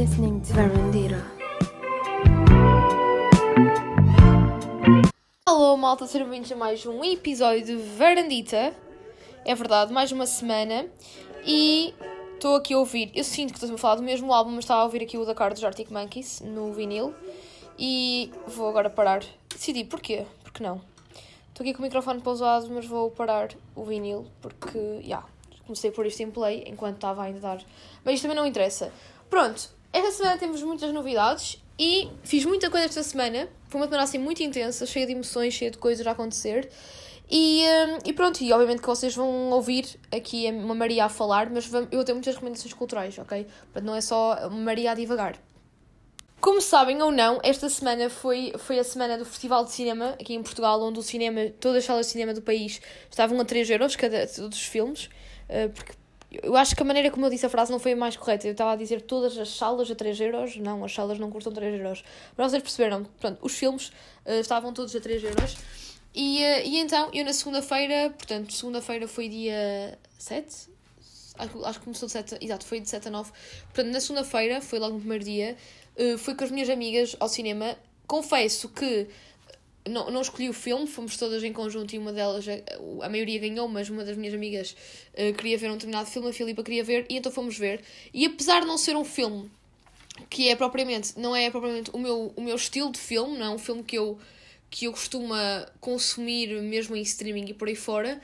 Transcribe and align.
listening 0.00 0.40
to 0.40 0.54
Verandira. 0.54 1.22
Alô, 5.44 5.76
malta, 5.76 6.06
sejam 6.06 6.26
bem-vindos 6.26 6.50
a 6.50 6.56
mais 6.56 6.86
um 6.86 7.04
episódio 7.04 7.66
de 7.66 7.76
Verandita. 7.76 8.74
É 9.44 9.54
verdade, 9.54 9.92
mais 9.92 10.10
uma 10.10 10.24
semana. 10.24 10.86
E 11.44 11.92
estou 12.32 12.56
aqui 12.56 12.72
a 12.72 12.78
ouvir. 12.78 13.10
Eu 13.14 13.22
sinto 13.22 13.52
que 13.52 13.58
estou 13.58 13.74
a 13.74 13.76
falar 13.76 13.96
do 13.96 14.02
mesmo 14.02 14.32
álbum, 14.32 14.52
mas 14.52 14.64
estava 14.64 14.80
a 14.80 14.84
ouvir 14.84 15.02
aqui 15.02 15.18
o 15.18 15.26
da 15.26 15.34
cara 15.34 15.52
dos 15.52 15.62
Arctic 15.62 15.90
Monkeys 15.90 16.40
no 16.40 16.72
vinil. 16.72 17.14
E 17.78 18.32
vou 18.46 18.70
agora 18.70 18.88
parar. 18.88 19.22
Decidi, 19.50 19.84
porquê? 19.84 20.24
Porque 20.42 20.62
não? 20.62 20.80
Estou 21.48 21.62
aqui 21.62 21.74
com 21.74 21.80
o 21.80 21.82
microfone 21.82 22.22
pausado, 22.22 22.70
mas 22.70 22.86
vou 22.86 23.10
parar 23.10 23.50
o 23.76 23.84
vinil 23.84 24.26
porque, 24.40 24.78
já, 24.78 25.06
yeah, 25.06 25.26
comecei 25.66 25.90
por 25.90 26.06
isto 26.06 26.22
em 26.22 26.30
play 26.30 26.64
enquanto 26.66 26.94
estava 26.94 27.22
ainda 27.22 27.36
a 27.36 27.54
dar. 27.54 27.64
Mas 28.02 28.14
isto 28.14 28.22
também 28.22 28.38
não 28.38 28.46
interessa. 28.46 28.90
Pronto, 29.28 29.78
esta 29.92 30.12
semana 30.12 30.38
temos 30.38 30.62
muitas 30.62 30.92
novidades 30.92 31.62
e 31.78 32.08
fiz 32.22 32.44
muita 32.44 32.70
coisa 32.70 32.86
esta 32.86 33.02
semana. 33.02 33.48
Foi 33.68 33.80
uma 33.80 33.86
semana 33.86 34.02
assim 34.04 34.18
muito 34.18 34.42
intensa, 34.42 34.86
cheia 34.86 35.06
de 35.06 35.12
emoções, 35.12 35.54
cheia 35.54 35.70
de 35.70 35.78
coisas 35.78 36.06
a 36.06 36.12
acontecer. 36.12 36.70
E, 37.30 37.62
um, 37.64 38.08
e 38.08 38.12
pronto, 38.12 38.42
e 38.42 38.52
obviamente 38.52 38.80
que 38.80 38.86
vocês 38.88 39.14
vão 39.14 39.50
ouvir 39.50 39.86
aqui 40.12 40.50
uma 40.50 40.74
Maria 40.74 41.04
a 41.04 41.08
falar, 41.08 41.48
mas 41.48 41.70
eu 41.92 42.04
ter 42.04 42.12
muitas 42.12 42.34
recomendações 42.34 42.74
culturais, 42.74 43.16
ok? 43.18 43.46
Portanto, 43.64 43.84
não 43.84 43.94
é 43.94 44.00
só 44.00 44.50
Maria 44.50 44.90
a 44.90 44.94
divagar. 44.94 45.36
Como 46.40 46.60
sabem 46.60 47.00
ou 47.02 47.12
não, 47.12 47.38
esta 47.42 47.68
semana 47.68 48.08
foi, 48.08 48.52
foi 48.58 48.78
a 48.78 48.84
semana 48.84 49.18
do 49.18 49.24
Festival 49.24 49.64
de 49.64 49.72
Cinema 49.72 50.16
aqui 50.20 50.34
em 50.34 50.42
Portugal, 50.42 50.82
onde 50.82 50.98
o 50.98 51.02
cinema, 51.02 51.50
todas 51.60 51.78
as 51.78 51.84
salas 51.84 52.06
de 52.06 52.12
cinema 52.12 52.34
do 52.34 52.42
país 52.42 52.80
estavam 53.10 53.38
a 53.38 53.44
3 53.44 53.70
euros 53.70 53.94
cada 53.94 54.26
todos 54.26 54.56
os 54.56 54.64
filmes, 54.64 55.10
uh, 55.50 55.68
porque 55.74 55.92
eu 56.30 56.56
acho 56.56 56.76
que 56.76 56.82
a 56.82 56.84
maneira 56.84 57.10
como 57.10 57.26
eu 57.26 57.30
disse 57.30 57.44
a 57.44 57.48
frase 57.48 57.72
não 57.72 57.80
foi 57.80 57.92
a 57.92 57.96
mais 57.96 58.16
correta. 58.16 58.46
Eu 58.46 58.52
estava 58.52 58.72
a 58.72 58.76
dizer 58.76 59.02
todas 59.02 59.36
as 59.36 59.48
salas 59.48 59.90
a 59.90 59.94
3 59.94 60.20
euros. 60.20 60.56
Não, 60.56 60.84
as 60.84 60.94
salas 60.94 61.18
não 61.18 61.30
custam 61.30 61.52
3 61.52 61.80
euros. 61.80 62.04
Mas 62.36 62.50
vocês 62.50 62.62
perceberam, 62.62 63.04
pronto, 63.18 63.38
os 63.42 63.54
filmes 63.56 63.88
uh, 64.24 64.40
estavam 64.40 64.72
todos 64.72 64.94
a 64.94 65.00
3 65.00 65.24
euros. 65.24 65.56
E, 66.14 66.38
uh, 66.38 66.66
e 66.66 66.78
então, 66.78 67.10
eu 67.12 67.24
na 67.24 67.32
segunda-feira, 67.32 68.10
portanto, 68.10 68.52
segunda-feira 68.52 69.08
foi 69.08 69.28
dia 69.28 69.98
7? 70.18 70.70
Acho, 71.36 71.64
acho 71.64 71.78
que 71.78 71.84
começou 71.84 72.06
de 72.06 72.12
7, 72.12 72.38
exato, 72.40 72.64
foi 72.64 72.80
de 72.80 72.88
7 72.88 73.08
a 73.08 73.10
9. 73.10 73.32
Portanto, 73.64 73.92
na 73.92 74.00
segunda-feira, 74.00 74.60
foi 74.60 74.78
logo 74.78 74.94
no 74.94 75.00
primeiro 75.00 75.24
dia, 75.24 75.56
uh, 75.96 76.16
fui 76.18 76.34
com 76.36 76.44
as 76.44 76.50
minhas 76.50 76.68
amigas 76.68 77.16
ao 77.18 77.28
cinema. 77.28 77.76
Confesso 78.06 78.68
que 78.68 79.08
não, 79.88 80.10
não 80.10 80.20
escolhi 80.20 80.48
o 80.48 80.52
filme, 80.52 80.86
fomos 80.86 81.16
todas 81.16 81.42
em 81.42 81.52
conjunto 81.52 81.94
e 81.94 81.98
uma 81.98 82.12
delas, 82.12 82.46
a, 82.48 83.04
a 83.04 83.08
maioria 83.08 83.38
ganhou, 83.38 83.66
mas 83.68 83.88
uma 83.88 84.04
das 84.04 84.16
minhas 84.16 84.34
amigas 84.34 84.76
uh, 85.14 85.34
queria 85.34 85.56
ver 85.56 85.70
um 85.70 85.74
determinado 85.74 86.08
filme, 86.08 86.28
a 86.28 86.32
Filipa 86.32 86.62
queria 86.62 86.84
ver, 86.84 87.06
e 87.08 87.16
então 87.16 87.32
fomos 87.32 87.56
ver. 87.56 87.82
E 88.12 88.26
apesar 88.26 88.60
de 88.60 88.66
não 88.66 88.76
ser 88.76 88.96
um 88.96 89.04
filme 89.04 89.50
que 90.28 90.48
é 90.48 90.56
propriamente, 90.56 91.18
não 91.18 91.34
é 91.34 91.50
propriamente 91.50 91.90
o 91.92 91.98
meu, 91.98 92.32
o 92.36 92.40
meu 92.40 92.56
estilo 92.56 92.92
de 92.92 92.98
filme, 92.98 93.38
não 93.38 93.46
é 93.46 93.50
um 93.50 93.58
filme 93.58 93.82
que 93.82 93.96
eu, 93.96 94.18
que 94.68 94.84
eu 94.84 94.92
costumo 94.92 95.34
consumir 95.80 96.60
mesmo 96.62 96.94
em 96.94 97.02
streaming 97.02 97.46
e 97.48 97.54
por 97.54 97.68
aí 97.68 97.76
fora, 97.76 98.20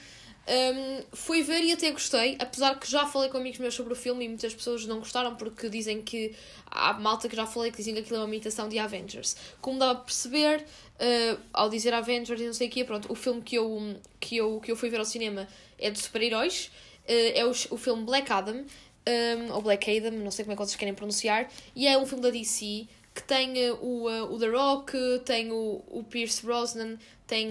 um, 0.48 1.02
fui 1.12 1.42
ver 1.42 1.62
e 1.64 1.72
até 1.72 1.90
gostei, 1.90 2.36
apesar 2.38 2.78
que 2.78 2.88
já 2.88 3.04
falei 3.04 3.28
com 3.28 3.36
amigos 3.36 3.58
meus 3.58 3.74
sobre 3.74 3.92
o 3.92 3.96
filme 3.96 4.24
e 4.24 4.28
muitas 4.28 4.54
pessoas 4.54 4.86
não 4.86 5.00
gostaram 5.00 5.34
porque 5.34 5.68
dizem 5.68 6.00
que 6.02 6.36
há 6.70 6.92
malta 6.92 7.28
que 7.28 7.34
já 7.34 7.44
falei 7.44 7.72
que 7.72 7.78
dizem 7.78 7.94
que 7.94 8.00
aquilo 8.00 8.16
é 8.16 8.20
uma 8.20 8.28
imitação 8.28 8.68
de 8.68 8.78
Avengers. 8.78 9.36
Como 9.60 9.78
dá 9.78 9.90
a 9.90 9.94
perceber, 9.96 10.60
uh, 10.60 11.40
ao 11.52 11.68
dizer 11.68 11.92
Avengers 11.92 12.40
e 12.40 12.46
não 12.46 12.52
sei 12.52 12.68
o 12.68 12.70
quê, 12.70 12.84
pronto, 12.84 13.10
o 13.10 13.16
filme 13.16 13.42
que 13.42 13.56
eu, 13.56 13.96
que 14.20 14.36
eu, 14.36 14.60
que 14.60 14.70
eu 14.70 14.76
fui 14.76 14.88
ver 14.88 15.00
ao 15.00 15.04
cinema 15.04 15.48
é 15.78 15.90
de 15.90 15.98
super-heróis, 15.98 16.70
uh, 17.08 17.32
é 17.34 17.44
o, 17.44 17.50
o 17.50 17.76
filme 17.76 18.04
Black 18.04 18.32
Adam, 18.32 18.64
um, 19.08 19.52
ou 19.52 19.62
Black 19.62 19.96
Adam, 19.96 20.12
não 20.12 20.30
sei 20.30 20.44
como 20.44 20.52
é 20.52 20.56
que 20.56 20.62
vocês 20.62 20.76
querem 20.76 20.94
pronunciar, 20.94 21.50
e 21.74 21.88
é 21.88 21.98
um 21.98 22.06
filme 22.06 22.22
da 22.22 22.30
DC 22.30 22.86
que 23.12 23.22
tem 23.24 23.70
uh, 23.70 23.78
o, 23.82 24.34
o 24.34 24.38
The 24.38 24.48
Rock, 24.48 24.96
tem 25.24 25.50
o, 25.50 25.82
o 25.88 26.04
Pierce 26.04 26.46
Brosnan, 26.46 26.98
tem 27.26 27.50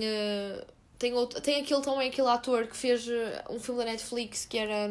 tem, 0.98 1.14
outro, 1.14 1.42
tem 1.42 1.62
aquele 1.62 1.82
também, 1.82 2.10
aquele 2.10 2.28
ator 2.28 2.68
que 2.68 2.76
fez 2.76 3.08
uh, 3.08 3.12
um 3.50 3.60
filme 3.60 3.84
da 3.84 3.92
Netflix 3.92 4.46
que 4.46 4.58
era. 4.58 4.88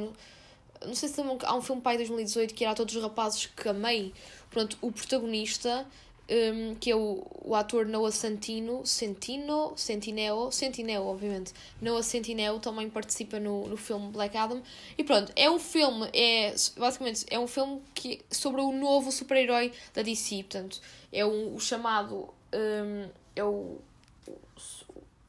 Não 0.85 0.95
sei 0.95 1.09
se 1.09 1.21
há 1.21 1.55
um 1.55 1.63
filme 1.63 1.81
pai 1.81 1.95
de 1.95 2.05
2018 2.05 2.55
que 2.55 2.65
era 2.65 2.75
Todos 2.75 2.95
os 2.95 3.03
Rapazes 3.03 3.47
que 3.47 3.69
Amei. 3.69 4.13
Pronto, 4.51 4.77
o 4.83 4.93
protagonista, 4.93 5.87
um, 6.31 6.75
que 6.75 6.91
é 6.91 6.97
o, 6.97 7.27
o 7.43 7.55
ator 7.55 7.87
Noah 7.87 8.13
Santino, 8.13 8.85
Sentino, 8.85 9.73
Sentineo, 9.77 10.51
Sentineo, 10.53 11.07
obviamente. 11.07 11.53
Noah 11.81 12.03
Sentineo 12.03 12.61
também 12.61 12.89
participa 12.91 13.41
no, 13.41 13.67
no 13.67 13.77
filme 13.77 14.11
Black 14.13 14.37
Adam. 14.37 14.63
E 14.97 15.03
pronto, 15.03 15.33
é 15.35 15.51
um 15.51 15.59
filme, 15.59 16.09
é 16.13 16.55
basicamente 16.77 17.25
é 17.31 17.39
um 17.39 17.47
filme 17.47 17.83
que, 17.95 18.21
sobre 18.31 18.61
o 18.61 18.71
novo 18.73 19.11
super-herói 19.11 19.73
da 19.95 20.03
DC. 20.03 20.45
Portanto, 20.45 20.81
é 21.13 21.25
um, 21.25 21.55
o 21.55 21.61
chamado. 21.61 22.29
Um, 22.53 23.09
é 23.35 23.43
o 23.43 23.79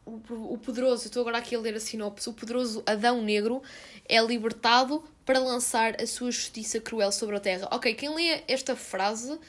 o, 0.05 0.57
poderoso, 0.57 1.07
estou 1.07 1.21
agora 1.21 1.39
aqui 1.39 1.55
a 1.55 1.59
ler 1.59 1.75
a 1.75 1.79
sinopse, 1.79 2.29
o 2.29 2.33
poderoso 2.33 2.83
Adão 2.85 3.21
Negro 3.21 3.61
é 4.07 4.21
libertado 4.21 5.03
para 5.25 5.39
lançar 5.39 5.99
a 5.99 6.05
sua 6.05 6.29
justiça 6.29 6.79
cruel 6.79 7.11
sobre 7.11 7.35
a 7.35 7.39
Terra. 7.39 7.67
Ok, 7.71 7.93
quem 7.95 8.13
lê 8.13 8.43
esta 8.47 8.75
frase, 8.75 9.39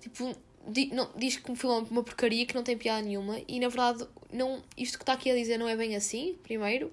tipo, 0.00 0.34
di, 0.66 0.86
não, 0.94 1.10
diz 1.16 1.36
que 1.36 1.50
o 1.50 1.54
filme 1.54 1.86
é 1.86 1.92
uma 1.92 2.02
porcaria 2.02 2.46
que 2.46 2.54
não 2.54 2.62
tem 2.62 2.78
piada 2.78 3.02
nenhuma, 3.02 3.38
e 3.46 3.60
na 3.60 3.68
verdade, 3.68 4.06
não, 4.32 4.62
isto 4.76 4.96
que 4.96 5.02
está 5.02 5.12
aqui 5.12 5.30
a 5.30 5.34
dizer 5.34 5.58
não 5.58 5.68
é 5.68 5.76
bem 5.76 5.94
assim, 5.94 6.36
primeiro, 6.42 6.90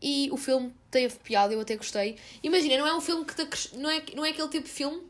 e 0.00 0.28
o 0.32 0.36
filme 0.36 0.72
teve 0.90 1.16
piada, 1.18 1.52
eu 1.52 1.60
até 1.60 1.76
gostei. 1.76 2.16
Imagina, 2.42 2.78
não 2.78 2.86
é 2.86 2.96
um 2.96 3.00
filme 3.00 3.24
que 3.24 3.34
te, 3.34 3.76
não, 3.76 3.90
é, 3.90 4.02
não 4.14 4.24
é 4.24 4.30
aquele 4.30 4.48
tipo 4.48 4.64
de 4.64 4.72
filme 4.72 5.00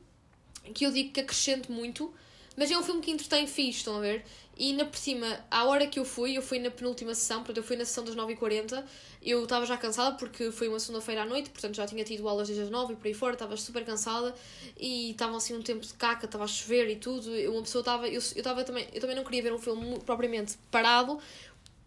que 0.75 0.85
eu 0.85 0.91
digo 0.91 1.13
que 1.13 1.21
acrescente 1.21 1.71
muito, 1.71 2.13
mas 2.57 2.71
é 2.71 2.77
um 2.77 2.83
filme 2.83 3.01
que 3.01 3.11
entretém 3.11 3.47
fixe, 3.47 3.79
estão 3.79 3.97
a 3.97 4.01
ver? 4.01 4.25
E 4.57 4.73
na 4.75 4.85
por 4.85 4.99
cima, 4.99 5.41
à 5.51 5.65
hora 5.65 5.87
que 5.87 5.99
eu 5.99 6.05
fui, 6.05 6.37
eu 6.37 6.43
fui 6.43 6.59
na 6.59 6.71
penúltima 6.71 7.15
sessão, 7.15 7.39
portanto 7.39 7.57
eu 7.57 7.63
fui 7.63 7.77
na 7.77 7.85
sessão 7.85 8.05
das 8.05 8.15
9h40, 8.15 8.85
eu 9.23 9.43
estava 9.43 9.65
já 9.65 9.77
cansada 9.79 10.17
porque 10.17 10.53
foi 10.53 10.69
uma 10.69 10.79
segunda-feira 10.79 11.23
à 11.23 11.27
noite, 11.27 11.49
portanto 11.51 11.75
já 11.75 11.87
tinha 11.87 12.05
tido 12.05 12.29
aulas 12.29 12.49
desde 12.49 12.65
as 12.65 12.71
9 12.71 12.93
e 12.93 12.97
por 12.97 13.07
aí 13.07 13.15
fora, 13.15 13.33
estava 13.33 13.57
super 13.57 13.85
cansada 13.85 14.35
e 14.79 15.13
estava 15.13 15.37
assim 15.37 15.57
um 15.57 15.63
tempo 15.63 15.87
de 15.87 15.95
caca, 15.95 16.27
estava 16.27 16.45
a 16.45 16.47
chover 16.47 16.91
e 16.91 16.97
tudo, 16.97 17.31
uma 17.51 17.63
pessoa 17.63 17.81
estava, 17.81 18.09
eu, 18.09 18.21
eu, 18.37 18.65
também, 18.65 18.87
eu 18.93 19.01
também 19.01 19.17
não 19.17 19.25
queria 19.25 19.43
ver 19.43 19.53
um 19.55 19.59
filme 19.59 19.99
propriamente 20.01 20.59
parado, 20.71 21.19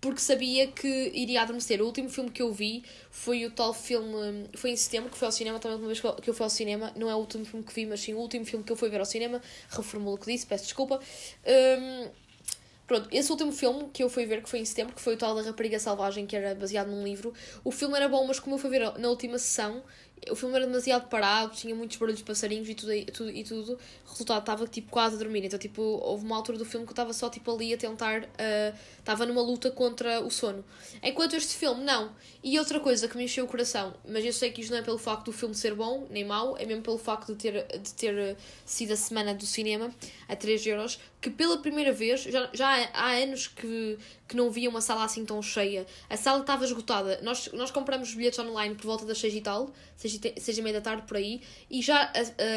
porque 0.05 0.21
sabia 0.21 0.67
que 0.67 1.11
iria 1.15 1.41
adormecer. 1.41 1.81
O 1.81 1.85
último 1.85 2.09
filme 2.09 2.29
que 2.29 2.41
eu 2.41 2.53
vi 2.53 2.83
foi 3.09 3.43
o 3.43 3.49
tal 3.49 3.73
filme, 3.73 4.47
foi 4.55 4.69
em 4.69 4.75
setembro, 4.75 5.09
que 5.09 5.17
foi 5.17 5.25
ao 5.27 5.31
cinema, 5.31 5.59
também 5.59 5.79
uma 5.79 5.87
vez 5.87 5.99
que 5.99 6.29
eu 6.29 6.33
fui 6.33 6.43
ao 6.43 6.49
cinema, 6.49 6.93
não 6.95 7.09
é 7.09 7.15
o 7.15 7.17
último 7.17 7.43
filme 7.43 7.65
que 7.65 7.73
vi, 7.73 7.87
mas 7.87 8.01
sim 8.01 8.13
o 8.13 8.17
último 8.19 8.45
filme 8.45 8.63
que 8.63 8.71
eu 8.71 8.75
fui 8.75 8.87
ver 8.87 8.99
ao 8.99 9.05
cinema, 9.05 9.41
reformulo 9.67 10.15
o 10.15 10.19
que 10.19 10.31
disse, 10.31 10.45
peço 10.45 10.65
desculpa. 10.65 10.99
Um, 11.47 12.09
Pronto, 12.87 13.09
esse 13.11 13.31
último 13.31 13.51
filme 13.51 13.89
que 13.91 14.03
eu 14.03 14.09
fui 14.09 14.25
ver, 14.25 14.43
que 14.43 14.49
foi 14.49 14.59
em 14.59 14.65
setembro, 14.65 14.93
que 14.95 15.01
foi 15.01 15.15
o 15.15 15.17
tal 15.17 15.33
da 15.35 15.41
Rapariga 15.41 15.79
Selvagem, 15.79 16.27
que 16.27 16.35
era 16.35 16.53
baseado 16.53 16.87
num 16.87 17.03
livro, 17.03 17.33
o 17.63 17.71
filme 17.71 17.95
era 17.95 18.07
bom, 18.07 18.25
mas 18.27 18.39
como 18.39 18.55
eu 18.55 18.59
fui 18.59 18.69
ver 18.69 18.97
na 18.99 19.09
última 19.09 19.39
sessão, 19.39 19.83
o 20.29 20.35
filme 20.35 20.55
era 20.55 20.65
demasiado 20.65 21.07
parado, 21.07 21.55
tinha 21.55 21.75
muitos 21.75 21.97
barulhos 21.97 22.19
de 22.19 22.25
passarinhos 22.25 22.67
e 22.67 22.73
tudo, 22.73 22.93
e 22.93 23.05
tudo, 23.05 23.29
e 23.29 23.43
tudo. 23.43 23.79
O 24.07 24.09
resultado 24.09 24.39
estava 24.39 24.67
tipo 24.67 24.89
quase 24.89 25.15
a 25.15 25.19
dormir. 25.19 25.43
Então, 25.45 25.59
tipo, 25.59 25.81
houve 25.81 26.25
uma 26.25 26.35
altura 26.35 26.57
do 26.57 26.65
filme 26.65 26.85
que 26.85 26.91
eu 26.91 26.93
estava 26.93 27.13
só 27.13 27.29
tipo 27.29 27.51
ali 27.53 27.73
a 27.73 27.77
tentar. 27.77 28.27
Estava 28.97 29.23
uh, 29.23 29.27
numa 29.27 29.41
luta 29.41 29.69
contra 29.69 30.21
o 30.21 30.31
sono. 30.31 30.63
Enquanto 31.03 31.35
este 31.35 31.55
filme, 31.55 31.83
não. 31.83 32.11
E 32.43 32.57
outra 32.57 32.79
coisa 32.79 33.07
que 33.07 33.17
me 33.17 33.25
encheu 33.25 33.45
o 33.45 33.47
coração, 33.47 33.93
mas 34.07 34.23
eu 34.23 34.33
sei 34.33 34.51
que 34.51 34.61
isto 34.61 34.71
não 34.71 34.79
é 34.79 34.81
pelo 34.81 34.97
facto 34.97 35.25
do 35.25 35.33
filme 35.33 35.55
ser 35.55 35.73
bom 35.73 36.07
nem 36.09 36.23
mau, 36.23 36.55
é 36.57 36.65
mesmo 36.65 36.83
pelo 36.83 36.97
facto 36.97 37.33
de 37.33 37.39
ter, 37.39 37.65
de 37.79 37.93
ter 37.93 38.37
sido 38.63 38.93
a 38.93 38.95
semana 38.95 39.33
do 39.33 39.45
cinema 39.45 39.91
a 40.27 40.35
3 40.35 40.65
euros, 40.67 40.99
que 41.19 41.29
pela 41.31 41.57
primeira 41.57 41.91
vez, 41.91 42.21
já, 42.21 42.47
já 42.53 42.89
há 42.93 43.13
anos 43.13 43.47
que, 43.47 43.97
que 44.27 44.35
não 44.35 44.49
via 44.49 44.69
uma 44.69 44.81
sala 44.81 45.03
assim 45.03 45.25
tão 45.25 45.41
cheia. 45.41 45.85
A 46.09 46.17
sala 46.17 46.41
estava 46.41 46.65
esgotada. 46.65 47.19
Nós, 47.21 47.49
nós 47.53 47.71
compramos 47.71 48.13
bilhetes 48.13 48.39
online 48.39 48.75
por 48.75 48.85
volta 48.85 49.05
das 49.05 49.17
6 49.19 49.35
e 49.35 49.41
tal, 49.41 49.69
6 49.97 50.19
6 50.37 50.57
e 50.57 50.61
meia 50.61 50.75
da 50.75 50.81
tarde 50.81 51.03
por 51.03 51.17
aí, 51.17 51.41
e 51.69 51.81
já 51.81 52.11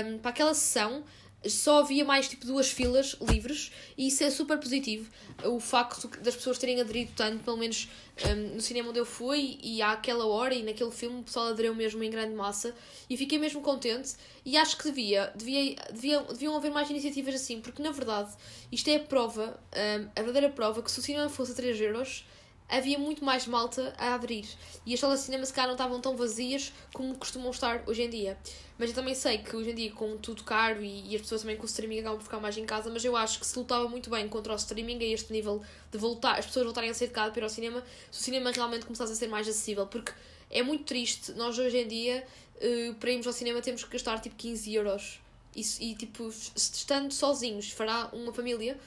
um, 0.07 0.19
para 0.19 0.31
aquela 0.31 0.55
sessão 0.55 1.05
só 1.47 1.81
havia 1.81 2.05
mais 2.05 2.29
tipo 2.29 2.45
duas 2.45 2.71
filas 2.71 3.17
livres 3.21 3.71
e 3.97 4.09
isso 4.09 4.25
é 4.25 4.31
super 4.31 4.59
positivo. 4.59 5.09
O 5.45 5.61
facto 5.61 6.09
das 6.21 6.35
pessoas 6.35 6.59
terem 6.59 6.81
aderido 6.81 7.13
tanto, 7.15 7.45
pelo 7.45 7.57
menos 7.57 7.89
um, 8.27 8.55
no 8.57 8.61
cinema 8.61 8.91
onde 8.91 8.99
eu 8.99 9.07
fui 9.07 9.59
e 9.63 9.81
àquela 9.81 10.27
hora 10.27 10.55
e 10.55 10.63
naquele 10.63 10.91
filme 10.91 11.21
o 11.21 11.23
pessoal 11.23 11.49
aderiu 11.49 11.75
mesmo 11.75 12.03
em 12.03 12.11
grande 12.11 12.35
massa 12.35 12.75
e 13.09 13.17
fiquei 13.17 13.39
mesmo 13.39 13.61
contente 13.61 14.15
e 14.45 14.57
acho 14.57 14.77
que 14.77 14.85
devia, 14.85 15.33
devia, 15.37 15.77
devia 15.93 16.21
deviam 16.23 16.57
haver 16.57 16.73
mais 16.73 16.91
iniciativas 16.91 17.35
assim, 17.35 17.61
porque 17.61 17.83
na 17.83 17.93
verdade 17.93 18.33
isto 18.73 18.89
é 18.89 18.97
a 18.97 19.01
prova, 19.01 19.59
um, 19.73 20.09
a 20.17 20.23
verdadeira 20.23 20.51
prova 20.51 20.83
que 20.83 20.91
se 20.91 20.99
o 20.99 21.03
cinema 21.03 21.29
fosse 21.29 21.53
a 21.53 21.55
3 21.55 21.81
euros 21.81 22.25
havia 22.69 22.99
muito 22.99 23.25
mais 23.25 23.47
malta 23.47 23.95
a 23.97 24.15
aderir. 24.15 24.47
E 24.85 24.93
as 24.93 25.01
salas 25.01 25.21
de 25.21 25.27
cinema 25.27 25.47
se 25.47 25.53
calhar 25.53 25.69
não 25.69 25.75
estavam 25.75 26.01
tão 26.01 26.17
vazias 26.17 26.73
como 26.93 27.15
costumam 27.17 27.51
estar 27.51 27.83
hoje 27.87 28.03
em 28.03 28.11
dia. 28.11 28.39
Mas 28.79 28.91
eu 28.91 28.95
também 28.95 29.15
sei 29.15 29.39
que 29.39 29.57
hoje 29.57 29.71
em 29.71 29.75
dia, 29.75 29.91
com 29.93 30.17
tudo 30.19 30.45
caro 30.45 30.83
e, 30.83 31.11
e 31.11 31.17
as 31.17 31.23
pessoas 31.23 31.41
também 31.41 31.57
com 31.57 31.63
o 31.63 31.67
streaming 31.67 32.01
acabam 32.01 32.19
por 32.19 32.25
ficar 32.25 32.41
mais 32.41 32.57
em 32.57 32.67
casa, 32.67 32.91
mas 32.91 33.05
eu 33.05 33.17
acho 33.17 33.41
que 33.41 33.47
se 33.47 33.59
lutava 33.59 33.89
muito 33.89 34.11
bem 34.11 34.29
contra 34.29 34.53
o 34.53 34.57
streaming 34.57 34.99
a 34.99 35.07
este 35.07 35.33
nível 35.33 35.63
de 35.91 35.99
voltar, 35.99 36.39
as 36.39 36.47
pessoas 36.47 36.65
voltarem 36.67 36.91
a 36.91 36.95
sair 36.95 37.09
de 37.09 37.15
casa 37.15 37.31
para 37.31 37.41
ir 37.41 37.45
ao 37.45 37.51
cinema, 37.51 37.83
se 38.11 38.21
o 38.21 38.23
cinema 38.23 38.51
realmente 38.53 38.85
começasse 38.85 39.13
a 39.13 39.17
ser 39.17 39.29
mais 39.29 39.49
acessível. 39.49 39.87
Porque 39.87 40.13
é 40.51 40.63
muito 40.63 40.85
triste, 40.85 41.33
nós 41.33 41.59
hoje 41.59 41.79
em 41.79 41.89
dia, 41.89 42.25
uh, 42.57 42.95
para 42.95 43.11
irmos 43.11 43.27
ao 43.27 43.33
cinema, 43.33 43.61
temos 43.61 43.83
que 43.83 43.91
gastar 43.91 44.21
tipo 44.21 44.37
15 44.37 44.75
euros 44.75 45.21
e, 45.57 45.63
e 45.81 45.95
tipo, 45.97 46.29
estando 46.55 47.13
sozinhos, 47.13 47.71
fará 47.71 48.11
uma 48.13 48.33
família. 48.33 48.79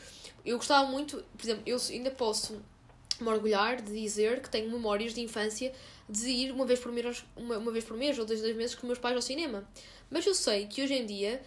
Eu 0.46 0.58
gostava 0.58 0.90
muito, 0.90 1.24
por 1.38 1.44
exemplo, 1.44 1.64
eu 1.66 1.78
ainda 1.90 2.12
posso 2.12 2.62
me 3.24 3.30
orgulhar 3.30 3.82
de 3.82 3.92
dizer 3.92 4.42
que 4.42 4.50
tenho 4.50 4.72
memórias 4.72 5.14
de 5.14 5.22
infância 5.22 5.72
de 6.10 6.30
ir 6.30 6.52
uma 6.52 6.66
vez 6.66 6.80
por 6.80 6.92
mês, 6.92 7.24
uma, 7.36 7.58
uma 7.58 7.72
vez 7.72 7.86
por 7.86 7.96
mês 7.96 8.18
ou 8.20 8.26
dois, 8.26 8.42
dois 8.42 8.56
meses 8.56 8.76
com 8.76 8.86
meus 8.86 9.00
pais 9.00 9.16
ao 9.16 9.22
cinema. 9.22 9.68
Mas 10.10 10.26
eu 10.26 10.36
sei 10.36 10.68
que 10.68 10.82
hoje 10.84 10.94
em 10.94 11.06
dia 11.06 11.42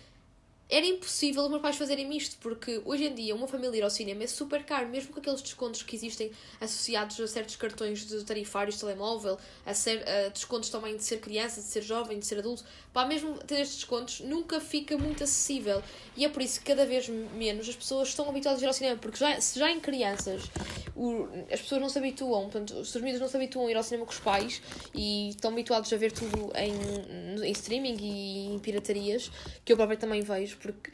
era 0.68 0.86
impossível 0.86 1.42
os 1.42 1.50
meus 1.50 1.62
pais 1.62 1.76
fazerem 1.76 2.16
isto, 2.16 2.36
porque 2.40 2.80
hoje 2.84 3.04
em 3.04 3.14
dia 3.14 3.34
uma 3.34 3.46
família 3.46 3.78
ir 3.78 3.82
ao 3.82 3.90
cinema 3.90 4.24
é 4.24 4.26
super 4.26 4.64
caro, 4.64 4.88
mesmo 4.88 5.12
com 5.12 5.20
aqueles 5.20 5.42
descontos 5.42 5.82
que 5.82 5.94
existem 5.94 6.30
associados 6.60 7.20
a 7.20 7.26
certos 7.26 7.56
cartões 7.56 8.06
de 8.06 8.24
tarifários 8.24 8.76
de 8.76 8.80
telemóvel, 8.80 9.38
a, 9.66 9.74
ser, 9.74 10.02
a 10.08 10.28
descontos 10.30 10.70
também 10.70 10.96
de 10.96 11.04
ser 11.04 11.18
criança, 11.18 11.60
de 11.60 11.66
ser 11.66 11.82
jovem, 11.82 12.18
de 12.18 12.26
ser 12.26 12.38
adulto, 12.38 12.64
pá, 12.92 13.04
mesmo 13.04 13.36
ter 13.38 13.60
estes 13.60 13.76
descontos 13.76 14.20
nunca 14.20 14.60
fica 14.60 14.96
muito 14.96 15.22
acessível. 15.22 15.82
E 16.16 16.24
é 16.24 16.28
por 16.28 16.40
isso 16.42 16.60
que 16.60 16.66
cada 16.66 16.86
vez 16.86 17.08
menos 17.08 17.68
as 17.68 17.76
pessoas 17.76 18.08
estão 18.08 18.28
habituadas 18.28 18.60
a 18.62 18.64
ir 18.64 18.68
ao 18.68 18.72
cinema, 18.72 18.98
porque 18.98 19.18
já, 19.18 19.40
se 19.40 19.58
já 19.58 19.70
em 19.70 19.80
crianças 19.80 20.42
o, 20.96 21.26
as 21.52 21.60
pessoas 21.60 21.80
não 21.80 21.88
se 21.88 21.98
habituam, 21.98 22.42
portanto, 22.42 22.74
os 22.74 22.90
seus 22.90 23.20
não 23.20 23.28
se 23.28 23.36
habituam 23.36 23.66
a 23.66 23.70
ir 23.70 23.76
ao 23.76 23.82
cinema 23.82 24.06
com 24.06 24.12
os 24.12 24.20
pais 24.20 24.62
e 24.94 25.30
estão 25.30 25.50
habituados 25.50 25.92
a 25.92 25.96
ver 25.96 26.12
tudo 26.12 26.52
em, 26.56 27.44
em 27.44 27.50
streaming 27.52 27.96
e 28.00 28.54
em 28.54 28.58
piratarias, 28.58 29.30
que 29.64 29.72
eu 29.72 29.76
próprio 29.76 29.98
também 29.98 30.22
vejo, 30.22 30.53
porque, 30.54 30.90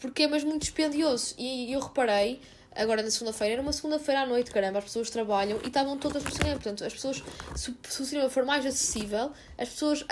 porque 0.00 0.22
é 0.24 0.28
mesmo 0.28 0.50
muito 0.50 0.62
dispendioso. 0.62 1.34
E 1.38 1.72
eu 1.72 1.80
reparei 1.80 2.40
agora 2.74 3.02
na 3.02 3.10
segunda-feira, 3.10 3.54
era 3.54 3.62
uma 3.62 3.72
segunda-feira 3.72 4.20
à 4.22 4.26
noite, 4.26 4.50
caramba, 4.50 4.78
as 4.78 4.84
pessoas 4.84 5.10
trabalham 5.10 5.58
e 5.64 5.68
estavam 5.68 5.96
todas 5.96 6.22
no 6.22 6.30
cinema. 6.30 6.54
Portanto, 6.54 6.84
as 6.84 6.92
pessoas, 6.92 7.22
se, 7.54 7.70
o 7.70 8.04
cinema 8.04 8.28
for 8.28 8.44
mais 8.44 8.64
acessível, 8.66 9.32
as 9.56 9.68
pessoas 9.70 10.04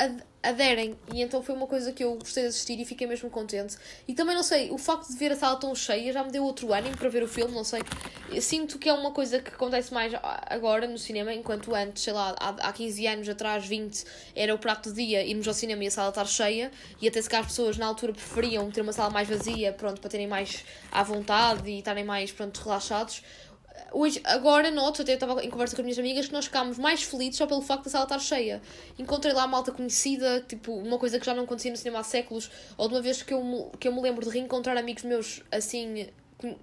aderem. 0.45 0.97
E 1.13 1.23
então 1.23 1.43
foi 1.43 1.55
uma 1.55 1.67
coisa 1.67 1.93
que 1.93 2.05
eu 2.05 2.15
gostei 2.17 2.45
de 2.45 2.51
assistir 2.51 2.79
e 2.79 2.85
fiquei 2.85 3.07
mesmo 3.07 3.31
contente. 3.31 3.77
E 4.07 4.15
também, 4.15 4.37
não 4.37 4.43
sei, 4.43 4.71
o 4.71 4.79
facto 4.79 5.09
de 5.09 5.17
ver 5.17 5.33
a 5.33 5.37
sala 5.37 5.57
tão 5.57 5.75
cheia 5.75 6.13
já 6.13 6.23
me 6.23 6.31
deu 6.31 6.45
outro 6.45 6.73
ânimo 6.73 6.97
para 6.97 7.09
ver 7.09 7.23
o 7.23 7.29
filme, 7.29 7.55
não 7.55 7.65
sei. 7.65 7.83
Eu 8.31 8.43
sinto 8.43 8.79
que 8.79 8.89
é 8.89 8.93
uma 8.93 9.11
coisa 9.11 9.41
que 9.41 9.51
acontece 9.51 9.93
mais 9.93 10.13
agora 10.47 10.87
no 10.87 10.99
cinema, 10.99 11.33
enquanto 11.33 11.75
antes, 11.75 12.03
sei 12.03 12.13
lá, 12.13 12.35
há, 12.39 12.51
há 12.69 12.73
15 12.73 13.07
anos 13.07 13.29
atrás, 13.29 13.67
20, 13.67 14.05
era 14.37 14.55
o 14.55 14.59
prato 14.59 14.91
do 14.91 14.95
dia 14.95 15.25
irmos 15.25 15.49
ao 15.49 15.55
cinema 15.55 15.83
e 15.85 15.87
a 15.87 15.91
sala 15.91 16.11
estar 16.11 16.27
cheia. 16.27 16.71
E 17.01 17.09
até 17.09 17.21
se 17.21 17.29
cá 17.29 17.41
as 17.41 17.47
pessoas 17.47 17.77
na 17.79 17.87
altura 17.87 18.13
preferiam 18.13 18.71
ter 18.71 18.83
uma 18.83 18.93
sala 18.93 19.11
mais 19.11 19.29
vazia, 19.29 19.73
pronto, 19.73 20.01
para 20.01 20.11
terem 20.11 20.27
mais 20.27 20.65
à 20.93 21.03
vontade 21.03 21.71
e 21.71 21.79
estarem 21.79 22.05
mais, 22.05 22.31
pronto, 22.31 22.59
relaxados 22.59 23.23
hoje, 23.93 24.21
agora 24.25 24.71
noto, 24.71 25.03
até 25.03 25.15
estava 25.15 25.43
em 25.45 25.51
conversa 25.51 25.75
com 25.75 25.83
as 25.83 25.85
minhas 25.85 25.99
amigas, 25.99 26.27
que 26.27 26.33
nós 26.33 26.47
ficámos 26.47 26.79
mais 26.79 27.03
felizes 27.03 27.37
só 27.37 27.47
pelo 27.47 27.63
facto 27.63 27.85
da 27.85 27.91
sala 27.91 28.05
estar 28.05 28.19
cheia. 28.19 28.61
Encontrei 28.99 29.33
lá 29.33 29.47
malta 29.47 29.73
conhecida, 29.73 30.45
tipo, 30.47 30.73
uma 30.73 30.99
coisa 30.99 31.19
que 31.19 31.27
já 31.27 31.35
não 31.35 31.45
acontecia 31.45 31.71
no 31.71 31.77
cinema 31.77 32.01
há 32.01 32.03
séculos, 32.03 32.51
ou 32.77 32.89
de 32.89 32.95
uma 32.95 33.01
vez 33.01 33.23
que 33.23 33.33
eu, 33.33 33.43
me, 33.43 33.65
que 33.79 33.89
eu 33.89 33.93
me 33.93 34.01
lembro 34.01 34.25
de 34.25 34.31
reencontrar 34.31 34.77
amigos 34.77 35.05
meus 35.05 35.43
assim, 35.51 36.09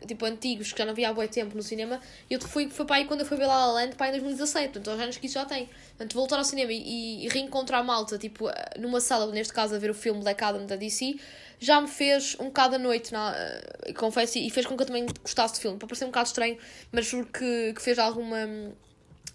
tipo, 0.06 0.26
antigos, 0.26 0.72
que 0.72 0.78
já 0.78 0.86
não 0.86 0.94
via 0.94 1.10
há 1.10 1.14
muito 1.14 1.32
tempo 1.32 1.56
no 1.56 1.64
cinema, 1.64 2.00
e 2.30 2.34
eu 2.34 2.42
fui, 2.42 2.70
fui 2.70 2.86
para 2.86 2.98
aí 2.98 3.06
quando 3.06 3.22
eu 3.22 3.26
fui 3.26 3.38
ver 3.38 3.46
La 3.46 3.66
La 3.66 3.74
Land, 3.74 3.96
para 3.96 4.08
aí 4.08 4.10
em 4.12 4.20
2017, 4.20 4.74
portanto, 4.74 4.92
aos 4.92 5.00
anos 5.00 5.18
que 5.18 5.26
isso 5.26 5.36
já 5.36 5.46
tem. 5.46 5.66
Portanto, 5.90 6.14
voltar 6.14 6.38
ao 6.38 6.44
cinema 6.44 6.72
e, 6.72 7.26
e 7.26 7.28
reencontrar 7.30 7.84
malta, 7.84 8.18
tipo, 8.18 8.46
numa 8.80 9.00
sala, 9.00 9.32
neste 9.32 9.54
caso, 9.54 9.76
a 9.76 9.80
ver 9.80 9.90
o 9.90 9.94
filme 9.94 10.22
Black 10.22 10.44
Adam 10.44 10.66
da 10.66 10.76
DC, 10.76 11.16
já 11.62 11.80
me 11.80 11.88
fez 11.88 12.36
um 12.40 12.46
bocado 12.46 12.76
a 12.76 12.80
noite, 12.80 13.14
na, 13.14 13.32
uh, 13.32 13.94
confesso, 13.94 14.40
e 14.40 14.50
fez 14.50 14.66
com 14.66 14.76
que 14.76 14.82
eu 14.82 14.88
também 14.88 15.06
gostasse 15.22 15.54
do 15.54 15.62
filme. 15.62 15.78
Para 15.78 15.88
parecer 15.88 16.06
um 16.06 16.08
bocado 16.08 16.28
estranho, 16.28 16.58
mas 16.92 17.06
juro 17.06 17.28
que, 17.28 17.74
que 17.74 17.82
fez 17.82 18.00
alguma 18.00 18.48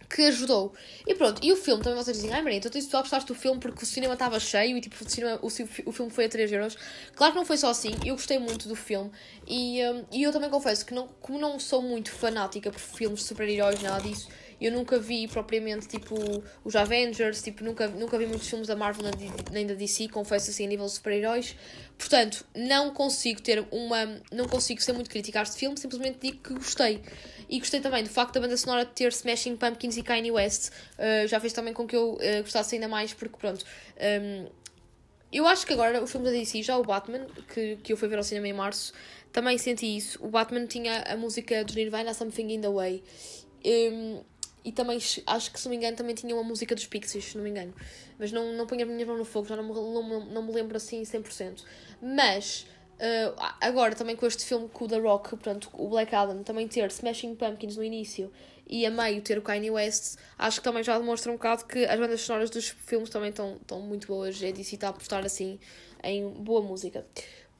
que 0.08 0.23
ajudou. 0.23 0.75
E 1.06 1.14
pronto, 1.14 1.40
e 1.44 1.52
o 1.52 1.56
filme 1.56 1.82
também 1.82 2.02
vocês 2.02 2.17
dizem, 2.17 2.32
ai 2.32 2.43
Maria, 2.43 2.58
então 2.58 2.70
tu 2.70 2.81
só 2.82 3.00
gostaste 3.00 3.28
do 3.28 3.34
filme 3.34 3.61
porque 3.61 3.82
o 3.82 3.87
cinema 3.87 4.14
estava 4.14 4.38
cheio 4.40 4.76
e 4.76 4.81
tipo, 4.81 4.96
o, 5.05 5.08
cinema, 5.08 5.38
o, 5.40 5.46
o 5.46 5.93
filme 5.93 6.11
foi 6.11 6.25
a 6.25 6.28
3 6.28 6.50
euros. 6.52 6.76
Claro 7.14 7.32
que 7.32 7.38
não 7.38 7.46
foi 7.46 7.56
só 7.56 7.70
assim, 7.70 7.90
eu 8.05 8.14
gostei 8.14 8.38
muito 8.38 8.69
do 8.69 8.76
filme 8.76 9.11
e, 9.46 9.81
um, 9.88 10.05
e 10.12 10.23
eu 10.23 10.32
também 10.32 10.50
confesso 10.50 10.84
que 10.84 10.94
não, 10.94 11.08
como 11.20 11.38
não 11.38 11.58
sou 11.58 11.82
muito 11.82 12.11
fanática 12.11 12.70
por 12.70 12.81
filmes 12.81 13.20
de 13.20 13.26
super-heróis, 13.26 13.81
nada 13.82 14.00
disso, 14.00 14.28
eu 14.61 14.73
nunca 14.73 14.99
vi 14.99 15.29
propriamente 15.29 15.87
tipo 15.87 16.14
os 16.64 16.75
Avengers, 16.75 17.43
tipo, 17.43 17.62
nunca, 17.62 17.88
nunca 17.88 18.17
vi 18.19 18.26
muitos 18.26 18.49
filmes 18.49 18.67
da 18.67 18.75
Marvel 18.76 19.11
nem 19.50 19.67
da 19.67 19.75
DC, 19.75 20.08
confesso 20.08 20.50
assim, 20.50 20.64
a 20.64 20.69
nível 20.69 20.87
de 20.87 20.93
super-heróis. 20.93 21.55
Portanto, 21.99 22.44
não 22.55 22.93
consigo 22.93 23.41
ter 23.43 23.67
uma. 23.70 24.20
Não 24.32 24.47
consigo 24.47 24.81
ser 24.81 24.93
muito 24.93 25.11
crítica 25.11 25.41
a 25.41 25.43
este 25.43 25.56
filme, 25.56 25.79
simplesmente 25.79 26.19
digo 26.20 26.38
que 26.38 26.55
gostei. 26.55 27.03
E 27.49 27.58
gostei 27.58 27.81
também 27.81 28.03
do 28.03 28.11
facto 28.11 28.35
da 28.35 28.41
banda 28.41 28.56
sonora 28.56 28.85
ter 28.85 29.12
Smashing 29.12 29.56
Pumpkins 29.56 29.97
e 29.97 30.03
Kanye 30.03 30.31
West. 30.31 30.70
Uh, 30.99 31.26
já 31.29 31.38
fez 31.38 31.52
também 31.52 31.73
com 31.73 31.87
que 31.87 31.94
eu 31.94 32.14
uh, 32.14 32.43
gostasse 32.43 32.75
ainda 32.75 32.88
mais, 32.88 33.12
porque 33.14 33.37
pronto. 33.37 33.64
Um, 34.23 34.47
eu 35.32 35.47
acho 35.47 35.67
que 35.67 35.73
agora 35.73 36.02
o 36.02 36.06
filme 36.06 36.25
da 36.26 36.32
DC, 36.32 36.62
já 36.62 36.79
o 36.79 36.82
Batman, 36.82 37.26
que, 37.52 37.76
que 37.82 37.93
eu 37.93 37.97
fui 37.97 38.09
ver 38.09 38.17
ao 38.17 38.23
cinema 38.23 38.49
em 38.49 38.52
março, 38.52 38.93
também 39.32 39.59
senti 39.59 39.97
isso. 39.97 40.19
O 40.25 40.29
Batman 40.29 40.67
tinha 40.67 41.02
a 41.02 41.17
música 41.17 41.64
do 41.64 41.75
Nirvana, 41.75 42.14
Something 42.14 42.55
in 42.55 42.61
the 42.61 42.70
Way. 42.70 43.02
Um, 43.64 44.23
e 44.66 44.72
também 44.72 44.98
acho 44.98 45.52
que, 45.52 45.60
se 45.60 45.66
não 45.66 45.70
me 45.70 45.76
engano, 45.76 45.96
também 45.96 46.12
tinha 46.12 46.34
uma 46.34 46.42
música 46.42 46.74
dos 46.74 46.84
Pixies, 46.86 47.26
se 47.26 47.36
não 47.36 47.44
me 47.44 47.50
engano. 47.50 47.72
Mas 48.18 48.32
não, 48.32 48.52
não 48.52 48.66
ponho 48.66 48.82
a 48.82 48.86
minha 48.86 49.06
mão 49.06 49.16
no 49.16 49.24
fogo, 49.24 49.46
já 49.46 49.54
não 49.54 49.62
me, 49.62 49.72
não, 49.72 50.26
não 50.26 50.42
me 50.42 50.52
lembro 50.52 50.76
assim 50.76 51.00
100%. 51.02 51.62
Mas, 52.02 52.66
uh, 52.94 53.40
agora 53.60 53.94
também 53.94 54.16
com 54.16 54.26
este 54.26 54.44
filme 54.44 54.68
com 54.68 54.84
o 54.84 54.88
The 54.88 54.98
Rock, 54.98 55.30
portanto, 55.30 55.70
o 55.72 55.88
Black 55.88 56.12
Adam, 56.12 56.42
também 56.42 56.66
ter 56.66 56.90
Smashing 56.90 57.36
Pumpkins 57.36 57.76
no 57.76 57.84
início 57.84 58.32
e 58.68 58.84
a 58.84 58.90
meio 58.90 59.22
ter 59.22 59.38
o 59.38 59.42
Kanye 59.42 59.70
West, 59.70 60.16
acho 60.36 60.60
que 60.60 60.64
também 60.64 60.82
já 60.82 60.98
demonstra 60.98 61.30
um 61.30 61.36
bocado 61.36 61.64
que 61.66 61.84
as 61.84 62.00
bandas 62.00 62.20
sonoras 62.22 62.50
dos 62.50 62.68
filmes 62.68 63.08
também 63.08 63.30
estão, 63.30 63.58
estão 63.60 63.80
muito 63.80 64.08
boas. 64.08 64.42
É 64.42 64.50
disso 64.50 64.74
está 64.74 64.88
a 64.88 64.90
apostar 64.90 65.24
assim 65.24 65.60
em 66.02 66.28
boa 66.28 66.60
música. 66.60 67.06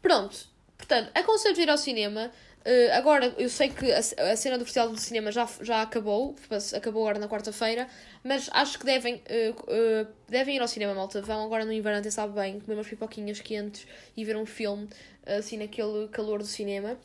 Pronto, 0.03 0.37
portanto, 0.77 1.13
aconselho 1.15 1.61
ir 1.61 1.71
ao 1.71 1.79
cinema. 1.79 2.33
Uh, 2.67 2.93
agora, 2.95 3.33
eu 3.39 3.49
sei 3.49 3.69
que 3.69 3.93
a, 3.93 3.99
a, 3.99 4.37
cena 4.37 4.59
do 4.59 4.65
Festival 4.65 4.89
do 4.89 4.99
Cinema 4.99 5.31
já, 5.31 5.49
já 5.61 5.83
acabou, 5.83 6.35
acabou 6.75 7.05
agora 7.05 7.21
na 7.21 7.29
quarta-feira, 7.29 7.87
mas 8.25 8.51
acho 8.53 8.77
que 8.77 8.85
devem, 8.85 9.15
uh, 9.15 9.53
uh, 9.53 10.09
devem 10.29 10.57
ir 10.57 10.61
ao 10.61 10.67
cinema, 10.67 10.93
malta. 10.93 11.23
Vão 11.23 11.45
agora 11.45 11.65
no 11.65 11.73
inverno, 11.73 12.01
até 12.01 12.11
sabe 12.11 12.35
bem, 12.35 12.59
comer 12.59 12.75
umas 12.75 12.89
pipoquinhas 12.89 13.41
quentes 13.41 13.87
e 14.17 14.25
ver 14.25 14.37
um 14.37 14.45
filme, 14.45 14.89
assim, 15.25 15.59
naquele 15.59 16.09
calor 16.09 16.41
do 16.41 16.47
cinema. 16.47 16.99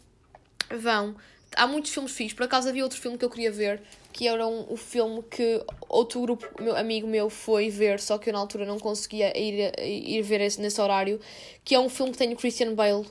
Vão. 0.75 1.15
Há 1.55 1.67
muitos 1.67 1.93
filmes 1.93 2.11
fixos. 2.13 2.33
Por 2.33 2.45
acaso 2.45 2.67
havia 2.67 2.81
outro 2.81 2.99
filme 2.99 3.15
que 3.15 3.25
eu 3.25 3.29
queria 3.29 3.51
ver, 3.51 3.83
que 4.11 4.27
era 4.27 4.47
um, 4.47 4.65
o 4.67 4.75
filme 4.75 5.21
que 5.29 5.63
outro 5.87 6.21
grupo, 6.21 6.49
meu 6.59 6.75
amigo 6.75 7.05
meu, 7.05 7.29
foi 7.29 7.69
ver, 7.69 7.99
só 7.99 8.17
que 8.17 8.29
eu 8.29 8.33
na 8.33 8.39
altura 8.39 8.65
não 8.65 8.79
conseguia 8.79 9.37
ir, 9.39 9.79
ir 9.79 10.23
ver 10.23 10.41
esse, 10.41 10.59
nesse 10.59 10.81
horário, 10.81 11.19
que 11.63 11.75
é 11.75 11.79
um 11.79 11.89
filme 11.89 12.13
que 12.13 12.17
tem 12.17 12.33
o 12.33 12.35
Christian 12.35 12.73
Bale 12.73 13.05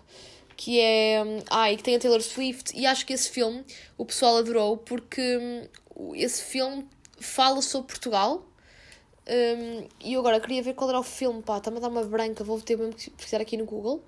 que 0.60 0.78
é. 0.78 1.24
Ai, 1.48 1.74
que 1.74 1.82
tem 1.82 1.96
a 1.96 1.98
Taylor 1.98 2.20
Swift, 2.20 2.78
e 2.78 2.84
acho 2.84 3.06
que 3.06 3.14
esse 3.14 3.30
filme 3.30 3.64
o 3.96 4.04
pessoal 4.04 4.36
adorou 4.36 4.76
porque 4.76 5.38
hum, 5.38 6.14
esse 6.14 6.42
filme 6.42 6.86
fala 7.18 7.62
sobre 7.62 7.88
Portugal. 7.88 8.46
Um, 9.26 9.88
e 10.00 10.12
eu 10.12 10.20
agora 10.20 10.38
queria 10.38 10.62
ver 10.62 10.74
qual 10.74 10.90
era 10.90 11.00
o 11.00 11.02
filme, 11.02 11.40
pá, 11.40 11.56
está-me 11.56 11.78
a 11.78 11.80
dar 11.80 11.88
uma 11.88 12.04
branca, 12.04 12.44
vou 12.44 12.60
ter 12.60 12.76
mesmo 12.76 12.92
que 12.92 13.08
pesquisar 13.08 13.40
aqui 13.40 13.56
no 13.56 13.64
Google. 13.64 14.04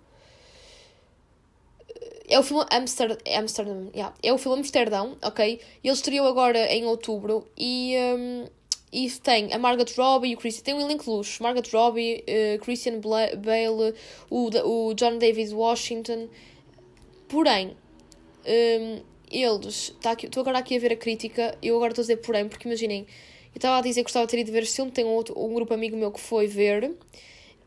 É 2.28 2.38
o 2.38 2.42
filme 2.42 2.66
Amsterdam, 2.70 3.16
Amsterdam 3.34 3.90
yeah. 3.94 4.14
é 4.22 4.30
o 4.30 4.36
filme 4.36 4.58
Amsterdão, 4.58 5.16
ok? 5.22 5.58
Ele 5.82 5.92
estreou 5.94 6.26
agora 6.26 6.66
em 6.70 6.84
outubro 6.84 7.48
e, 7.56 7.96
um, 7.96 8.46
e 8.92 9.10
tem 9.10 9.52
a 9.54 9.58
Margot 9.58 9.86
Robbie 9.96 10.30
e 10.30 10.34
o 10.34 10.38
Christian, 10.38 10.62
tem 10.62 10.74
um 10.74 10.80
elenco 10.80 11.10
luxo, 11.10 11.42
Margot 11.42 11.62
Robbie, 11.72 12.22
uh, 12.28 12.58
Christian 12.62 13.00
Bale, 13.00 13.94
o, 14.28 14.50
o 14.64 14.94
John 14.94 15.16
David 15.16 15.54
Washington, 15.54 16.28
porém, 17.26 17.74
um, 18.46 19.00
eles, 19.30 19.94
tá 20.02 20.12
estou 20.12 20.42
agora 20.42 20.58
aqui 20.58 20.76
a 20.76 20.78
ver 20.78 20.92
a 20.92 20.96
crítica, 20.96 21.56
eu 21.62 21.76
agora 21.76 21.92
estou 21.92 22.02
a 22.02 22.04
dizer 22.04 22.16
porém, 22.18 22.46
porque 22.46 22.68
imaginem, 22.68 23.06
eu 23.54 23.56
estava 23.56 23.78
a 23.78 23.80
dizer 23.80 24.00
que 24.00 24.04
gostava 24.04 24.26
de 24.26 24.30
ter 24.30 24.40
ido 24.40 24.52
ver 24.52 24.62
este 24.62 24.76
filme, 24.76 24.90
tem 24.90 25.06
um, 25.06 25.14
outro, 25.14 25.38
um 25.42 25.54
grupo 25.54 25.72
amigo 25.72 25.96
meu 25.96 26.12
que 26.12 26.20
foi 26.20 26.46
ver, 26.46 26.94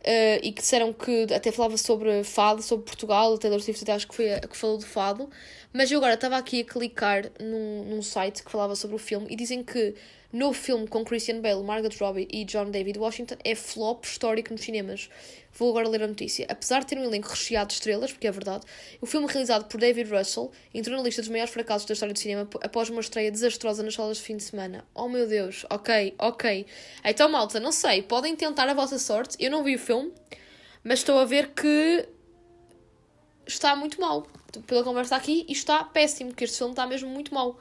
Uh, 0.05 0.38
e 0.44 0.51
que 0.51 0.62
disseram 0.62 0.94
que 0.94 1.25
até 1.34 1.51
falava 1.51 1.77
sobre 1.77 2.24
fado, 2.24 2.62
sobre 2.62 2.86
Portugal, 2.86 3.34
o 3.34 3.39
Taylor 3.39 3.60
Swift 3.60 3.82
até 3.82 3.91
acho 3.91 4.08
que 4.08 4.13
foi 4.13 4.34
a 4.34 4.39
que 4.39 4.55
falou 4.55 4.77
de 4.77 4.86
fado, 4.86 5.27
mas 5.74 5.91
eu 5.91 5.98
agora 5.98 6.13
estava 6.13 6.38
aqui 6.38 6.62
a 6.62 6.63
clicar 6.63 7.32
num, 7.39 7.86
num 7.86 8.03
site 8.03 8.44
que 8.44 8.51
falava 8.51 8.75
sobre 8.75 8.98
o 8.98 9.00
filme 9.00 9.25
e 9.32 9.36
dizem 9.36 9.63
que 9.63 9.96
no 10.36 10.51
filme 10.51 10.86
com 10.86 11.06
Christian 11.06 11.39
Bale, 11.39 11.63
Margot 11.63 11.96
Robbie 11.98 12.27
e 12.30 12.44
John 12.44 12.70
David 12.70 13.00
Washington 13.00 13.38
é 13.42 13.56
flop 13.56 14.04
histórico 14.04 14.51
nos 14.51 14.63
cinemas. 14.63 15.10
Vou 15.54 15.70
agora 15.70 15.88
ler 15.88 16.04
a 16.04 16.08
notícia. 16.08 16.46
Apesar 16.50 16.82
de 16.82 16.88
ter 16.88 16.98
um 17.00 17.06
elenco 17.06 17.30
recheado 17.30 17.70
de 17.70 17.75
estrelas, 17.75 18.12
porque 18.12 18.27
é 18.27 18.32
verdade, 18.34 18.65
o 19.00 19.06
filme 19.06 19.27
realizado 19.27 19.70
por 19.70 19.80
David 19.80 20.12
Russell 20.12 20.51
entrou 20.74 20.98
na 20.98 21.04
lista 21.04 21.22
dos 21.22 21.30
maiores 21.30 21.54
fracassos 21.54 21.88
da 21.88 21.94
história 21.94 22.13
do 22.13 22.20
cinema 22.20 22.50
após 22.62 22.89
uma 22.89 23.00
estreia 23.00 23.32
desastrosa 23.32 23.82
nas 23.82 23.94
salas 23.94 24.18
de 24.18 24.24
fim 24.24 24.36
de 24.36 24.44
semana. 24.44 24.84
Oh 24.94 25.08
meu 25.08 25.25
Deus, 25.25 25.65
ok, 25.70 26.13
ok. 26.20 26.65
Então, 27.06 27.30
malta, 27.30 27.58
não 27.58 27.72
sei, 27.72 28.01
podem 28.01 28.36
tentar 28.36 28.68
a 28.68 28.74
vossa 28.74 29.00
sorte. 29.00 29.38
Eu 29.39 29.50
não 29.50 29.63
vi 29.63 29.75
o 29.75 29.80
filme, 29.80 30.12
mas 30.84 31.00
estou 31.00 31.18
a 31.18 31.24
ver 31.24 31.51
que 31.51 32.10
está 33.48 33.74
muito 33.74 34.01
mal. 34.01 34.27
Pela 34.68 34.84
conversa 34.84 35.15
aqui, 35.15 35.46
está 35.48 35.82
péssimo, 35.82 36.32
porque 36.32 36.44
este 36.44 36.58
filme 36.58 36.74
está 36.74 36.86
mesmo 36.86 37.10
muito 37.10 37.34
mal. 37.34 37.58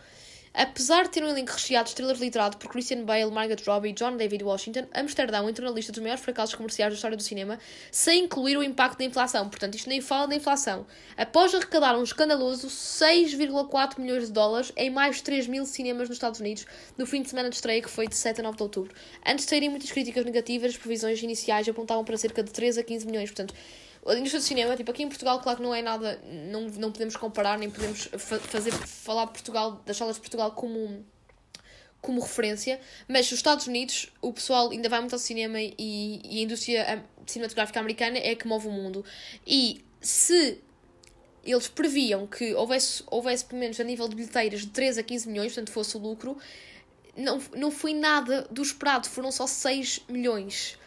Apesar 0.56 1.02
de 1.02 1.10
ter 1.10 1.24
um 1.24 1.28
elenco 1.28 1.50
recheado 1.50 1.86
de 1.86 1.90
estrelas 1.90 2.20
liderado 2.20 2.56
por 2.58 2.70
Christian 2.70 3.04
Bale, 3.04 3.28
Margaret 3.28 3.60
Robbie 3.66 3.88
e 3.88 3.92
John 3.92 4.16
David 4.16 4.44
Washington, 4.44 4.86
Amsterdão 4.94 5.50
entrou 5.50 5.68
na 5.68 5.74
lista 5.74 5.90
dos 5.90 6.00
maiores 6.00 6.22
fracassos 6.22 6.54
comerciais 6.54 6.92
da 6.92 6.94
história 6.94 7.16
do 7.16 7.22
cinema, 7.24 7.58
sem 7.90 8.26
incluir 8.26 8.56
o 8.56 8.62
impacto 8.62 8.98
da 8.98 9.04
inflação. 9.04 9.48
Portanto, 9.48 9.74
isto 9.74 9.88
nem 9.88 10.00
fala 10.00 10.28
da 10.28 10.36
inflação. 10.36 10.86
Após 11.16 11.52
arrecadar 11.52 11.98
um 11.98 12.04
escandaloso 12.04 12.68
6,4 12.68 13.98
milhões 13.98 14.26
de 14.26 14.32
dólares 14.32 14.72
em 14.76 14.90
mais 14.90 15.16
de 15.16 15.24
3 15.24 15.48
mil 15.48 15.66
cinemas 15.66 16.08
nos 16.08 16.18
Estados 16.18 16.38
Unidos, 16.38 16.66
no 16.96 17.04
fim 17.04 17.20
de 17.20 17.30
semana 17.30 17.50
de 17.50 17.56
estreia 17.56 17.82
que 17.82 17.90
foi 17.90 18.06
de 18.06 18.14
7 18.14 18.38
a 18.38 18.44
9 18.44 18.56
de 18.56 18.62
outubro. 18.62 18.94
Antes 19.26 19.46
de 19.46 19.50
saírem 19.50 19.70
muitas 19.70 19.90
críticas 19.90 20.24
negativas, 20.24 20.70
as 20.70 20.76
previsões 20.76 21.20
iniciais 21.20 21.68
apontavam 21.68 22.04
para 22.04 22.16
cerca 22.16 22.44
de 22.44 22.52
3 22.52 22.78
a 22.78 22.84
15 22.84 23.06
milhões. 23.06 23.28
Portanto, 23.28 23.52
a 24.06 24.14
indústria 24.14 24.40
do 24.40 24.44
cinema, 24.44 24.76
tipo, 24.76 24.90
aqui 24.90 25.02
em 25.02 25.08
Portugal, 25.08 25.40
claro 25.40 25.58
que 25.58 25.62
não 25.62 25.74
é 25.74 25.80
nada, 25.80 26.20
não, 26.50 26.62
não 26.62 26.92
podemos 26.92 27.16
comparar, 27.16 27.58
nem 27.58 27.70
podemos 27.70 28.08
fa 28.18 28.38
fazer, 28.38 28.72
falar 28.72 29.26
Portugal, 29.28 29.82
das 29.86 29.96
salas 29.96 30.16
de 30.16 30.20
Portugal 30.20 30.52
como, 30.52 31.04
como 32.00 32.20
referência, 32.20 32.78
mas 33.08 33.30
nos 33.30 33.38
Estados 33.38 33.66
Unidos 33.66 34.12
o 34.20 34.32
pessoal 34.32 34.70
ainda 34.70 34.88
vai 34.88 35.00
muito 35.00 35.14
ao 35.14 35.18
cinema 35.18 35.58
e, 35.60 35.72
e 35.78 36.38
a 36.40 36.42
indústria 36.42 37.04
cinematográfica 37.26 37.80
americana 37.80 38.18
é 38.18 38.34
que 38.34 38.46
move 38.46 38.68
o 38.68 38.70
mundo. 38.70 39.04
E 39.46 39.82
se 40.02 40.60
eles 41.42 41.68
previam 41.68 42.26
que 42.26 42.54
houvesse, 42.54 43.02
houvesse 43.06 43.44
pelo 43.44 43.60
menos 43.60 43.80
a 43.80 43.84
nível 43.84 44.06
de 44.06 44.16
bilheteiras 44.16 44.60
de 44.60 44.68
3 44.68 44.98
a 44.98 45.02
15 45.02 45.28
milhões, 45.28 45.52
portanto 45.52 45.72
fosse 45.72 45.96
o 45.96 46.00
lucro, 46.00 46.36
não, 47.16 47.40
não 47.54 47.70
foi 47.70 47.94
nada 47.94 48.46
do 48.50 48.60
esperado, 48.60 49.08
foram 49.08 49.32
só 49.32 49.46
6 49.46 50.02
milhões 50.08 50.78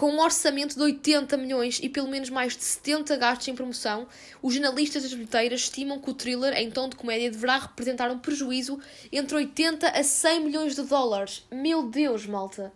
com 0.00 0.12
um 0.12 0.20
orçamento 0.20 0.76
de 0.76 0.82
80 0.82 1.36
milhões 1.36 1.78
e 1.82 1.86
pelo 1.86 2.08
menos 2.08 2.30
mais 2.30 2.56
de 2.56 2.64
70 2.64 3.18
gastos 3.18 3.48
em 3.48 3.54
promoção, 3.54 4.08
os 4.40 4.54
jornalistas 4.54 5.02
das 5.02 5.12
bilheteiras 5.12 5.60
estimam 5.60 6.00
que 6.00 6.08
o 6.08 6.14
thriller, 6.14 6.54
em 6.56 6.70
tom 6.70 6.88
de 6.88 6.96
comédia, 6.96 7.30
deverá 7.30 7.58
representar 7.58 8.10
um 8.10 8.18
prejuízo 8.18 8.80
entre 9.12 9.36
80 9.36 9.90
a 9.90 10.02
100 10.02 10.40
milhões 10.40 10.74
de 10.74 10.80
dólares. 10.84 11.46
Meu 11.52 11.82
Deus, 11.82 12.24
malta! 12.24 12.72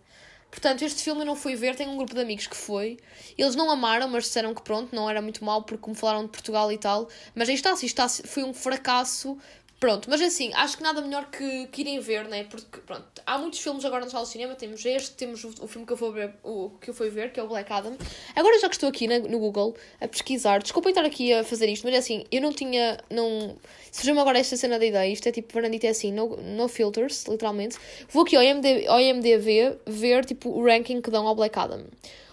Portanto, 0.50 0.82
este 0.82 1.02
filme 1.02 1.22
eu 1.22 1.24
não 1.24 1.34
fui 1.34 1.56
ver, 1.56 1.74
tenho 1.74 1.92
um 1.92 1.96
grupo 1.96 2.14
de 2.14 2.20
amigos 2.20 2.46
que 2.46 2.54
foi. 2.54 2.98
Eles 3.38 3.56
não 3.56 3.70
amaram, 3.70 4.06
mas 4.06 4.24
disseram 4.24 4.54
que 4.54 4.60
pronto, 4.60 4.94
não 4.94 5.08
era 5.08 5.22
muito 5.22 5.42
mal, 5.42 5.62
porque 5.62 5.80
como 5.80 5.96
falaram 5.96 6.24
de 6.26 6.28
Portugal 6.28 6.70
e 6.70 6.76
tal. 6.76 7.08
Mas 7.34 7.48
aí 7.48 7.54
está, 7.54 7.72
isto 7.72 7.84
está, 7.84 8.06
foi 8.06 8.44
um 8.44 8.52
fracasso 8.52 9.38
Pronto, 9.80 10.08
mas 10.08 10.20
assim, 10.22 10.50
acho 10.54 10.76
que 10.78 10.82
nada 10.82 11.02
melhor 11.02 11.30
que, 11.30 11.66
que 11.66 11.82
irem 11.82 12.00
ver, 12.00 12.26
né? 12.26 12.44
Porque, 12.44 12.80
pronto, 12.80 13.04
há 13.26 13.36
muitos 13.36 13.58
filmes 13.58 13.84
agora 13.84 14.04
na 14.04 14.10
sala 14.10 14.24
de 14.24 14.30
cinema. 14.30 14.54
Temos 14.54 14.84
este, 14.84 15.14
temos 15.14 15.44
o, 15.44 15.48
o 15.60 15.66
filme 15.66 15.86
que 15.86 15.92
eu, 15.92 16.12
ver, 16.12 16.34
o, 16.42 16.70
que 16.80 16.90
eu 16.90 16.94
fui 16.94 17.10
ver, 17.10 17.32
que 17.32 17.40
é 17.40 17.42
o 17.42 17.48
Black 17.48 17.70
Adam. 17.70 17.96
Agora, 18.34 18.58
já 18.60 18.68
que 18.68 18.76
estou 18.76 18.88
aqui 18.88 19.06
na, 19.06 19.18
no 19.18 19.38
Google 19.38 19.76
a 20.00 20.08
pesquisar, 20.08 20.62
desculpem 20.62 20.90
estar 20.90 21.04
aqui 21.04 21.32
a 21.34 21.44
fazer 21.44 21.68
isto, 21.68 21.84
mas 21.84 21.94
é 21.94 21.98
assim, 21.98 22.24
eu 22.32 22.40
não 22.40 22.52
tinha. 22.52 22.98
Não... 23.10 23.56
Surgiu-me 23.92 24.20
agora 24.20 24.38
esta 24.38 24.56
cena 24.56 24.78
da 24.78 24.86
ideia, 24.86 25.12
isto 25.12 25.28
é 25.28 25.32
tipo, 25.32 25.52
Varandita 25.52 25.86
é 25.86 25.90
assim, 25.90 26.12
no, 26.12 26.36
no 26.36 26.66
filters, 26.66 27.26
literalmente. 27.26 27.76
Vou 28.08 28.22
aqui 28.22 28.36
ao, 28.36 28.42
IMD, 28.42 28.86
ao 28.86 29.00
IMDB 29.00 29.78
ver, 29.86 30.24
tipo, 30.24 30.48
o 30.48 30.64
ranking 30.64 31.02
que 31.02 31.10
dão 31.10 31.26
ao 31.26 31.34
Black 31.34 31.58
Adam. 31.58 31.84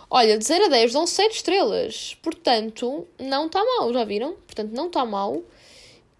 Olha, 0.09 0.37
de 0.37 0.43
0 0.43 0.65
a 0.65 0.67
10 0.67 0.93
dão 0.93 1.07
7 1.07 1.35
estrelas. 1.35 2.17
Portanto, 2.21 3.07
não 3.17 3.47
está 3.47 3.63
mal, 3.63 3.93
já 3.93 4.03
viram? 4.03 4.33
Portanto, 4.45 4.71
não 4.73 4.87
está 4.87 5.05
mal. 5.05 5.41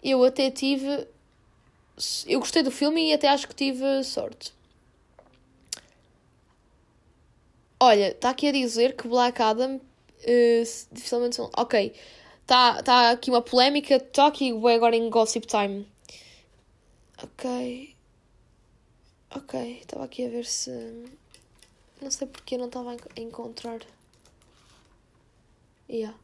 Eu 0.02 0.24
até 0.24 0.50
tive 0.50 1.06
eu 2.26 2.40
gostei 2.40 2.62
do 2.62 2.70
filme 2.70 3.10
e 3.10 3.12
até 3.12 3.28
acho 3.28 3.46
que 3.46 3.54
tive 3.54 4.02
sorte. 4.04 4.52
Olha, 7.80 8.12
está 8.12 8.30
aqui 8.30 8.48
a 8.48 8.52
dizer 8.52 8.96
que 8.96 9.08
Black 9.08 9.40
Adam 9.42 9.76
uh, 9.76 9.82
dificilmente 10.92 11.36
são. 11.36 11.50
Ok. 11.56 11.94
Está 12.42 12.82
tá 12.82 13.10
aqui 13.10 13.30
uma 13.30 13.42
polémica. 13.42 13.96
Está 13.96 14.28
aqui 14.28 14.50
agora 14.50 14.96
em 14.96 15.10
Gossip 15.10 15.46
Time. 15.46 15.86
Ok. 17.22 17.96
Ok. 19.34 19.78
Estava 19.80 20.04
aqui 20.04 20.26
a 20.26 20.30
ver 20.30 20.46
se. 20.46 20.70
Não 22.00 22.10
sei 22.10 22.26
porque 22.26 22.56
não 22.56 22.66
estava 22.66 22.92
a 22.92 23.20
encontrar. 23.20 23.80
Yeah. 25.88 26.16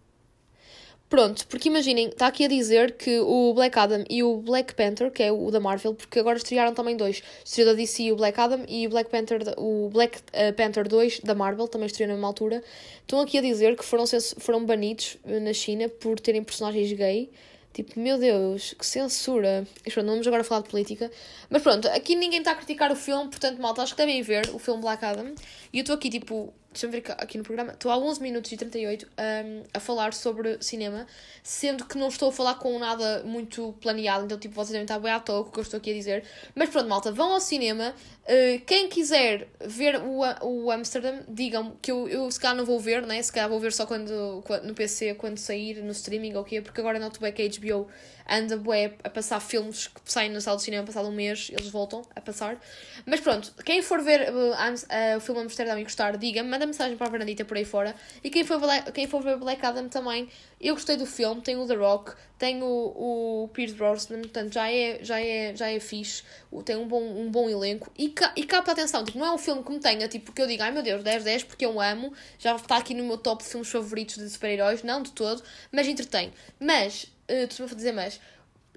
Pronto, 1.09 1.47
porque 1.47 1.71
imaginem, 1.71 2.09
está 2.09 2.27
aqui 2.27 2.45
a 2.45 2.49
dizer 2.49 2.93
que 2.93 3.19
o 3.21 3.55
Black 3.55 3.79
Adam 3.79 4.05
e 4.11 4.23
o 4.23 4.37
Black 4.37 4.75
Panther, 4.75 5.11
que 5.11 5.23
é 5.23 5.33
o 5.33 5.51
da 5.51 5.59
Marvel, 5.59 5.95
porque 5.95 6.19
agora 6.19 6.37
estrearam 6.37 6.75
também 6.75 6.99
dois. 6.99 7.23
Estreou 7.43 7.71
da 7.71 7.75
DC 7.75 8.13
o 8.13 8.17
Black 8.17 8.39
Adam 8.39 8.65
e 8.69 8.87
o 8.87 8.91
Black 8.91 9.11
Panther, 9.11 9.41
o 9.57 9.89
Black 9.91 10.19
uh, 10.19 10.53
Panther 10.55 10.87
2 10.87 11.21
da 11.21 11.35
Marvel, 11.35 11.67
também 11.67 11.87
estreou 11.87 12.09
na 12.09 12.15
mesma 12.15 12.29
altura. 12.29 12.63
Estão 13.01 13.21
aqui 13.21 13.39
a 13.39 13.41
dizer 13.41 13.75
que 13.75 13.85
foram, 13.87 14.05
foram 14.39 14.67
banidos 14.67 15.17
eh, 15.25 15.41
na 15.41 15.55
China 15.55 15.89
por 15.89 16.21
terem 16.21 16.45
personagens 16.45 16.93
gay. 16.93 17.31
Tipo, 17.73 18.01
meu 18.01 18.19
Deus, 18.19 18.75
que 18.77 18.85
censura. 18.85 19.67
E 19.87 19.91
pronto, 19.91 20.09
vamos 20.09 20.27
agora 20.27 20.43
falar 20.43 20.63
de 20.63 20.69
política. 20.69 21.11
Mas 21.49 21.63
pronto, 21.63 21.89
aqui 21.89 22.17
ninguém 22.17 22.41
está 22.41 22.51
a 22.51 22.55
criticar 22.55 22.91
o 22.91 22.97
filme, 22.97 23.31
portanto, 23.31 23.63
malta, 23.63 23.83
acho 23.83 23.95
que 23.95 23.99
devem 23.99 24.21
ver 24.21 24.51
o 24.53 24.59
filme 24.59 24.83
Black 24.83 25.05
Adam. 25.05 25.33
E 25.73 25.79
eu 25.79 25.83
estou 25.83 25.95
aqui, 25.95 26.11
tipo, 26.11 26.53
deixa-me 26.73 26.93
ver 26.93 27.05
aqui 27.19 27.39
no 27.39 27.45
programa, 27.45 27.73
estou 27.73 27.91
há 27.91 27.99
11 27.99 28.23
minutos 28.23 28.53
e 28.53 28.57
38 28.57 29.07
um, 29.07 29.63
a 29.73 29.81
falar 29.81 30.13
sobre 30.13 30.63
cinema, 30.63 31.07
sendo 31.43 31.85
que 31.85 31.97
não 31.97 32.09
estou 32.09 32.29
a 32.29 32.33
falar 32.33 32.55
com 32.55 32.79
nada 32.79 33.23
muito 33.25 33.75
planeado, 33.81 34.25
então 34.25 34.39
tipo, 34.39 34.55
vocês 34.55 34.71
devem 34.71 34.83
estar 34.83 34.99
bem 34.99 35.11
à 35.11 35.19
toa 35.19 35.43
com 35.43 35.49
o 35.49 35.53
que 35.53 35.59
eu 35.59 35.63
estou 35.63 35.79
aqui 35.79 35.91
a 35.91 35.95
dizer. 35.95 36.25
Mas 36.55 36.69
pronto, 36.69 36.89
malta, 36.89 37.11
vão 37.11 37.33
ao 37.33 37.41
cinema. 37.41 37.95
Uh, 38.25 38.61
quem 38.67 38.89
quiser 38.89 39.49
ver 39.65 39.97
o, 39.97 40.21
o 40.43 40.71
Amsterdam, 40.71 41.21
digam 41.29 41.77
que 41.81 41.91
eu, 41.91 42.09
eu 42.09 42.31
se 42.31 42.39
calhar 42.39 42.57
não 42.57 42.65
vou 42.65 42.79
ver, 42.79 43.07
né? 43.07 43.21
Se 43.23 43.33
calhar 43.33 43.49
vou 43.49 43.59
ver 43.59 43.73
só 43.73 43.87
quando, 43.87 44.43
quando 44.47 44.65
no 44.65 44.75
PC, 44.75 45.15
quando 45.15 45.39
sair, 45.39 45.83
no 45.83 45.93
streaming 45.93 46.35
ou 46.35 46.43
o 46.43 46.45
quê, 46.45 46.61
porque 46.61 46.81
agora 46.81 46.99
noto 46.99 47.21
bem 47.21 47.33
que 47.33 47.43
a 47.43 47.49
HBO 47.49 47.89
anda 48.29 48.57
bué 48.57 48.95
a 49.03 49.11
passar 49.11 49.41
filmes 49.41 49.87
que 49.89 50.01
saem 50.05 50.31
na 50.31 50.41
sala 50.41 50.57
de 50.57 50.63
cinema 50.63 50.85
passado 50.85 51.09
um 51.09 51.13
mês, 51.13 51.51
eles 51.51 51.69
voltam 51.69 52.03
a 52.15 52.21
passar. 52.21 52.61
Mas 53.07 53.21
pronto, 53.21 53.53
quem 53.65 53.81
for 53.81 54.03
ver 54.03 54.31
uh, 54.31 54.53
uh, 54.53 55.17
o 55.17 55.21
filme 55.21 55.41
Amsterdã 55.41 55.79
e 55.81 55.85
gostar, 55.85 56.17
diga-me, 56.17 56.49
manda 56.49 56.67
mensagem 56.67 56.97
para 56.97 57.07
a 57.07 57.11
Fernandita 57.11 57.45
por 57.45 57.57
aí 57.57 57.65
fora. 57.65 57.95
E 58.23 58.29
quem 58.29 58.45
for, 58.45 58.61
quem 58.93 59.07
for 59.07 59.23
ver 59.23 59.39
Black 59.39 59.65
Adam 59.65 59.89
também, 59.89 60.29
eu 60.61 60.75
gostei 60.75 60.97
do 60.97 61.07
filme, 61.07 61.41
tem 61.41 61.57
o 61.57 61.67
The 61.67 61.75
Rock, 61.75 62.15
tem 62.39 62.63
o, 62.63 62.67
o 62.67 63.49
Pierce 63.53 63.75
Brosnan, 63.75 64.21
portanto 64.21 64.53
já 64.53 64.71
é, 64.71 64.99
já 65.03 65.21
é, 65.21 65.57
já 65.57 65.71
é 65.71 65.81
fixe, 65.81 66.23
tem 66.65 66.77
um 66.77 66.87
bom, 66.87 67.03
um 67.03 67.31
bom 67.31 67.49
elenco 67.49 67.91
e, 67.99 68.11
ca, 68.11 68.33
e 68.37 68.45
capta 68.45 68.71
a 68.71 68.75
atenção, 68.75 69.05
tipo, 69.05 69.19
não 69.19 69.27
é 69.27 69.33
um 69.33 69.39
filme 69.39 69.63
que 69.63 69.73
me 69.73 69.81
tenha, 69.81 70.07
tipo, 70.07 70.33
que 70.33 70.41
eu 70.41 70.47
diga, 70.47 70.65
ai 70.65 70.71
meu 70.71 70.83
Deus, 70.83 71.03
10, 71.03 71.25
10, 71.25 71.45
porque 71.45 71.67
eu 71.67 71.81
amo, 71.81 72.13
já 72.39 72.55
está 72.55 72.77
aqui 72.77 72.95
no 72.95 73.05
meu 73.05 73.19
top 73.19 73.43
de 73.43 73.49
filmes 73.49 73.69
favoritos 73.69 74.17
de 74.17 74.29
super-heróis, 74.29 74.83
não 74.83 75.03
de 75.03 75.11
todo, 75.13 75.43
mas 75.73 75.89
entretém. 75.89 76.33
Mas 76.61 77.11
uh, 77.31 77.49
tu 77.49 77.75
dizer 77.75 77.93
mas. 77.93 78.21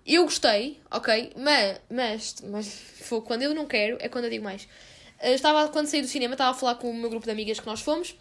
Eu 0.06 0.24
gostei, 0.24 0.80
ok, 0.90 1.32
mas, 1.38 1.80
mas, 1.88 2.36
mas 2.50 2.82
quando 3.24 3.44
eu 3.44 3.54
não 3.54 3.68
quero, 3.68 3.98
é 4.00 4.10
quando 4.10 4.26
eu 4.26 4.32
digo 4.32 4.44
mais. 4.44 4.64
Uh, 5.22 5.28
estava, 5.28 5.68
quando 5.70 5.86
saí 5.88 6.02
do 6.02 6.08
cinema, 6.08 6.34
estava 6.34 6.52
a 6.52 6.54
falar 6.60 6.76
com 6.76 6.90
o 6.90 6.94
meu 6.94 7.10
grupo 7.10 7.26
de 7.26 7.32
amigas 7.32 7.60
que 7.60 7.68
nós 7.68 7.82
fomos, 7.82 8.16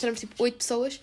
éramos 0.00 0.20
tipo 0.20 0.34
8 0.40 0.56
pessoas, 0.56 1.00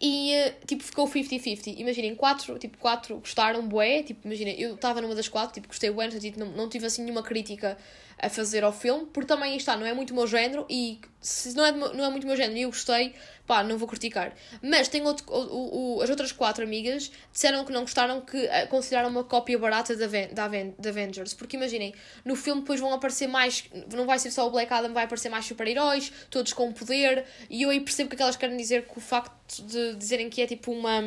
e 0.00 0.32
uh, 0.34 0.66
tipo 0.66 0.84
ficou 0.84 1.08
50-50. 1.08 1.78
Imaginem, 1.78 2.14
quatro, 2.14 2.56
tipo, 2.60 2.78
quatro 2.78 3.18
gostaram, 3.18 3.66
bué, 3.66 4.04
tipo, 4.04 4.26
imaginem, 4.26 4.60
eu 4.60 4.76
estava 4.76 5.00
numa 5.00 5.16
das 5.16 5.28
quatro, 5.28 5.54
tipo, 5.54 5.66
gostei 5.66 5.90
bué, 5.90 6.08
tipo, 6.10 6.38
não, 6.38 6.46
não 6.52 6.68
tive 6.68 6.86
assim 6.86 7.02
nenhuma 7.02 7.24
crítica 7.24 7.76
a 8.18 8.30
fazer 8.30 8.64
ao 8.64 8.72
filme, 8.72 9.06
porque 9.06 9.26
também 9.26 9.56
está, 9.56 9.76
não 9.76 9.84
é 9.84 9.92
muito 9.92 10.12
o 10.12 10.14
meu 10.14 10.26
género 10.26 10.64
e 10.70 11.00
se 11.20 11.54
não 11.54 11.64
é, 11.64 11.72
não 11.72 12.04
é 12.04 12.08
muito 12.08 12.24
o 12.24 12.26
meu 12.26 12.36
género 12.36 12.56
e 12.56 12.62
eu 12.62 12.70
gostei, 12.70 13.14
pá, 13.46 13.62
não 13.62 13.76
vou 13.76 13.86
criticar. 13.86 14.34
Mas 14.62 14.88
tem 14.88 15.02
outro, 15.02 15.26
o, 15.28 15.96
o, 15.98 16.02
as 16.02 16.08
outras 16.08 16.32
quatro 16.32 16.64
amigas 16.64 17.10
disseram 17.30 17.64
que 17.64 17.72
não 17.72 17.82
gostaram, 17.82 18.22
que 18.22 18.48
consideraram 18.70 19.10
uma 19.10 19.22
cópia 19.22 19.58
barata 19.58 19.94
da, 19.94 20.06
da, 20.06 20.48
da 20.78 20.88
Avengers, 20.88 21.34
porque 21.34 21.56
imaginem, 21.56 21.94
no 22.24 22.34
filme 22.34 22.62
depois 22.62 22.80
vão 22.80 22.92
aparecer 22.94 23.26
mais, 23.26 23.64
não 23.92 24.06
vai 24.06 24.18
ser 24.18 24.30
só 24.30 24.46
o 24.46 24.50
Black 24.50 24.72
Adam, 24.72 24.94
vai 24.94 25.04
aparecer 25.04 25.28
mais 25.28 25.44
super-heróis, 25.44 26.10
todos 26.30 26.54
com 26.54 26.72
poder, 26.72 27.26
e 27.50 27.62
eu 27.62 27.70
aí 27.70 27.80
percebo 27.80 28.14
que 28.14 28.22
elas 28.22 28.36
querem 28.36 28.56
dizer 28.56 28.86
que 28.86 28.96
o 28.96 29.00
facto 29.00 29.62
de 29.62 29.94
dizerem 29.94 30.30
que 30.30 30.40
é 30.40 30.46
tipo 30.46 30.72
uma, 30.72 31.02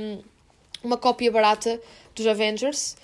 uma 0.83 0.97
cópia 0.97 1.31
barata 1.31 1.81
dos 2.13 2.27
Avengers. 2.27 2.95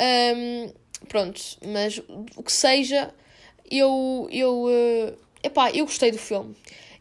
Um, 0.00 0.72
pronto, 1.08 1.40
mas 1.66 2.00
o 2.36 2.42
que 2.42 2.52
seja, 2.52 3.12
eu, 3.70 4.28
eu, 4.30 4.64
uh, 4.64 5.18
epá, 5.42 5.70
eu 5.70 5.84
gostei 5.84 6.10
do 6.10 6.18
filme. 6.18 6.54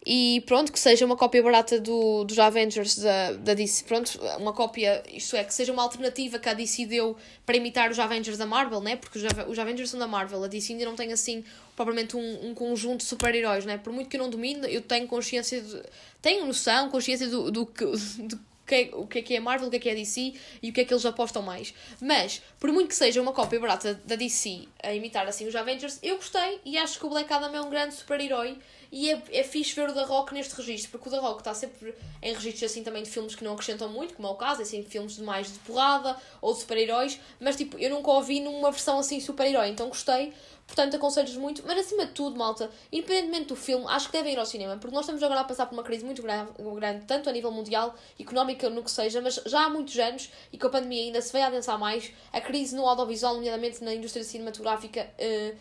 E 0.03 0.41
pronto, 0.47 0.71
que 0.71 0.79
seja 0.79 1.05
uma 1.05 1.15
cópia 1.15 1.43
barata 1.43 1.79
do, 1.79 2.23
dos 2.23 2.39
Avengers 2.39 2.97
da, 2.97 3.33
da 3.33 3.53
DC. 3.53 3.85
Pronto, 3.85 4.19
uma 4.39 4.51
cópia, 4.51 5.03
isto 5.13 5.35
é, 5.35 5.43
que 5.43 5.53
seja 5.53 5.71
uma 5.71 5.83
alternativa 5.83 6.39
que 6.39 6.49
a 6.49 6.55
DC 6.55 6.87
deu 6.87 7.15
para 7.45 7.55
imitar 7.55 7.91
os 7.91 7.99
Avengers 7.99 8.35
da 8.35 8.47
Marvel, 8.47 8.81
né? 8.81 8.95
Porque 8.95 9.19
os, 9.19 9.23
os 9.47 9.59
Avengers 9.59 9.91
são 9.91 9.99
da 9.99 10.07
Marvel, 10.07 10.43
a 10.43 10.47
DC 10.47 10.73
ainda 10.73 10.85
não 10.85 10.95
tem 10.95 11.13
assim 11.13 11.43
propriamente 11.75 12.17
um, 12.17 12.49
um 12.49 12.55
conjunto 12.55 12.97
de 12.97 13.03
super-heróis, 13.03 13.63
né? 13.63 13.77
Por 13.77 13.93
muito 13.93 14.09
que 14.09 14.17
eu 14.17 14.21
não 14.21 14.29
domine, 14.29 14.73
eu 14.73 14.81
tenho 14.81 15.07
consciência, 15.07 15.61
de, 15.61 15.83
tenho 16.19 16.47
noção, 16.47 16.89
consciência 16.89 17.27
do, 17.27 17.51
do, 17.51 17.65
do, 17.69 17.95
do 18.27 18.50
que 18.71 18.75
é, 18.75 18.89
o 18.93 19.05
que 19.05 19.19
é 19.19 19.21
que 19.21 19.35
é 19.35 19.39
Marvel, 19.39 19.67
o 19.67 19.69
que 19.69 19.75
é 19.75 19.79
que 19.79 19.89
é 19.89 19.95
DC 19.95 20.33
e 20.63 20.69
o 20.69 20.73
que 20.73 20.81
é 20.81 20.85
que 20.85 20.93
eles 20.93 21.05
apostam 21.05 21.41
mais. 21.41 21.73
Mas, 21.99 22.41
por 22.57 22.71
muito 22.71 22.87
que 22.87 22.95
seja 22.95 23.21
uma 23.21 23.33
cópia 23.33 23.59
barata 23.59 24.01
da 24.05 24.15
DC 24.15 24.65
a 24.81 24.93
imitar 24.93 25.27
assim 25.27 25.45
os 25.45 25.55
Avengers, 25.55 25.99
eu 26.01 26.15
gostei 26.15 26.61
e 26.63 26.77
acho 26.77 26.97
que 26.97 27.05
o 27.05 27.09
Black 27.09 27.31
Adam 27.31 27.53
é 27.53 27.61
um 27.61 27.69
grande 27.69 27.93
super-herói 27.93 28.57
e 28.91 29.09
é, 29.09 29.21
é 29.31 29.43
fixe 29.43 29.73
ver 29.73 29.89
o 29.89 29.93
da 29.93 30.03
Rock 30.03 30.33
neste 30.33 30.53
registro, 30.55 30.91
porque 30.91 31.07
o 31.07 31.11
da 31.11 31.19
Rock 31.19 31.39
está 31.39 31.53
sempre 31.53 31.95
em 32.21 32.33
registros 32.33 32.71
assim 32.71 32.83
também 32.83 33.03
de 33.03 33.09
filmes 33.09 33.35
que 33.35 33.43
não 33.43 33.53
acrescentam 33.53 33.87
muito, 33.89 34.13
como 34.15 34.27
é 34.27 34.31
o 34.31 34.35
caso, 34.35 34.61
assim, 34.61 34.83
filmes 34.83 35.15
de 35.15 35.23
mais 35.23 35.51
de 35.51 35.59
porrada 35.59 36.17
ou 36.41 36.53
de 36.53 36.59
super-heróis, 36.59 37.19
mas 37.39 37.55
tipo, 37.55 37.77
eu 37.79 37.89
nunca 37.89 38.11
ouvi 38.11 38.39
numa 38.41 38.69
versão 38.71 38.99
assim 38.99 39.19
super-herói, 39.19 39.69
então 39.69 39.87
gostei, 39.87 40.33
Portanto, 40.71 40.95
aconselho-vos 40.95 41.35
muito, 41.35 41.63
mas 41.67 41.77
acima 41.79 42.05
de 42.05 42.13
tudo, 42.13 42.37
malta, 42.37 42.71
independentemente 42.93 43.47
do 43.47 43.57
filme, 43.57 43.85
acho 43.89 44.05
que 44.05 44.13
devem 44.13 44.31
ir 44.31 44.39
ao 44.39 44.45
cinema, 44.45 44.77
porque 44.77 44.95
nós 44.95 45.03
estamos 45.03 45.21
agora 45.21 45.41
a 45.41 45.43
passar 45.43 45.65
por 45.65 45.73
uma 45.73 45.83
crise 45.83 46.05
muito 46.05 46.21
grande, 46.23 47.05
tanto 47.05 47.29
a 47.29 47.33
nível 47.33 47.51
mundial, 47.51 47.93
económica, 48.17 48.69
no 48.69 48.81
que 48.81 48.89
seja, 48.89 49.19
mas 49.19 49.35
já 49.45 49.65
há 49.65 49.69
muitos 49.69 49.99
anos, 49.99 50.31
e 50.49 50.57
com 50.57 50.67
a 50.67 50.69
pandemia 50.69 51.03
ainda 51.03 51.21
se 51.21 51.33
veio 51.33 51.43
a 51.43 51.47
adensar 51.49 51.77
mais, 51.77 52.13
a 52.31 52.39
crise 52.39 52.73
no 52.73 52.87
audiovisual, 52.87 53.33
nomeadamente 53.33 53.83
na 53.83 53.93
indústria 53.93 54.23
cinematográfica, 54.23 55.09
uh, 55.19 55.57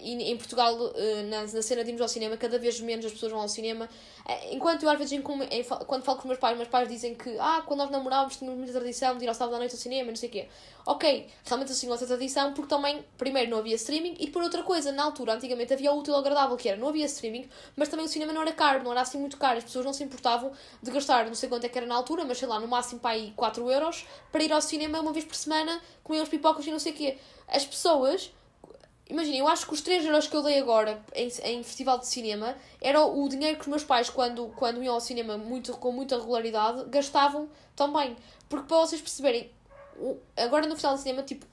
em 0.00 0.36
Portugal, 0.36 0.76
eh, 0.94 1.22
na, 1.24 1.42
na 1.42 1.62
cena 1.62 1.82
de 1.82 1.90
irmos 1.90 2.00
ao 2.00 2.08
cinema, 2.08 2.36
cada 2.36 2.58
vez 2.58 2.80
menos 2.80 3.04
as 3.04 3.12
pessoas 3.12 3.32
vão 3.32 3.40
ao 3.40 3.48
cinema. 3.48 3.88
Eh, 4.26 4.54
enquanto 4.54 4.82
eu 4.82 4.90
às 4.90 4.98
vezes, 4.98 5.20
quando 5.86 6.02
falo 6.02 6.18
com 6.18 6.24
os 6.24 6.28
meus 6.28 6.38
pais, 6.38 6.56
meus 6.56 6.68
pais 6.68 6.88
dizem 6.88 7.14
que 7.14 7.36
ah, 7.38 7.62
quando 7.66 7.80
nós 7.80 7.90
namorávamos 7.90 8.36
tínhamos 8.36 8.58
muita 8.58 8.72
tradição 8.72 9.16
de 9.16 9.24
ir 9.24 9.28
ao 9.28 9.34
sábado 9.34 9.56
à 9.56 9.58
noite 9.58 9.72
ao 9.72 9.78
cinema, 9.78 10.08
não 10.08 10.16
sei 10.16 10.28
o 10.28 10.32
quê. 10.32 10.48
Ok, 10.86 11.26
realmente 11.44 11.72
assim 11.72 11.92
essa 11.92 12.06
tradição, 12.06 12.52
porque 12.52 12.68
também, 12.68 13.04
primeiro, 13.16 13.50
não 13.50 13.58
havia 13.58 13.74
streaming 13.76 14.16
e 14.18 14.28
por 14.30 14.42
outra 14.42 14.62
coisa, 14.62 14.92
na 14.92 15.04
altura, 15.04 15.34
antigamente 15.34 15.72
havia 15.72 15.92
o 15.92 15.98
útil 15.98 16.14
agradável, 16.14 16.56
que 16.56 16.68
era 16.68 16.78
não 16.78 16.88
havia 16.88 17.06
streaming, 17.06 17.48
mas 17.76 17.88
também 17.88 18.04
o 18.04 18.08
cinema 18.08 18.32
não 18.32 18.42
era 18.42 18.52
caro, 18.52 18.82
não 18.82 18.92
era 18.92 19.00
assim 19.00 19.18
muito 19.18 19.36
caro. 19.36 19.58
As 19.58 19.64
pessoas 19.64 19.84
não 19.84 19.92
se 19.92 20.04
importavam 20.04 20.52
de 20.82 20.90
gastar, 20.90 21.26
não 21.26 21.34
sei 21.34 21.48
quanto 21.48 21.64
é 21.64 21.68
que 21.68 21.78
era 21.78 21.86
na 21.86 21.94
altura, 21.94 22.24
mas 22.24 22.38
sei 22.38 22.48
lá, 22.48 22.60
no 22.60 22.68
máximo 22.68 23.00
para 23.00 23.12
aí 23.12 23.32
4 23.36 23.70
euros 23.70 24.06
para 24.30 24.42
ir 24.42 24.52
ao 24.52 24.60
cinema 24.60 25.00
uma 25.00 25.12
vez 25.12 25.24
por 25.24 25.34
semana, 25.34 25.80
comer 26.02 26.22
os 26.22 26.28
pipocas 26.28 26.66
e 26.66 26.70
não 26.70 26.78
sei 26.78 26.92
o 26.92 26.94
quê. 26.94 27.18
As 27.48 27.64
pessoas 27.64 28.30
Imagina, 29.08 29.36
eu 29.36 29.46
acho 29.46 29.66
que 29.66 29.74
os 29.74 29.82
3 29.82 30.06
euros 30.06 30.26
que 30.26 30.34
eu 30.34 30.42
dei 30.42 30.58
agora 30.58 31.02
em, 31.14 31.28
em 31.44 31.62
festival 31.62 31.98
de 31.98 32.06
cinema 32.06 32.56
era 32.80 33.04
o 33.04 33.28
dinheiro 33.28 33.56
que 33.56 33.62
os 33.62 33.68
meus 33.68 33.84
pais, 33.84 34.08
quando, 34.08 34.48
quando 34.56 34.82
iam 34.82 34.94
ao 34.94 35.00
cinema 35.00 35.36
muito, 35.36 35.72
com 35.74 35.92
muita 35.92 36.18
regularidade, 36.18 36.84
gastavam 36.88 37.48
também. 37.76 38.16
Porque 38.48 38.66
para 38.66 38.78
vocês 38.78 39.02
perceberem, 39.02 39.50
agora 40.36 40.66
no 40.66 40.72
festival 40.72 40.94
de 40.94 41.02
cinema, 41.02 41.22
tipo, 41.22 41.44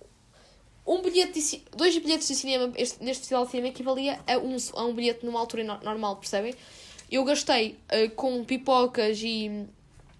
um 0.88 1.02
bilhete 1.02 1.42
de, 1.42 1.64
dois 1.76 1.98
bilhetes 1.98 2.28
de 2.28 2.36
cinema 2.36 2.72
este, 2.76 3.04
neste 3.04 3.22
festival 3.22 3.46
de 3.46 3.52
cinema 3.52 3.68
equivalia 3.70 4.20
a 4.26 4.38
um, 4.38 4.56
a 4.74 4.86
um 4.86 4.94
bilhete 4.94 5.26
numa 5.26 5.40
altura 5.40 5.64
normal, 5.64 6.16
percebem? 6.16 6.56
Eu 7.12 7.26
gastei 7.26 7.78
uh, 7.92 8.10
com 8.16 8.44
pipocas 8.46 9.20
e. 9.22 9.68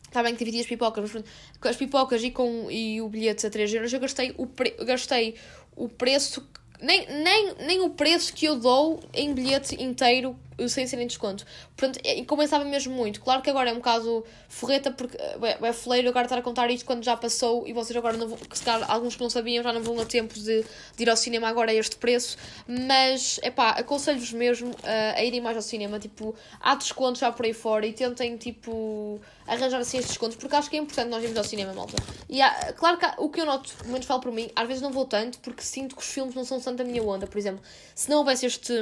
Está 0.06 0.22
bem 0.22 0.34
que 0.34 0.40
dividi 0.40 0.60
as 0.60 0.68
pipocas, 0.68 1.10
mas 1.14 1.24
com 1.62 1.68
as 1.70 1.78
pipocas 1.78 2.22
e, 2.22 2.32
com, 2.32 2.70
e 2.70 3.02
o 3.02 3.08
bilhete 3.08 3.48
a 3.48 3.50
3 3.50 3.74
euros, 3.76 3.94
eu 3.94 4.00
gastei 4.02 4.36
o, 4.38 4.46
pre, 4.46 4.72
gastei 4.72 5.36
o 5.74 5.88
preço 5.88 6.46
nem, 6.82 7.06
nem, 7.24 7.54
nem 7.60 7.82
o 7.82 7.92
preço 7.92 8.34
que 8.34 8.46
eu 8.46 8.58
dou 8.58 9.00
em 9.14 9.34
bilhete 9.34 9.82
inteiro 9.82 10.36
sem 10.68 10.86
ser 10.88 11.00
em 11.00 11.08
desconto. 11.08 11.46
Portanto, 11.76 12.00
é, 12.04 12.24
compensava 12.26 12.64
mesmo 12.64 12.94
muito. 12.94 13.22
Claro 13.22 13.42
que 13.42 13.50
agora 13.50 13.70
é 13.70 13.74
um 13.74 13.78
bocado 13.78 14.24
forreta, 14.48 14.92
porque 14.92 15.18
é, 15.18 15.68
é 15.68 15.74
foleiro 15.74 16.10
agora 16.10 16.26
estar 16.26 16.38
a 16.38 16.42
contar 16.42 16.70
isto 16.70 16.86
quando 16.86 17.04
já 17.04 17.16
passou 17.18 17.68
e 17.68 17.74
vocês 17.74 17.96
agora 17.96 18.18
não 18.18 18.28
vão, 18.28 18.38
se 18.52 18.64
calhar 18.64 18.90
alguns 18.90 19.16
que 19.16 19.22
não 19.22 19.30
sabiam 19.30 19.64
já 19.64 19.74
não 19.74 19.82
vão 19.82 20.00
a 20.00 20.06
tempo 20.06 20.34
de, 20.34 20.64
de 20.96 21.04
ir 21.04 21.10
ao 21.10 21.18
cinema 21.18 21.48
agora 21.48 21.72
a 21.72 21.74
este 21.74 21.96
preço. 21.96 22.38
Mas, 22.68 23.40
é 23.42 23.50
pá, 23.50 23.72
aconselho-vos 23.72 24.34
mesmo 24.34 24.70
uh, 24.70 25.16
a 25.16 25.24
irem 25.24 25.42
mais 25.42 25.56
ao 25.56 25.64
cinema. 25.64 26.00
Tipo, 26.00 26.36
há 26.60 26.76
descontos 26.76 27.22
já 27.22 27.32
por 27.32 27.46
aí 27.46 27.54
fora 27.54 27.86
e 27.86 27.94
tentem, 27.94 28.38
tipo, 28.38 29.20
arranjar 29.48 29.80
assim 29.80 29.98
estes 29.98 30.14
descontos, 30.14 30.38
porque 30.38 30.56
acho 30.56 30.70
que 30.70 30.76
é 30.76 30.80
importante 30.80 31.10
nós 31.10 31.24
irmos 31.24 31.38
ao 31.38 31.44
cinema, 31.44 31.74
malta. 31.74 31.96
E 32.30 32.42
há, 32.42 32.74
claro 32.74 32.98
que 32.98 33.06
há, 33.06 33.16
o 33.18 33.30
que 33.30 33.42
eu 33.42 33.46
noto, 33.46 33.74
pelo 33.78 33.92
menos 33.92 34.06
falo 34.06 34.22
por 34.22 34.32
mim, 34.32 34.50
às 34.56 34.68
vezes 34.68 34.82
não 34.82 34.92
vou 34.92 35.06
tanto, 35.06 35.40
porque 35.40 35.62
sinto 35.62 35.96
que 35.96 36.02
os 36.02 36.08
filmes 36.08 36.36
não 36.36 36.46
são 36.46 36.60
tanto 36.60 36.82
a 36.82 36.86
minha 36.86 37.04
onda. 37.04 37.28
Por 37.28 37.38
exemplo, 37.38 37.62
se 37.96 38.10
não 38.10 38.18
houvesse 38.18 38.46
este. 38.46 38.74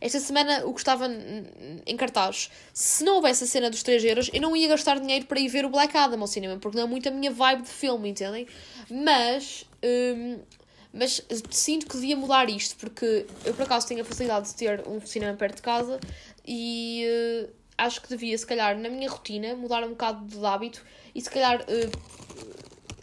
Esta 0.00 0.20
semana 0.20 0.64
o 0.66 0.74
que 0.74 0.80
estava 0.80 1.07
em 1.86 1.96
cartaz. 1.96 2.50
Se 2.72 3.04
não 3.04 3.16
houvesse 3.16 3.44
a 3.44 3.46
cena 3.46 3.70
dos 3.70 3.82
3 3.82 4.04
euros, 4.04 4.30
eu 4.32 4.40
não 4.40 4.56
ia 4.56 4.68
gastar 4.68 4.98
dinheiro 4.98 5.26
para 5.26 5.40
ir 5.40 5.48
ver 5.48 5.64
o 5.64 5.70
Black 5.70 5.96
Adam 5.96 6.20
ao 6.20 6.26
cinema, 6.26 6.58
porque 6.58 6.76
não 6.76 6.84
é 6.84 6.86
muito 6.88 7.08
a 7.08 7.12
minha 7.12 7.30
vibe 7.30 7.62
de 7.62 7.70
filme, 7.70 8.08
entendem? 8.10 8.46
Mas. 8.90 9.64
Hum, 9.82 10.38
mas 10.92 11.22
sinto 11.50 11.86
que 11.86 11.94
devia 11.96 12.16
mudar 12.16 12.48
isto, 12.48 12.74
porque 12.76 13.26
eu 13.44 13.52
por 13.54 13.62
acaso 13.62 13.86
tenho 13.86 14.00
a 14.00 14.04
facilidade 14.04 14.48
de 14.48 14.54
ter 14.54 14.88
um 14.88 15.00
cinema 15.04 15.36
perto 15.36 15.56
de 15.56 15.62
casa 15.62 16.00
e 16.46 17.04
uh, 17.06 17.50
acho 17.76 18.00
que 18.00 18.08
devia, 18.08 18.36
se 18.36 18.46
calhar, 18.46 18.76
na 18.76 18.88
minha 18.88 19.08
rotina, 19.08 19.54
mudar 19.54 19.84
um 19.84 19.90
bocado 19.90 20.24
de 20.24 20.44
hábito 20.44 20.84
e 21.14 21.20
se 21.20 21.30
calhar 21.30 21.60
uh, 21.60 21.90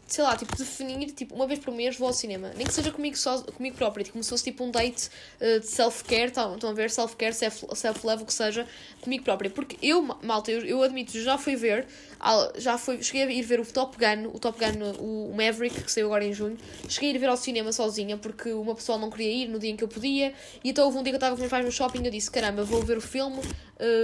sei 0.07 0.24
lá, 0.24 0.35
tipo, 0.35 0.55
definir, 0.55 1.12
tipo, 1.12 1.33
uma 1.33 1.47
vez 1.47 1.59
por 1.59 1.74
mês 1.74 1.97
vou 1.97 2.07
ao 2.07 2.13
cinema. 2.13 2.51
Nem 2.55 2.65
que 2.65 2.74
seja 2.74 2.91
comigo, 2.91 3.18
só, 3.18 3.41
comigo 3.41 3.75
própria, 3.75 4.03
tipo, 4.03 4.13
como 4.13 4.24
se 4.24 4.29
fosse 4.29 4.44
tipo 4.44 4.63
um 4.63 4.72
date 4.72 5.09
uh, 5.41 5.59
de 5.59 5.68
self-care, 5.68 6.27
estão, 6.27 6.53
estão 6.53 6.70
a 6.70 6.74
ver? 6.74 6.91
Self-care, 6.91 7.33
self-love, 7.33 8.24
o 8.24 8.25
que 8.25 8.33
seja, 8.33 8.68
comigo 9.01 9.24
própria. 9.24 9.50
Porque 9.50 9.77
eu, 9.81 10.01
malta, 10.01 10.51
eu, 10.51 10.65
eu 10.65 10.83
admito, 10.83 11.20
já 11.20 11.37
fui 11.37 11.55
ver, 11.55 11.87
já 12.57 12.77
fui, 12.77 13.01
cheguei 13.03 13.24
a 13.24 13.31
ir 13.31 13.41
ver 13.41 13.59
o 13.59 13.65
Top 13.65 13.98
Gun, 13.98 14.29
o 14.33 14.39
Top 14.39 14.57
Gun, 14.59 14.94
o 15.00 15.33
Maverick, 15.35 15.83
que 15.83 15.91
saiu 15.91 16.07
agora 16.07 16.24
em 16.24 16.33
junho. 16.33 16.57
Cheguei 16.87 17.11
a 17.11 17.13
ir 17.15 17.18
ver 17.18 17.29
ao 17.29 17.37
cinema 17.37 17.72
sozinha, 17.72 18.18
porque 18.18 18.51
uma 18.51 18.75
pessoa 18.75 18.98
não 18.98 19.09
queria 19.09 19.31
ir 19.31 19.48
no 19.48 19.59
dia 19.59 19.70
em 19.70 19.75
que 19.75 19.83
eu 19.83 19.87
podia. 19.87 20.33
E 20.63 20.70
então 20.70 20.85
houve 20.85 20.98
um 20.98 21.03
dia 21.03 21.11
que 21.11 21.15
eu 21.15 21.18
estava 21.18 21.31
com 21.31 21.35
os 21.35 21.39
meus 21.41 21.51
pais 21.51 21.65
no 21.65 21.72
shopping 21.72 22.01
e 22.01 22.05
eu 22.05 22.11
disse, 22.11 22.29
caramba, 22.31 22.63
vou 22.63 22.81
ver 22.81 22.98
o 22.98 23.01
filme, 23.01 23.39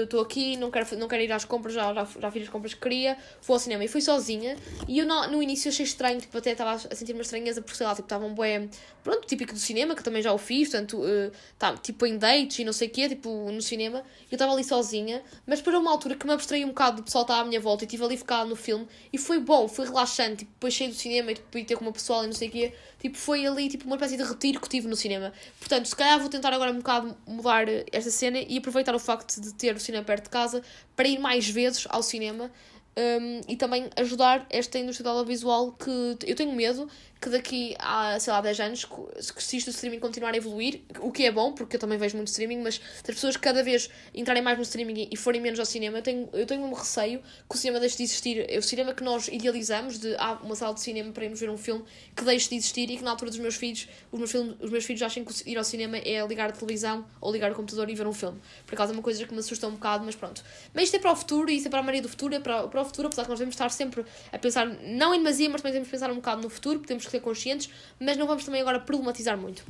estou 0.03 0.19
uh, 0.19 0.23
aqui, 0.23 0.57
não 0.57 0.69
quero, 0.69 0.97
não 0.97 1.07
quero 1.07 1.23
ir 1.23 1.31
às 1.31 1.45
compras, 1.45 1.73
já, 1.73 1.93
já, 1.93 2.07
já 2.19 2.31
fiz 2.31 2.43
as 2.43 2.49
compras 2.49 2.73
que 2.73 2.81
queria, 2.81 3.17
vou 3.41 3.55
ao 3.55 3.59
cinema. 3.59 3.83
E 3.83 3.87
fui 3.87 4.01
sozinha, 4.01 4.55
e 4.87 4.99
eu 4.99 5.05
no, 5.05 5.27
no 5.27 5.43
início 5.43 5.69
achei 5.69 5.85
estranho, 5.91 6.19
tipo, 6.19 6.37
até 6.37 6.51
estava 6.51 6.73
a 6.73 6.95
sentir 6.95 7.13
uma 7.13 7.21
estranheza, 7.21 7.61
porque 7.61 7.77
sei 7.77 7.85
lá, 7.85 7.93
tipo, 7.93 8.05
estava 8.05 8.25
um 8.25 8.33
bué, 8.33 8.67
pronto, 9.03 9.27
típico 9.27 9.53
do 9.53 9.59
cinema, 9.59 9.95
que 9.95 10.03
também 10.03 10.21
já 10.21 10.33
o 10.33 10.37
fiz, 10.37 10.69
portanto, 10.69 10.97
uh, 10.97 11.31
tá, 11.57 11.75
tipo, 11.77 12.05
em 12.05 12.17
dates 12.17 12.59
e 12.59 12.63
não 12.63 12.73
sei 12.73 12.87
o 12.87 12.91
quê, 12.91 13.09
tipo, 13.09 13.51
no 13.51 13.61
cinema, 13.61 13.99
eu 14.31 14.35
estava 14.35 14.53
ali 14.53 14.63
sozinha, 14.63 15.21
mas 15.45 15.59
depois 15.59 15.75
uma 15.77 15.91
altura 15.91 16.15
que 16.15 16.25
me 16.25 16.33
abstraí 16.33 16.65
um 16.65 16.69
bocado 16.69 16.97
do 16.97 17.03
pessoal 17.03 17.23
estar 17.23 17.39
à 17.39 17.45
minha 17.45 17.59
volta 17.59 17.83
e 17.83 17.85
estive 17.85 18.03
ali 18.03 18.17
focado 18.17 18.49
no 18.49 18.55
filme, 18.55 18.87
e 19.11 19.17
foi 19.17 19.39
bom, 19.39 19.67
foi 19.67 19.85
relaxante, 19.85 20.37
tipo, 20.37 20.51
depois 20.51 20.73
cheio 20.73 20.89
do 20.89 20.95
cinema 20.95 21.31
e, 21.31 21.35
tipo, 21.35 21.57
e 21.57 21.65
ter 21.65 21.75
com 21.75 21.85
uma 21.85 21.93
pessoa 21.93 22.23
e 22.23 22.27
não 22.27 22.33
sei 22.33 22.47
o 22.47 22.51
quê, 22.51 22.73
tipo, 22.99 23.17
foi 23.17 23.45
ali, 23.45 23.67
tipo, 23.67 23.85
uma 23.85 23.95
espécie 23.95 24.17
de 24.17 24.23
retiro 24.23 24.59
que 24.59 24.69
tive 24.69 24.87
no 24.87 24.95
cinema. 24.95 25.33
Portanto, 25.59 25.87
se 25.87 25.95
calhar 25.95 26.19
vou 26.19 26.29
tentar 26.29 26.53
agora 26.53 26.71
um 26.71 26.77
bocado 26.77 27.15
mudar 27.25 27.65
esta 27.91 28.11
cena 28.11 28.39
e 28.39 28.57
aproveitar 28.57 28.93
o 28.93 28.99
facto 28.99 29.39
de 29.41 29.53
ter 29.53 29.75
o 29.75 29.79
cinema 29.79 30.03
perto 30.03 30.25
de 30.25 30.29
casa 30.29 30.61
para 30.95 31.07
ir 31.07 31.19
mais 31.19 31.49
vezes 31.49 31.87
ao 31.89 32.03
cinema 32.03 32.51
um, 32.97 33.41
e 33.47 33.55
também 33.55 33.89
ajudar 33.95 34.45
esta 34.49 34.77
indústria 34.77 35.03
do 35.03 35.09
audiovisual 35.09 35.71
que 35.71 36.17
eu 36.25 36.35
tenho 36.35 36.51
medo 36.53 36.89
que 37.21 37.29
daqui 37.29 37.75
a, 37.77 38.19
sei 38.19 38.33
lá, 38.33 38.41
10 38.41 38.59
anos, 38.61 38.83
que 38.83 39.43
se 39.43 39.57
isto 39.57 39.69
do 39.69 39.73
streaming 39.75 39.99
continuar 39.99 40.33
a 40.33 40.37
evoluir, 40.37 40.81
o 41.01 41.11
que 41.11 41.23
é 41.23 41.31
bom, 41.31 41.53
porque 41.53 41.75
eu 41.75 41.79
também 41.79 41.95
vejo 41.95 42.17
muito 42.17 42.29
streaming, 42.29 42.63
mas 42.63 42.75
se 42.75 43.11
as 43.11 43.15
pessoas 43.15 43.37
cada 43.37 43.63
vez 43.63 43.91
entrarem 44.11 44.41
mais 44.41 44.57
no 44.57 44.63
streaming 44.63 45.07
e 45.11 45.15
forem 45.15 45.39
menos 45.39 45.59
ao 45.59 45.65
cinema, 45.65 45.99
eu 45.99 46.01
tenho, 46.01 46.29
eu 46.33 46.47
tenho 46.47 46.63
um 46.63 46.73
receio 46.73 47.21
que 47.47 47.55
o 47.55 47.57
cinema 47.59 47.79
deixe 47.79 47.97
de 47.97 48.03
existir. 48.03 48.49
É 48.49 48.57
o 48.57 48.63
cinema 48.63 48.91
que 48.95 49.03
nós 49.03 49.27
idealizamos, 49.27 49.99
de 49.99 50.15
ah, 50.15 50.39
uma 50.41 50.55
sala 50.55 50.73
de 50.73 50.81
cinema 50.81 51.11
para 51.11 51.23
irmos 51.23 51.39
ver 51.39 51.51
um 51.51 51.57
filme, 51.57 51.85
que 52.15 52.23
deixe 52.23 52.49
de 52.49 52.55
existir 52.55 52.89
e 52.89 52.97
que 52.97 53.03
na 53.03 53.11
altura 53.11 53.29
dos 53.29 53.39
meus 53.39 53.55
filhos, 53.55 53.87
os 54.11 54.17
meus, 54.17 54.31
filmes, 54.31 54.55
os 54.59 54.71
meus 54.71 54.83
filhos 54.83 55.03
achem 55.03 55.23
que 55.23 55.31
ir 55.47 55.57
ao 55.59 55.63
cinema 55.63 55.97
é 55.97 56.25
ligar 56.25 56.49
a 56.49 56.53
televisão 56.53 57.05
ou 57.21 57.31
ligar 57.31 57.51
o 57.51 57.55
computador 57.55 57.87
e 57.87 57.93
ver 57.93 58.07
um 58.07 58.13
filme. 58.13 58.39
Por 58.65 58.73
acaso 58.73 58.93
é 58.93 58.95
uma 58.95 59.03
coisa 59.03 59.23
que 59.27 59.31
me 59.31 59.41
assusta 59.41 59.67
um 59.67 59.73
bocado, 59.73 60.03
mas 60.03 60.15
pronto. 60.15 60.43
Mas 60.73 60.85
isto 60.85 60.95
é 60.95 60.99
para 60.99 61.11
o 61.11 61.15
futuro 61.15 61.51
e 61.51 61.57
isto 61.57 61.67
é 61.67 61.69
para 61.69 61.81
a 61.81 61.83
Maria 61.83 62.01
do 62.01 62.09
futuro, 62.09 62.33
é 62.33 62.39
para, 62.39 62.67
para 62.67 62.81
o 62.81 62.85
futuro, 62.85 63.09
apesar 63.09 63.25
que 63.25 63.29
nós 63.29 63.37
devemos 63.37 63.53
estar 63.53 63.69
sempre 63.69 64.03
a 64.31 64.39
pensar, 64.39 64.65
não 64.65 65.13
em 65.13 65.19
demasia, 65.19 65.47
mas 65.49 65.61
também 65.61 65.73
devemos 65.73 65.91
pensar 65.91 66.09
um 66.09 66.15
bocado 66.15 66.41
no 66.41 66.49
futuro, 66.49 66.79
porque 66.79 66.87
temos 66.87 67.05
que 67.05 67.10
ser 67.11 67.19
conscientes, 67.19 67.69
mas 67.99 68.17
não 68.17 68.25
vamos 68.25 68.43
também 68.43 68.61
agora 68.61 68.79
problematizar 68.79 69.37
muito. 69.37 69.63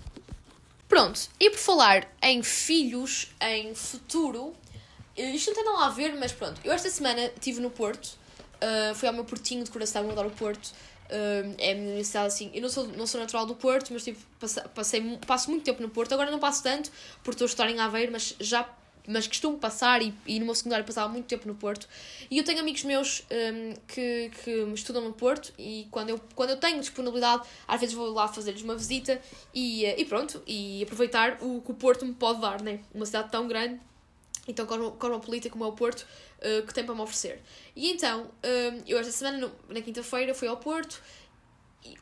Pronto, 0.88 1.30
e 1.40 1.50
por 1.50 1.58
falar 1.58 2.14
em 2.22 2.44
filhos, 2.44 3.30
em 3.42 3.74
futuro, 3.74 4.54
isto 5.16 5.48
não 5.52 5.56
tem 5.56 5.64
nada 5.64 5.86
a 5.86 5.90
ver, 5.90 6.14
mas 6.16 6.32
pronto, 6.34 6.60
eu 6.64 6.74
esta 6.74 6.90
semana 6.90 7.32
estive 7.36 7.62
no 7.62 7.70
Porto, 7.70 8.08
uh, 8.08 8.94
fui 8.96 9.08
ao 9.08 9.14
meu 9.14 9.24
portinho 9.24 9.64
de 9.64 9.72
coração, 9.72 10.04
eu 10.04 10.12
adoro 10.12 10.28
o 10.28 10.32
Porto, 10.32 10.66
uh, 10.66 11.56
é 11.58 11.72
a 11.72 11.76
minha 11.76 11.88
universidade 11.88 12.28
assim, 12.28 12.52
eu 12.54 12.62
não 12.62 12.70
sou, 12.70 12.88
não 12.88 13.08
sou 13.08 13.22
natural 13.22 13.46
do 13.46 13.56
Porto, 13.56 13.94
mas 13.94 14.04
tipo, 14.04 14.20
passei, 14.76 15.18
passo 15.26 15.50
muito 15.50 15.64
tempo 15.64 15.82
no 15.82 15.90
Porto, 15.90 16.14
agora 16.14 16.30
não 16.30 16.40
passo 16.40 16.62
tanto, 16.62 16.92
porque 17.24 17.36
estou 17.36 17.46
a 17.46 17.48
estudar 17.48 17.70
em 17.70 17.80
Aveiro, 17.80 18.12
mas 18.12 18.36
já 18.40 18.68
mas 19.08 19.28
costumo 19.28 19.58
passar 19.58 20.02
e, 20.02 20.14
e 20.26 20.40
no 20.40 20.46
meu 20.46 20.56
secundário 20.56 20.86
passava 20.86 21.12
muito 21.12 21.26
tempo 21.26 21.48
no 21.48 21.56
Porto. 21.56 21.88
E 22.30 22.38
eu 22.38 22.44
tenho 22.44 22.60
amigos 22.60 22.84
meus 22.84 23.24
um, 23.32 23.74
que, 23.88 24.32
que 24.44 24.52
estudam 24.74 25.04
no 25.04 25.14
Porto 25.14 25.54
e 25.58 25.88
quando 25.92 26.10
eu, 26.10 26.22
quando 26.36 26.52
eu 26.52 26.58
tenho 26.58 26.80
disponibilidade, 26.80 27.44
às 27.68 27.80
vezes 27.80 27.96
vou 27.96 28.12
lá 28.12 28.28
fazer-lhes 28.28 28.62
uma 28.62 28.76
visita 28.76 29.22
e, 29.54 29.86
eh, 29.86 30.00
e 30.00 30.06
pronto, 30.06 30.42
e 30.46 30.84
aproveitar 30.84 31.38
o 31.42 31.62
que 31.62 31.72
o 31.72 31.74
Porto 31.74 32.06
me 32.06 32.14
pode 32.14 32.42
dar, 32.42 32.62
né? 32.62 32.80
Uma 32.94 33.06
cidade 33.06 33.32
tão 33.32 33.48
grande 33.48 33.80
então 34.48 34.66
cosmopolita 34.66 35.50
como 35.50 35.64
é 35.64 35.68
o 35.68 35.72
Porto, 35.72 36.06
uh, 36.40 36.66
que 36.66 36.74
tem 36.74 36.84
para 36.84 36.96
me 36.96 37.02
oferecer. 37.02 37.42
E 37.76 37.92
então, 37.92 38.24
um, 38.24 38.82
eu 38.88 38.98
esta 38.98 39.12
semana, 39.12 39.52
na 39.70 39.82
quinta-feira, 39.82 40.34
fui 40.34 40.48
ao 40.48 40.58
Porto 40.58 41.02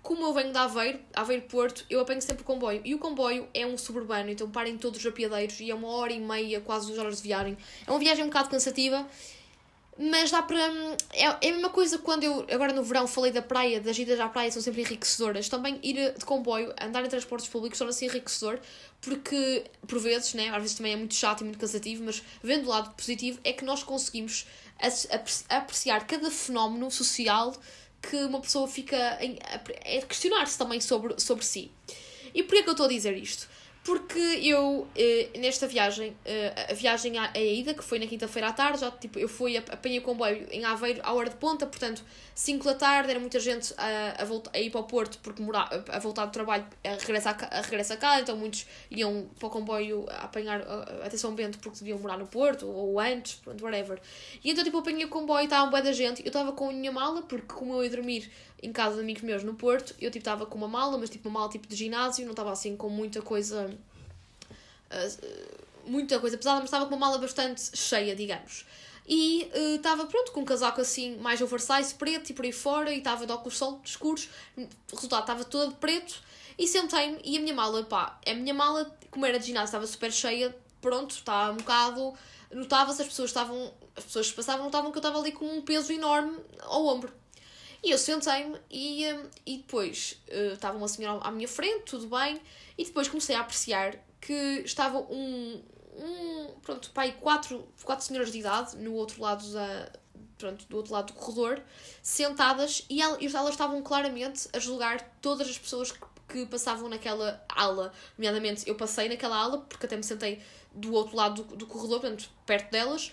como 0.01 0.25
eu 0.25 0.33
venho 0.33 0.51
de 0.51 0.57
Aveiro, 0.57 0.99
Aveiro 1.13 1.43
Porto, 1.43 1.85
eu 1.89 1.99
apanho 1.99 2.21
sempre 2.21 2.41
o 2.41 2.45
comboio. 2.45 2.81
E 2.83 2.93
o 2.93 2.99
comboio 2.99 3.47
é 3.53 3.65
um 3.65 3.77
suburbano, 3.77 4.29
então 4.29 4.49
parem 4.49 4.77
todos 4.77 4.99
os 4.99 5.05
apiadeiros 5.05 5.59
e 5.59 5.71
é 5.71 5.75
uma 5.75 5.87
hora 5.87 6.11
e 6.11 6.19
meia, 6.19 6.59
quase 6.61 6.87
duas 6.87 6.99
horas 6.99 7.17
de 7.17 7.23
viagem. 7.23 7.57
É 7.87 7.91
uma 7.91 7.99
viagem 7.99 8.23
um 8.23 8.27
bocado 8.27 8.49
cansativa, 8.49 9.07
Mas 9.97 10.31
dá 10.31 10.41
para. 10.41 10.57
É, 11.11 11.23
é 11.23 11.49
a 11.49 11.53
mesma 11.53 11.69
coisa 11.69 11.97
quando 11.97 12.23
eu, 12.23 12.45
agora 12.49 12.71
no 12.71 12.81
verão, 12.83 13.05
falei 13.05 13.31
da 13.33 13.41
praia, 13.41 13.81
das 13.81 13.97
idas 13.97 14.17
à 14.19 14.29
praia 14.29 14.49
são 14.51 14.61
sempre 14.61 14.81
enriquecedoras. 14.81 15.49
Também 15.49 15.77
ir 15.83 16.13
de 16.17 16.25
comboio, 16.25 16.73
andar 16.81 17.03
em 17.03 17.09
transportes 17.09 17.49
públicos, 17.49 17.77
torna-se 17.77 18.05
enriquecedor, 18.05 18.59
porque, 19.01 19.65
por 19.87 19.99
vezes, 19.99 20.33
né, 20.33 20.49
às 20.49 20.61
vezes 20.61 20.77
também 20.77 20.93
é 20.93 20.95
muito 20.95 21.15
chato 21.15 21.41
e 21.41 21.43
muito 21.43 21.59
cansativo, 21.59 22.03
mas 22.05 22.23
vendo 22.41 22.65
o 22.65 22.69
lado 22.69 22.93
positivo, 22.95 23.39
é 23.43 23.51
que 23.51 23.65
nós 23.65 23.83
conseguimos 23.83 24.45
apreciar 25.49 26.07
cada 26.07 26.31
fenómeno 26.31 26.89
social 26.89 27.53
que 28.01 28.15
uma 28.17 28.41
pessoa 28.41 28.67
fica 28.67 29.17
em, 29.23 29.37
a 29.41 30.05
questionar-se 30.05 30.57
também 30.57 30.79
sobre, 30.79 31.19
sobre 31.19 31.45
si. 31.45 31.71
E 32.33 32.43
porquê 32.43 32.63
que 32.63 32.69
eu 32.69 32.73
estou 32.73 32.85
a 32.85 32.89
dizer 32.89 33.15
isto? 33.17 33.49
Porque 33.83 34.19
eu, 34.19 34.87
eh, 34.95 35.29
nesta 35.37 35.65
viagem, 35.65 36.15
eh, 36.25 36.67
a 36.69 36.73
viagem 36.73 37.17
à, 37.17 37.31
à 37.33 37.39
ida, 37.39 37.73
que 37.73 37.83
foi 37.83 37.97
na 37.97 38.05
quinta-feira 38.05 38.49
à 38.49 38.53
tarde, 38.53 38.81
já, 38.81 38.91
tipo, 38.91 39.17
eu 39.17 39.27
fui, 39.27 39.55
apanhei 39.55 40.01
comboio 40.01 40.47
em 40.51 40.65
Aveiro 40.65 40.99
à 41.01 41.13
hora 41.13 41.29
de 41.29 41.37
ponta, 41.37 41.65
portanto, 41.65 42.03
5 42.35 42.65
da 42.65 42.75
tarde, 42.75 43.09
era 43.09 43.19
muita 43.19 43.39
gente 43.39 43.73
a, 43.77 44.21
a, 44.21 44.25
voltar, 44.25 44.51
a 44.53 44.59
ir 44.59 44.69
para 44.69 44.81
o 44.81 44.83
Porto, 44.83 45.17
porque 45.23 45.41
mora, 45.41 45.67
a 45.89 45.99
voltar 45.99 46.25
do 46.25 46.31
trabalho, 46.31 46.67
a 46.83 46.89
regressar 46.89 47.37
a, 47.49 47.61
regressa 47.61 47.93
a 47.93 47.97
cá, 47.97 48.19
então 48.19 48.35
muitos 48.35 48.67
iam 48.91 49.29
para 49.39 49.47
o 49.47 49.49
comboio 49.49 50.05
a 50.09 50.25
apanhar 50.25 50.61
a, 50.61 51.07
a 51.07 51.09
São 51.17 51.33
Bento 51.33 51.57
porque 51.59 51.79
deviam 51.79 51.97
morar 51.99 52.17
no 52.17 52.27
Porto, 52.27 52.67
ou 52.67 52.99
antes, 52.99 53.35
pronto, 53.35 53.63
whatever. 53.63 53.99
E 54.43 54.51
então, 54.51 54.63
tipo, 54.63 54.77
apanhei 54.77 55.05
o 55.05 55.09
comboio, 55.09 55.45
estava 55.45 55.65
um 55.65 55.69
bué 55.69 55.81
da 55.81 55.93
gente, 55.93 56.21
eu 56.21 56.27
estava 56.27 56.51
com 56.51 56.69
a 56.69 56.73
minha 56.73 56.91
mala, 56.91 57.21
porque 57.21 57.53
como 57.53 57.73
eu 57.75 57.83
ia 57.85 57.89
dormir 57.89 58.29
em 58.61 58.71
casa 58.71 58.95
de 58.95 59.01
amigos 59.01 59.23
meus 59.23 59.43
no 59.43 59.53
Porto, 59.53 59.95
eu 59.99 60.11
tipo 60.11 60.19
estava 60.19 60.45
com 60.45 60.57
uma 60.57 60.67
mala, 60.67 60.97
mas 60.97 61.09
tipo 61.09 61.29
uma 61.29 61.39
mala 61.39 61.51
tipo 61.51 61.67
de 61.67 61.75
ginásio, 61.75 62.25
não 62.25 62.31
estava 62.31 62.51
assim 62.51 62.75
com 62.75 62.89
muita 62.89 63.21
coisa. 63.21 63.69
Uh, 64.91 65.69
muita 65.85 66.19
coisa 66.19 66.37
pesada, 66.37 66.57
mas 66.57 66.65
estava 66.65 66.85
com 66.85 66.95
uma 66.95 67.07
mala 67.07 67.17
bastante 67.17 67.75
cheia, 67.75 68.15
digamos. 68.15 68.65
E 69.07 69.49
estava 69.75 70.03
uh, 70.03 70.07
pronto, 70.07 70.31
com 70.31 70.41
um 70.41 70.45
casaco 70.45 70.81
assim 70.81 71.17
mais 71.17 71.41
oversize, 71.41 71.95
preto 71.95 72.29
e 72.29 72.33
por 72.33 72.45
aí 72.45 72.51
fora, 72.51 72.93
e 72.93 72.99
estava 72.99 73.25
de 73.25 73.31
óculos 73.31 73.57
sol 73.57 73.81
escuros. 73.83 74.29
Resultado 74.91 75.21
estava 75.21 75.43
todo 75.43 75.75
preto. 75.75 76.21
E 76.57 76.67
sentei-me 76.67 77.19
e 77.23 77.37
a 77.37 77.41
minha 77.41 77.53
mala, 77.53 77.83
pá, 77.83 78.19
a 78.27 78.33
minha 78.33 78.53
mala, 78.53 78.93
como 79.09 79.25
era 79.25 79.39
de 79.39 79.47
ginásio, 79.47 79.67
estava 79.67 79.87
super 79.87 80.11
cheia, 80.11 80.55
pronto, 80.81 81.11
estava 81.11 81.53
um 81.53 81.57
bocado. 81.57 82.13
Notava-se, 82.51 83.01
as 83.01 83.07
pessoas 83.07 83.29
estavam. 83.29 83.71
As 83.95 84.03
pessoas 84.03 84.31
passavam 84.31 84.65
notavam 84.65 84.91
que 84.91 84.97
eu 84.97 85.01
estava 85.01 85.19
ali 85.19 85.31
com 85.31 85.45
um 85.45 85.61
peso 85.61 85.91
enorme 85.91 86.37
ao 86.61 86.85
ombro. 86.85 87.11
E 87.81 87.91
eu 87.91 87.97
sentei-me 87.97 88.59
e, 88.69 89.05
hum, 89.13 89.29
e 89.45 89.57
depois 89.57 90.21
uh, 90.27 90.53
estava 90.53 90.77
uma 90.77 90.87
senhora 90.87 91.19
à 91.23 91.31
minha 91.31 91.47
frente, 91.47 91.85
tudo 91.85 92.07
bem, 92.07 92.39
e 92.77 92.83
depois 92.83 93.07
comecei 93.07 93.35
a 93.35 93.41
apreciar 93.41 93.95
que 94.19 94.33
estava 94.65 94.99
um, 94.99 95.63
um 95.97 96.47
pronto, 96.61 96.91
pai, 96.91 97.15
quatro, 97.19 97.67
quatro 97.83 98.05
senhoras 98.05 98.31
de 98.31 98.39
idade 98.39 98.77
no 98.77 98.93
outro 98.93 99.21
lado 99.21 99.45
da, 99.53 99.91
pronto, 100.39 100.65
do 100.67 100.77
outro 100.77 100.93
lado 100.93 101.07
do 101.07 101.13
corredor, 101.13 101.61
sentadas, 102.01 102.85
e 102.89 103.01
elas, 103.01 103.21
elas 103.21 103.51
estavam 103.51 103.83
claramente 103.83 104.47
a 104.53 104.59
julgar 104.59 104.99
todas 105.21 105.47
as 105.47 105.59
pessoas 105.59 105.91
que, 105.91 105.99
que 106.29 106.45
passavam 106.45 106.89
naquela 106.89 107.43
ala. 107.49 107.91
Nomeadamente, 108.17 108.67
eu 108.67 108.75
passei 108.75 109.09
naquela 109.09 109.37
ala, 109.37 109.59
porque 109.59 109.85
até 109.85 109.95
me 109.95 110.03
sentei 110.03 110.41
do 110.73 110.93
outro 110.93 111.15
lado 111.15 111.43
do, 111.43 111.55
do 111.57 111.67
corredor, 111.67 111.99
portanto, 111.99 112.29
perto 112.45 112.71
delas, 112.71 113.11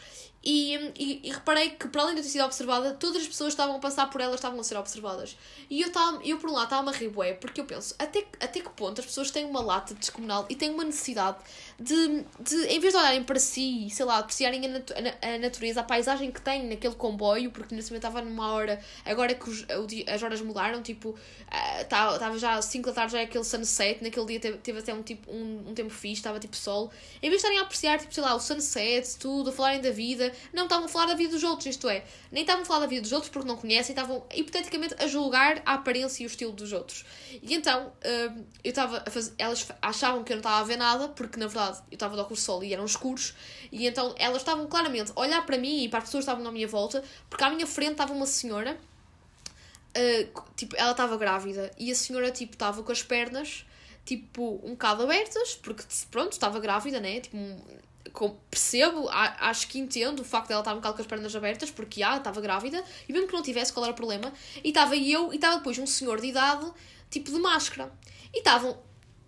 e, 0.49 0.77
e, 0.97 1.21
e, 1.25 1.33
reparei 1.33 1.71
que, 1.71 1.89
para 1.89 2.03
além 2.03 2.15
de 2.15 2.23
ter 2.23 2.29
sido 2.29 2.45
observada, 2.45 2.95
todas 2.95 3.23
as 3.23 3.27
pessoas 3.27 3.49
que 3.49 3.55
estavam 3.61 3.75
a 3.75 3.79
passar 3.81 4.09
por 4.09 4.21
ela 4.21 4.37
estavam 4.37 4.61
a 4.61 4.63
ser 4.63 4.77
observadas. 4.77 5.37
E 5.69 5.83
eu, 5.83 5.91
tava, 5.91 6.21
eu 6.25 6.39
por 6.39 6.49
um 6.49 6.53
lado, 6.53 6.67
estava 6.67 6.91
a 6.91 6.93
rir 6.93 7.09
bué, 7.09 7.33
porque 7.33 7.61
eu 7.61 7.65
penso, 7.65 7.97
até, 7.99 8.25
até 8.39 8.61
que 8.61 8.71
ponto 8.71 9.01
as 9.01 9.07
pessoas 9.07 9.33
têm 9.33 9.45
uma 9.45 9.61
lata 9.61 9.93
descomunal 9.93 10.47
e 10.49 10.55
têm 10.55 10.71
uma 10.71 10.85
necessidade 10.85 11.39
de, 11.81 12.25
de 12.39 12.57
em 12.69 12.79
vez 12.79 12.93
de 12.93 12.99
olharem 12.99 13.25
para 13.25 13.41
si, 13.41 13.91
sei 13.91 14.05
lá, 14.05 14.19
apreciarem 14.19 14.65
a, 14.67 14.69
natu 14.69 14.95
a, 14.95 15.35
a 15.35 15.39
natureza, 15.39 15.81
a 15.81 15.83
paisagem 15.83 16.31
que 16.31 16.41
têm 16.41 16.69
naquele 16.69 16.95
comboio, 16.95 17.16
porque 17.51 17.75
nesse 17.75 17.91
momento 17.91 18.07
estava 18.07 18.23
numa 18.23 18.53
hora, 18.53 18.81
agora 19.05 19.35
que 19.35 19.49
os, 19.49 19.65
as 20.07 20.23
horas 20.23 20.41
mudaram, 20.41 20.83
tipo, 20.83 21.17
estava 21.81 22.35
uh, 22.35 22.39
já 22.39 22.61
5 22.61 22.89
da 22.89 22.95
tarde, 22.95 23.13
já 23.13 23.21
é 23.21 23.25
aquele 23.25 23.45
sunset, 23.45 24.03
naquele 24.03 24.27
dia 24.27 24.41
teve, 24.41 24.59
teve 24.59 24.79
até 24.79 24.95
um, 24.95 25.03
tipo, 25.03 25.31
um, 25.31 25.71
um 25.71 25.75
tempo 25.75 25.91
fixe, 25.91 26.21
estava 26.21 26.39
tipo 26.39 26.57
sol. 26.57 26.91
Em 27.23 27.29
vez 27.29 27.43
de 27.43 27.49
estarem 27.49 27.59
a 27.59 27.63
apreciar, 27.63 27.99
tipo, 27.99 28.13
sei 28.13 28.23
lá, 28.23 28.35
o 28.35 28.41
sunset, 28.41 29.17
tudo, 29.19 29.51
a 29.51 29.53
falarem 29.53 29.81
da 29.81 29.91
vida, 29.91 30.33
não 30.53 30.65
estavam 30.65 30.87
a 30.87 30.89
falar 30.89 31.07
da 31.07 31.15
vida 31.15 31.31
dos 31.31 31.43
outros, 31.43 31.67
isto 31.67 31.89
é, 31.89 32.05
nem 32.31 32.43
estavam 32.43 32.63
a 32.63 32.67
falar 32.67 32.81
da 32.81 32.87
vida 32.87 33.03
dos 33.03 33.13
outros 33.13 33.31
porque 33.31 33.47
não 33.47 33.57
conhecem, 33.57 33.93
estavam 33.93 34.25
hipoteticamente 34.35 34.95
a 34.99 35.07
julgar 35.07 35.63
a 35.65 35.75
aparência 35.75 36.23
e 36.23 36.27
o 36.27 36.29
estilo 36.29 36.53
dos 36.53 36.73
outros. 36.73 37.05
E 37.43 37.55
então, 37.55 37.89
uh, 37.89 38.45
eu 38.63 38.71
estava 38.71 39.03
a 39.07 39.11
fazer, 39.11 39.35
elas 39.39 39.67
achavam 39.81 40.25
que 40.25 40.33
eu 40.33 40.37
não 40.37 40.41
estava 40.41 40.61
a 40.61 40.65
ver 40.65 40.77
nada, 40.77 41.09
porque 41.09 41.39
na 41.39 41.47
verdade 41.47 41.79
eu 41.91 41.95
estava 41.95 42.15
de 42.15 42.21
óculos 42.21 42.43
sol 42.43 42.63
e 42.63 42.73
eram 42.73 42.85
escuros, 42.85 43.35
e 43.71 43.87
então 43.87 44.15
elas 44.19 44.39
estavam 44.39 44.67
claramente 44.67 45.13
a 45.15 45.21
olhar 45.21 45.45
para 45.45 45.59
mim 45.59 45.85
e 45.85 45.89
para 45.89 45.99
as 45.99 46.05
pessoas 46.07 46.25
que 46.25 46.31
estavam 46.31 46.47
à 46.47 46.53
minha 46.53 46.69
volta, 46.69 47.03
porque 47.29 47.45
à 47.45 47.51
minha 47.51 47.67
frente 47.67 47.93
estava 47.93 48.13
uma 48.13 48.27
senhora, 48.27 48.79
uh, 49.97 50.43
tipo, 50.57 50.77
ela 50.77 50.93
estava 50.93 51.17
grávida, 51.17 51.71
e 51.79 51.91
a 51.91 51.95
senhora, 51.95 52.31
tipo, 52.31 52.55
estava 52.55 52.83
com 52.83 52.93
as 52.93 53.03
pernas 53.03 53.65
tipo, 54.07 54.61
um 54.63 54.71
bocado 54.71 55.03
abertas, 55.03 55.57
porque 55.57 55.83
pronto, 56.11 56.33
estava 56.33 56.61
grávida, 56.61 57.01
né? 57.01 57.21
Tipo, 57.21 57.37
percebo, 58.49 59.09
acho 59.11 59.67
que 59.69 59.79
entendo 59.79 60.21
o 60.21 60.25
facto 60.25 60.49
dela 60.49 60.61
estar 60.61 60.73
um 60.73 60.77
bocado 60.77 60.95
com 60.95 61.03
as 61.03 61.09
pernas 61.09 61.35
abertas, 61.35 61.71
porque 61.71 62.01
já 62.01 62.17
estava 62.17 62.41
grávida, 62.41 62.83
e 63.07 63.13
mesmo 63.13 63.27
que 63.27 63.35
não 63.35 63.43
tivesse, 63.43 63.73
qual 63.73 63.85
era 63.85 63.93
o 63.93 63.97
problema? 63.97 64.33
E 64.63 64.69
estava 64.69 64.97
eu, 64.97 65.33
e 65.33 65.37
estava 65.37 65.57
depois 65.57 65.77
um 65.79 65.87
senhor 65.87 66.21
de 66.21 66.29
idade, 66.29 66.73
tipo 67.11 67.31
de 67.31 67.39
máscara. 67.39 67.93
E 68.33 68.39
estavam 68.39 68.79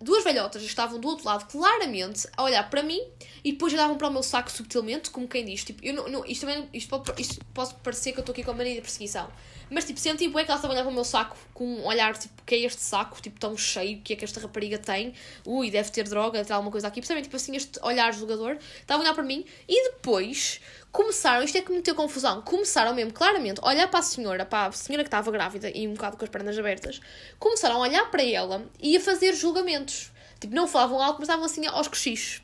duas 0.01 0.23
velhotas 0.23 0.63
estavam 0.63 0.99
do 0.99 1.07
outro 1.07 1.25
lado, 1.25 1.45
claramente, 1.51 2.27
a 2.35 2.43
olhar 2.43 2.69
para 2.69 2.81
mim 2.81 3.01
e 3.43 3.51
depois 3.51 3.73
olhavam 3.73 3.97
para 3.97 4.07
o 4.07 4.11
meu 4.11 4.23
saco 4.23 4.51
subtilmente, 4.51 5.09
como 5.09 5.27
quem 5.27 5.45
diz, 5.45 5.63
tipo, 5.63 5.83
eu 5.83 5.93
não, 5.93 6.07
não 6.07 6.25
isto 6.25 6.45
também, 6.45 6.69
isto 6.73 6.89
pode, 6.89 7.21
isto 7.21 7.45
pode 7.53 7.73
parecer 7.75 8.13
que 8.13 8.19
eu 8.19 8.21
estou 8.21 8.33
aqui 8.33 8.43
com 8.43 8.51
a 8.51 8.53
mania 8.53 8.75
de 8.75 8.81
perseguição, 8.81 9.29
mas 9.69 9.85
tipo, 9.85 9.99
senti 9.99 10.25
é 10.25 10.29
que 10.29 10.37
elas 10.37 10.55
estavam 10.55 10.71
a 10.71 10.73
olhar 10.73 10.83
para 10.83 10.91
o 10.91 10.93
meu 10.93 11.03
saco 11.03 11.37
com 11.53 11.65
um 11.65 11.85
olhar, 11.85 12.17
tipo, 12.17 12.41
que 12.43 12.55
é 12.55 12.59
este 12.59 12.81
saco, 12.81 13.21
tipo, 13.21 13.39
tão 13.39 13.57
cheio, 13.57 14.01
que 14.01 14.13
é 14.13 14.15
que 14.15 14.25
esta 14.25 14.39
rapariga 14.39 14.77
tem, 14.77 15.13
ui, 15.45 15.69
deve 15.69 15.91
ter 15.91 16.07
droga, 16.07 16.43
tem 16.43 16.53
alguma 16.53 16.71
coisa 16.71 16.87
aqui, 16.87 17.01
percebem, 17.01 17.23
tipo 17.23 17.35
assim, 17.35 17.55
este 17.55 17.79
olhar 17.81 18.13
jogador, 18.13 18.57
estavam 18.79 19.01
a 19.01 19.05
olhar 19.05 19.13
para 19.13 19.23
mim 19.23 19.45
e 19.67 19.91
depois 19.91 20.59
começaram, 20.91 21.43
isto 21.43 21.57
é 21.57 21.61
que 21.61 21.69
me 21.69 21.77
meteu 21.77 21.93
confusão, 21.93 22.41
começaram 22.41 22.93
mesmo 22.95 23.13
claramente 23.13 23.59
a 23.61 23.67
olhar 23.67 23.87
para 23.87 23.99
a 23.99 24.03
senhora, 24.03 24.45
para 24.45 24.67
a 24.67 24.71
senhora 24.71 25.03
que 25.03 25.07
estava 25.07 25.29
grávida 25.31 25.69
e 25.69 25.87
um 25.87 25.93
bocado 25.93 26.17
com 26.17 26.23
as 26.23 26.29
pernas 26.29 26.57
abertas, 26.57 26.99
começaram 27.37 27.77
a 27.77 27.79
olhar 27.79 28.09
para 28.09 28.23
ela 28.23 28.65
e 28.79 28.97
a 28.97 28.99
fazer 28.99 29.33
julgamentos. 29.33 30.11
Tipo, 30.39 30.55
não 30.55 30.67
falavam 30.67 31.01
alto, 31.01 31.19
mas 31.19 31.27
estavam 31.27 31.45
assim 31.45 31.67
aos 31.67 31.87
cochichos. 31.87 32.41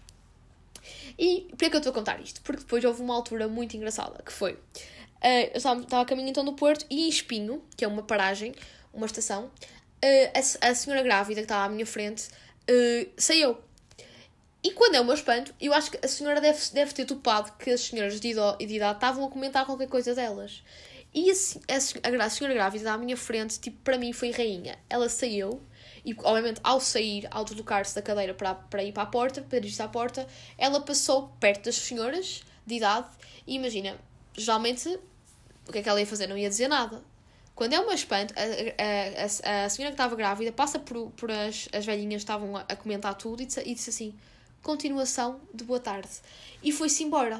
E 1.17 1.47
por 1.49 1.57
que 1.57 1.65
é 1.65 1.69
que 1.69 1.75
eu 1.75 1.79
estou 1.79 1.91
a 1.91 1.93
contar 1.93 2.19
isto? 2.19 2.41
Porque 2.41 2.61
depois 2.61 2.83
houve 2.83 3.01
uma 3.01 3.15
altura 3.15 3.47
muito 3.47 3.75
engraçada, 3.75 4.21
que 4.23 4.31
foi... 4.31 4.57
Uh, 5.25 5.49
eu 5.53 5.57
estava, 5.57 6.01
a 6.01 6.05
caminho 6.05 6.29
então 6.29 6.45
do 6.45 6.53
Porto 6.53 6.85
e 6.87 7.05
em 7.05 7.09
Espinho, 7.09 7.63
que 7.75 7.83
é 7.83 7.87
uma 7.87 8.03
paragem, 8.03 8.53
uma 8.93 9.07
estação, 9.07 9.45
uh, 9.45 10.61
a, 10.61 10.69
a 10.69 10.75
senhora 10.75 11.01
grávida 11.01 11.41
que 11.41 11.45
estava 11.45 11.65
à 11.65 11.69
minha 11.69 11.85
frente 11.85 12.27
uh, 12.69 13.11
saiu. 13.17 13.57
E 14.63 14.69
quando 14.71 14.93
é 14.93 15.01
o 15.01 15.03
meu 15.03 15.15
espanto, 15.15 15.51
eu 15.59 15.73
acho 15.73 15.89
que 15.89 15.99
a 16.03 16.07
senhora 16.07 16.39
deve, 16.39 16.59
deve 16.73 16.93
ter 16.93 17.05
topado 17.05 17.51
que 17.57 17.71
as 17.71 17.81
senhoras 17.81 18.19
de 18.19 18.33
de 18.33 18.75
idade 18.75 18.97
estavam 18.97 19.25
a 19.25 19.29
comentar 19.29 19.65
qualquer 19.65 19.87
coisa 19.87 20.13
delas. 20.13 20.63
E 21.11 21.31
a, 21.31 21.33
a, 21.33 22.25
a 22.25 22.29
senhora 22.29 22.53
grávida 22.53 22.91
à 22.91 22.97
minha 22.97 23.17
frente, 23.17 23.59
tipo, 23.59 23.77
para 23.83 23.97
mim 23.97 24.13
foi 24.13 24.29
rainha. 24.29 24.77
Ela 24.87 25.09
saiu 25.09 25.61
e, 26.03 26.13
obviamente, 26.23 26.59
ao 26.63 26.79
sair, 26.79 27.27
ao 27.31 27.43
deslocar-se 27.43 27.95
da 27.95 28.01
cadeira 28.01 28.33
para, 28.35 28.53
para 28.53 28.83
ir 28.83 28.91
para 28.91 29.03
a 29.03 29.07
porta, 29.07 29.41
para 29.41 29.59
dirigir-se 29.59 29.81
à 29.81 29.87
porta, 29.87 30.27
ela 30.57 30.81
passou 30.81 31.29
perto 31.39 31.65
das 31.65 31.75
senhoras 31.77 32.43
de 32.65 32.75
idade 32.75 33.07
e 33.47 33.55
imagina, 33.55 33.95
geralmente, 34.35 34.99
o 35.67 35.71
que 35.71 35.79
é 35.79 35.81
que 35.83 35.89
ela 35.89 35.99
ia 35.99 36.05
fazer? 36.05 36.27
Não 36.27 36.37
ia 36.37 36.49
dizer 36.49 36.67
nada. 36.67 37.03
Quando 37.55 37.73
é 37.73 37.79
uma 37.79 37.93
espanto, 37.93 38.33
a, 38.37 38.41
a, 38.41 39.61
a, 39.61 39.65
a 39.65 39.69
senhora 39.69 39.91
que 39.91 40.01
estava 40.01 40.15
grávida 40.15 40.51
passa 40.51 40.77
por, 40.77 41.09
por 41.11 41.31
as, 41.31 41.69
as 41.71 41.85
velhinhas 41.85 42.21
que 42.21 42.23
estavam 42.23 42.57
a, 42.57 42.75
comentar 42.75 43.15
tudo 43.15 43.41
e 43.41 43.45
disse, 43.45 43.61
e 43.61 43.73
disse 43.73 43.89
assim: 43.89 44.13
continuação 44.65 45.39
de 45.53 45.63
boa 45.63 45.79
tarde. 45.79 46.09
E 46.63 46.71
foi-se 46.71 47.03
embora. 47.03 47.39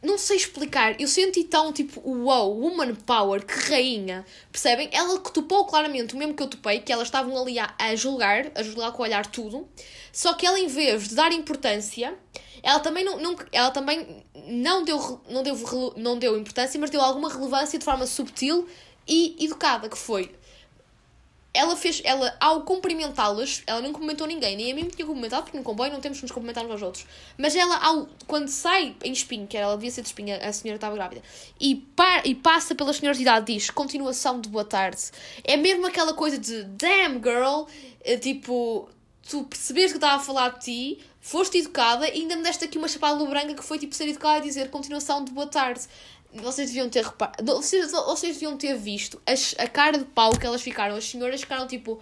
Não 0.00 0.16
sei 0.16 0.36
explicar, 0.36 0.98
eu 1.00 1.06
senti 1.06 1.44
tão 1.44 1.72
tipo, 1.72 2.00
wow, 2.00 2.48
woman 2.56 2.94
power, 2.94 3.44
que 3.44 3.68
rainha, 3.68 4.24
percebem? 4.50 4.88
Ela 4.92 5.18
topou 5.18 5.66
claramente 5.66 6.14
o 6.14 6.16
mesmo 6.16 6.34
que 6.34 6.42
eu 6.42 6.46
topei, 6.46 6.80
que 6.80 6.92
elas 6.92 7.08
estavam 7.08 7.36
ali 7.36 7.58
a, 7.58 7.74
a 7.76 7.96
julgar, 7.96 8.50
a 8.54 8.62
julgar 8.62 8.92
com 8.92 9.02
o 9.02 9.04
olhar 9.04 9.26
tudo, 9.26 9.68
só 10.12 10.34
que 10.34 10.46
ela 10.46 10.58
em 10.58 10.68
vez 10.68 11.08
de 11.08 11.16
dar 11.16 11.32
importância, 11.32 12.16
ela 12.62 12.78
também 12.78 13.04
não, 13.04 13.18
não, 13.18 13.36
ela 13.50 13.72
também 13.72 14.24
não, 14.46 14.84
deu, 14.84 15.20
não, 15.28 15.42
deu, 15.42 15.56
não 15.96 16.16
deu 16.16 16.38
importância, 16.38 16.78
mas 16.80 16.90
deu 16.90 17.00
alguma 17.00 17.28
relevância 17.28 17.76
de 17.76 17.84
forma 17.84 18.06
subtil 18.06 18.68
e 19.06 19.36
educada, 19.44 19.88
que 19.88 19.98
foi 19.98 20.32
ela 21.54 21.74
fez, 21.76 22.02
ela, 22.04 22.36
ao 22.38 22.62
cumprimentá-las, 22.62 23.62
ela 23.66 23.80
não 23.80 23.92
cumprimentou 23.92 24.26
ninguém, 24.26 24.56
nem 24.56 24.70
a 24.70 24.74
mim 24.74 24.84
me 24.84 24.90
tinha 24.90 25.06
cumprimentado, 25.06 25.44
porque 25.44 25.56
no 25.56 25.64
comboio 25.64 25.90
não 25.90 26.00
temos 26.00 26.18
que 26.18 26.24
nos 26.24 26.30
cumprimentar 26.30 26.64
uns 26.64 26.70
aos 26.70 26.82
outros. 26.82 27.06
Mas 27.36 27.56
ela, 27.56 27.76
ao, 27.78 28.08
quando 28.26 28.48
sai 28.48 28.94
em 29.02 29.12
espinho, 29.12 29.46
que 29.46 29.56
ela 29.56 29.74
devia 29.74 29.90
ser 29.90 30.02
de 30.02 30.08
espinho, 30.08 30.36
a 30.36 30.52
senhora 30.52 30.76
estava 30.76 30.94
grávida, 30.94 31.22
e, 31.60 31.76
par, 31.96 32.26
e 32.26 32.34
passa 32.34 32.74
pelas 32.74 32.96
senhoras 32.96 33.16
de 33.16 33.22
idade, 33.22 33.52
diz 33.52 33.70
continuação 33.70 34.40
de 34.40 34.48
boa 34.48 34.64
tarde. 34.64 35.02
É 35.42 35.56
mesmo 35.56 35.86
aquela 35.86 36.12
coisa 36.12 36.38
de 36.38 36.64
damn 36.64 37.20
girl, 37.22 37.64
é, 38.04 38.16
tipo, 38.16 38.88
tu 39.28 39.44
percebes 39.44 39.92
que 39.92 39.98
estava 39.98 40.16
a 40.16 40.24
falar 40.24 40.50
de 40.50 40.64
ti, 40.64 40.98
foste 41.20 41.58
educada 41.58 42.08
e 42.08 42.22
ainda 42.22 42.36
me 42.36 42.42
deste 42.42 42.64
aqui 42.64 42.78
uma 42.78 42.88
chapada 42.88 43.22
branca 43.24 43.54
que 43.54 43.62
foi 43.62 43.78
tipo 43.78 43.94
ser 43.94 44.08
educada 44.08 44.38
e 44.38 44.48
dizer 44.48 44.70
continuação 44.70 45.24
de 45.24 45.32
boa 45.32 45.46
tarde. 45.46 45.80
Vocês 46.32 46.68
deviam 46.68 46.88
ter 46.88 47.04
reparado. 47.04 47.44
Vocês, 47.56 47.90
vocês 47.92 48.34
deviam 48.34 48.56
ter 48.56 48.74
visto 48.76 49.20
as, 49.26 49.54
a 49.58 49.66
cara 49.66 49.98
de 49.98 50.04
pau 50.04 50.30
que 50.30 50.46
elas 50.46 50.62
ficaram. 50.62 50.96
As 50.96 51.04
senhoras 51.04 51.40
ficaram 51.40 51.66
tipo. 51.66 52.00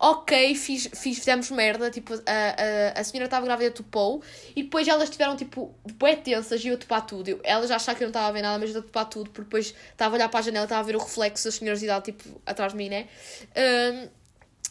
Ok, 0.00 0.54
fiz, 0.54 0.88
fiz, 0.94 1.18
fizemos 1.18 1.50
merda. 1.50 1.90
Tipo, 1.90 2.14
a, 2.14 2.96
a, 2.96 3.00
a 3.00 3.04
senhora 3.04 3.26
estava 3.26 3.44
grávida, 3.44 3.70
topou. 3.72 4.22
E 4.54 4.62
depois 4.62 4.88
elas 4.88 5.10
tiveram 5.10 5.36
tipo. 5.36 5.74
Bué 5.94 6.16
tensas 6.16 6.64
e 6.64 6.68
eu 6.68 6.78
topar 6.78 7.04
tudo. 7.04 7.40
Elas 7.42 7.70
acharam 7.70 7.98
que 7.98 8.04
eu 8.04 8.06
não 8.06 8.10
estava 8.10 8.28
a 8.28 8.32
ver 8.32 8.42
nada, 8.42 8.58
mas 8.58 8.74
eu 8.74 8.82
topar 8.82 9.06
tudo. 9.06 9.30
Porque 9.30 9.44
depois 9.44 9.74
estava 9.90 10.14
a 10.14 10.16
olhar 10.16 10.28
para 10.28 10.40
a 10.40 10.42
janela, 10.42 10.64
estava 10.64 10.80
a 10.80 10.84
ver 10.84 10.96
o 10.96 11.00
reflexo 11.00 11.44
das 11.44 11.56
senhoras 11.56 11.80
de 11.80 11.86
idade 11.86 12.06
tipo 12.06 12.40
atrás 12.46 12.72
de 12.72 12.78
mim, 12.78 12.88
né? 12.88 13.08
Um, 13.56 14.08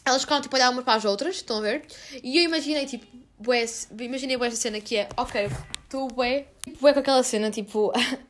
elas 0.04 0.22
ficaram 0.22 0.42
tipo 0.42 0.56
a 0.56 0.58
olhar 0.58 0.70
umas 0.70 0.84
para 0.84 0.94
as 0.94 1.04
outras, 1.04 1.36
estão 1.36 1.58
a 1.58 1.60
ver? 1.60 1.86
E 2.22 2.38
eu 2.38 2.44
imaginei 2.44 2.86
tipo. 2.86 3.06
Bué, 3.38 3.64
imaginei 4.00 4.36
bué 4.36 4.48
essa 4.48 4.56
cena 4.56 4.80
que 4.80 4.96
é. 4.96 5.08
Ok, 5.16 5.48
estou 5.84 6.08
bué. 6.08 6.46
Bué 6.80 6.92
com 6.92 6.98
aquela 6.98 7.22
cena 7.22 7.50
tipo. 7.50 7.92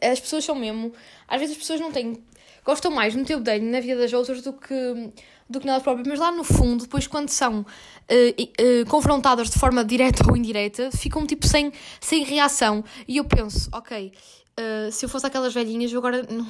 as 0.00 0.20
pessoas 0.20 0.44
são 0.44 0.54
mesmo. 0.54 0.92
Às 1.28 1.40
vezes 1.40 1.56
as 1.56 1.62
pessoas 1.62 1.80
não 1.80 1.92
têm. 1.92 2.22
gostam 2.64 2.90
mais 2.90 3.14
no 3.14 3.24
teu 3.24 3.40
bem 3.40 3.60
na 3.60 3.80
vida 3.80 4.00
das 4.00 4.12
outras 4.12 4.42
do 4.42 4.52
que, 4.52 4.74
do 5.48 5.60
que 5.60 5.66
nela 5.66 5.80
própria, 5.80 6.04
mas 6.08 6.18
lá 6.18 6.30
no 6.32 6.44
fundo, 6.44 6.82
depois 6.82 7.06
quando 7.06 7.28
são 7.28 7.60
uh, 7.60 7.64
uh, 8.42 8.86
confrontadas 8.88 9.50
de 9.50 9.58
forma 9.58 9.84
direta 9.84 10.24
ou 10.28 10.36
indireta, 10.36 10.90
ficam 10.90 11.26
tipo 11.26 11.46
sem, 11.46 11.72
sem 12.00 12.24
reação. 12.24 12.84
E 13.06 13.16
eu 13.16 13.24
penso, 13.24 13.68
ok, 13.72 14.12
Uh, 14.60 14.92
se 14.92 15.06
eu 15.06 15.08
fosse 15.08 15.26
aquelas 15.26 15.54
velhinhas, 15.54 15.90
eu 15.90 15.98
agora 15.98 16.26
eu 16.28 16.44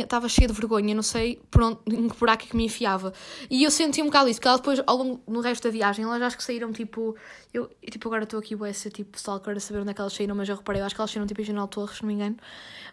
estava 0.00 0.28
cheia 0.28 0.46
de 0.46 0.52
vergonha, 0.52 0.94
não 0.94 1.02
sei 1.02 1.40
por 1.50 1.62
onde, 1.62 1.78
em 1.88 2.06
que 2.06 2.16
buraco 2.18 2.44
é 2.44 2.46
que 2.48 2.56
me 2.56 2.66
enfiava. 2.66 3.14
E 3.48 3.64
eu 3.64 3.70
senti 3.70 4.02
um 4.02 4.06
bocado 4.06 4.28
isso, 4.28 4.38
porque 4.38 4.48
elas 4.48 4.60
depois, 4.60 4.82
ao 4.86 4.96
longo 4.96 5.22
no 5.26 5.40
resto 5.40 5.64
da 5.64 5.70
viagem, 5.70 6.04
elas 6.04 6.20
acho 6.20 6.36
que 6.36 6.44
saíram 6.44 6.70
tipo. 6.72 7.16
Eu, 7.54 7.70
tipo, 7.90 8.08
agora 8.08 8.24
estou 8.24 8.38
aqui, 8.38 8.54
vou 8.54 8.70
ser 8.74 8.90
tipo 8.90 9.16
stalker 9.16 9.56
a 9.56 9.60
saber 9.60 9.80
onde 9.80 9.90
é 9.90 9.94
que 9.94 10.00
elas 10.00 10.12
saíram, 10.12 10.34
mas 10.34 10.48
eu 10.48 10.56
reparei, 10.56 10.82
eu 10.82 10.86
acho 10.86 10.94
que 10.94 11.00
elas 11.00 11.10
saíram 11.10 11.26
tipo 11.26 11.40
em 11.40 11.44
General 11.44 11.68
Torres, 11.68 11.96
se 11.96 12.02
não 12.02 12.08
me 12.08 12.14
engano. 12.14 12.36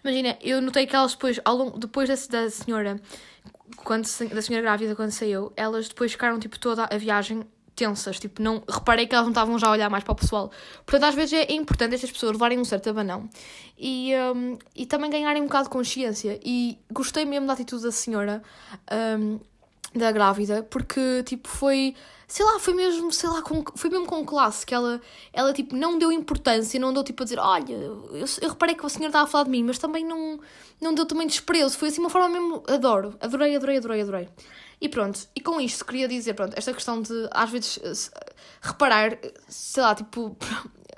Imagina, 0.01 0.37
eu 0.41 0.61
notei 0.61 0.87
que 0.87 0.95
elas 0.95 1.11
depois, 1.11 1.39
ao 1.43 1.57
longo, 1.57 1.77
depois 1.77 2.07
desse, 2.07 2.29
da 2.29 2.49
senhora, 2.49 3.01
quando, 3.77 4.03
da 4.03 4.41
senhora 4.41 4.61
grávida, 4.61 4.95
quando 4.95 5.11
saiu, 5.11 5.51
elas 5.57 5.89
depois 5.89 6.11
ficaram 6.11 6.39
tipo 6.39 6.57
toda 6.57 6.85
a 6.85 6.97
viagem 6.97 7.43
tensas, 7.75 8.19
tipo, 8.19 8.41
não 8.41 8.63
reparei 8.69 9.07
que 9.07 9.13
elas 9.13 9.25
não 9.25 9.31
estavam 9.31 9.57
já 9.57 9.67
a 9.67 9.71
olhar 9.71 9.89
mais 9.89 10.03
para 10.03 10.13
o 10.13 10.15
pessoal. 10.15 10.51
Portanto, 10.85 11.09
às 11.09 11.15
vezes 11.15 11.33
é 11.33 11.53
importante 11.53 11.95
estas 11.95 12.11
pessoas 12.11 12.33
levarem 12.33 12.59
um 12.59 12.65
certo 12.65 12.89
abanão 12.89 13.29
e, 13.77 14.13
um, 14.35 14.57
e 14.75 14.85
também 14.85 15.09
ganharem 15.09 15.41
um 15.41 15.45
bocado 15.45 15.65
de 15.65 15.69
consciência. 15.69 16.39
E 16.43 16.77
gostei 16.91 17.25
mesmo 17.25 17.47
da 17.47 17.53
atitude 17.53 17.83
da 17.83 17.91
senhora, 17.91 18.41
um, 19.19 19.39
da 19.95 20.11
grávida, 20.11 20.63
porque, 20.63 21.23
tipo, 21.23 21.47
foi, 21.47 21.95
sei 22.27 22.45
lá, 22.45 22.59
foi 22.59 22.73
mesmo, 22.73 23.11
sei 23.11 23.29
lá, 23.29 23.41
com, 23.41 23.63
foi 23.75 23.89
mesmo 23.89 24.05
com 24.07 24.25
classe, 24.25 24.65
que 24.65 24.73
ela, 24.73 24.99
ela, 25.31 25.53
tipo, 25.53 25.75
não 25.75 25.97
deu 25.97 26.11
importância, 26.11 26.79
não 26.79 26.91
deu, 26.91 27.03
tipo, 27.03 27.21
a 27.21 27.25
dizer, 27.25 27.39
olha, 27.39 27.73
eu, 27.73 28.25
eu 28.41 28.49
reparei 28.49 28.75
que 28.75 28.85
a 28.85 28.89
senhora 28.89 29.09
estava 29.09 29.25
a 29.25 29.27
falar 29.27 29.43
de 29.43 29.51
mim, 29.51 29.63
mas 29.63 29.77
também 29.77 30.03
não, 30.03 30.39
não 30.81 30.93
deu 30.93 31.05
também 31.05 31.27
desprezo, 31.27 31.77
foi 31.77 31.89
assim 31.89 32.01
uma 32.01 32.09
forma 32.09 32.29
mesmo, 32.29 32.63
adoro, 32.67 33.15
adorei, 33.21 33.55
adorei, 33.55 33.77
adorei, 33.77 34.01
adorei. 34.01 34.29
E 34.83 34.89
pronto, 34.89 35.17
e 35.33 35.39
com 35.39 35.61
isto 35.61 35.85
queria 35.85 36.09
dizer, 36.09 36.33
pronto, 36.33 36.57
esta 36.57 36.73
questão 36.73 37.01
de 37.01 37.29
às 37.31 37.49
vezes 37.49 38.11
reparar, 38.61 39.17
sei 39.47 39.81
lá, 39.81 39.95
tipo, 39.95 40.35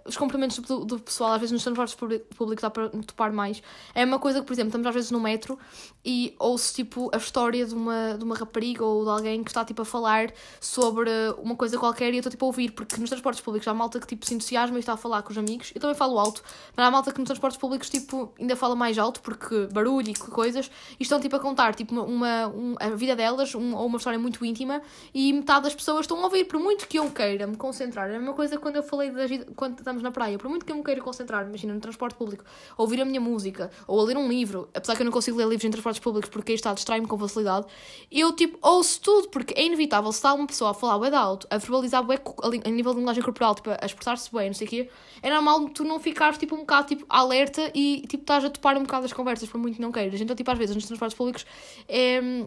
os 0.05 0.15
cumprimentos 0.15 0.59
do, 0.59 0.85
do, 0.85 0.99
pessoal, 0.99 1.33
às 1.33 1.39
vezes 1.39 1.51
nos 1.51 1.63
transportes 1.63 1.95
públicos 1.95 2.61
dá 2.61 2.69
para 2.69 2.89
topar 2.89 3.33
mais. 3.33 3.61
É 3.95 4.05
uma 4.05 4.19
coisa 4.19 4.39
que, 4.39 4.45
por 4.45 4.53
exemplo, 4.53 4.69
estamos 4.69 4.85
às 4.87 4.93
vezes 4.93 5.11
no 5.11 5.19
metro 5.19 5.57
e 6.05 6.35
ouço 6.37 6.75
tipo 6.75 7.09
a 7.11 7.17
história 7.17 7.65
de 7.65 7.73
uma, 7.73 8.15
de 8.15 8.23
uma 8.23 8.35
rapariga 8.35 8.85
ou 8.85 9.03
de 9.03 9.09
alguém 9.09 9.43
que 9.43 9.49
está 9.49 9.65
tipo 9.65 9.81
a 9.81 9.85
falar 9.85 10.31
sobre 10.61 11.09
uma 11.41 11.55
coisa 11.55 11.79
qualquer 11.79 12.13
e 12.13 12.17
eu 12.17 12.19
estou 12.19 12.29
tipo 12.29 12.45
a 12.45 12.47
ouvir, 12.47 12.71
porque 12.71 12.97
nos 12.97 13.09
transportes 13.09 13.41
públicos 13.41 13.67
há 13.67 13.73
malta 13.73 13.99
que 13.99 14.05
tipo 14.05 14.25
se 14.25 14.35
entusiasma 14.35 14.77
e 14.77 14.79
está 14.79 14.93
a 14.93 14.97
falar 14.97 15.23
com 15.23 15.31
os 15.31 15.37
amigos. 15.39 15.71
Eu 15.73 15.81
também 15.81 15.95
falo 15.95 16.19
alto, 16.19 16.43
mas 16.75 16.85
há 16.85 16.91
malta 16.91 17.11
que 17.11 17.17
nos 17.17 17.25
transportes 17.25 17.57
públicos 17.57 17.89
tipo 17.89 18.31
ainda 18.39 18.55
fala 18.55 18.75
mais 18.75 18.99
alto 18.99 19.21
porque 19.21 19.67
barulho 19.73 20.09
e 20.09 20.13
coisas 20.13 20.69
e 20.99 21.03
estão 21.03 21.19
tipo 21.19 21.35
a 21.35 21.39
contar 21.39 21.73
tipo 21.73 21.99
uma, 21.99 22.47
uma 22.47 22.77
a 22.79 22.89
vida 22.89 23.15
delas 23.15 23.55
um, 23.55 23.75
ou 23.75 23.87
uma 23.87 23.97
história 23.97 24.19
muito 24.19 24.45
íntima 24.45 24.83
e 25.13 25.33
metade 25.33 25.63
das 25.63 25.73
pessoas 25.73 26.01
estão 26.01 26.19
a 26.19 26.25
ouvir, 26.25 26.45
por 26.45 26.59
muito 26.59 26.87
que 26.87 26.99
eu 26.99 27.09
queira 27.09 27.47
me 27.47 27.57
concentrar. 27.57 28.09
É 28.11 28.15
a 28.15 28.19
mesma 28.19 28.35
coisa 28.35 28.59
quando 28.59 28.75
eu 28.75 28.83
falei 28.83 29.09
das, 29.09 29.31
quando 29.55 29.94
na 30.01 30.11
praia, 30.11 30.37
por 30.37 30.49
muito 30.49 30.65
que 30.65 30.71
eu 30.71 30.75
me 30.75 30.83
queira 30.83 31.01
concentrar, 31.01 31.45
imagina 31.45 31.73
no 31.73 31.79
transporte 31.79 32.15
público, 32.15 32.43
ouvir 32.77 33.01
a 33.01 33.05
minha 33.05 33.21
música 33.21 33.71
ou 33.87 33.99
a 33.99 34.03
ler 34.03 34.17
um 34.17 34.27
livro, 34.27 34.69
apesar 34.73 34.95
que 34.95 35.01
eu 35.01 35.05
não 35.05 35.11
consigo 35.11 35.37
ler 35.37 35.47
livros 35.47 35.65
em 35.65 35.71
transportes 35.71 35.99
públicos 35.99 36.29
porque 36.29 36.51
aí 36.51 36.55
está 36.55 36.73
distrai-me 36.73 37.07
com 37.07 37.17
facilidade, 37.17 37.65
eu 38.11 38.33
tipo 38.33 38.57
ouço 38.61 39.01
tudo, 39.01 39.29
porque 39.29 39.53
é 39.57 39.65
inevitável 39.65 40.11
se 40.11 40.19
está 40.19 40.33
uma 40.33 40.47
pessoa 40.47 40.71
a 40.71 40.73
falar 40.73 40.99
bem 40.99 41.17
alto, 41.17 41.47
a 41.49 41.57
verbalizar 41.57 42.03
bem 42.03 42.19
a 42.65 42.69
nível 42.69 42.93
de 42.93 42.99
linguagem 42.99 43.23
corporal, 43.23 43.55
tipo, 43.55 43.69
a 43.69 43.85
expressar-se 43.85 44.31
bem, 44.31 44.47
não 44.47 44.53
sei 44.53 44.67
o 44.67 44.69
quê, 44.69 44.89
é 45.21 45.29
normal 45.29 45.69
tu 45.69 45.83
não 45.83 45.99
ficares 45.99 46.37
tipo 46.37 46.55
um 46.55 46.59
bocado 46.59 46.87
tipo 46.87 47.05
alerta 47.09 47.71
e 47.73 48.05
tipo 48.07 48.23
estás 48.23 48.43
a 48.45 48.49
topar 48.49 48.77
um 48.77 48.83
bocado 48.83 49.05
as 49.05 49.13
conversas, 49.13 49.49
por 49.49 49.59
muito 49.59 49.75
que 49.75 49.81
não 49.81 49.91
queiras. 49.91 50.19
Então, 50.19 50.35
tipo, 50.35 50.49
às 50.51 50.57
vezes 50.57 50.75
nos 50.75 50.85
transportes 50.85 51.17
públicos 51.17 51.45
é, 51.87 52.45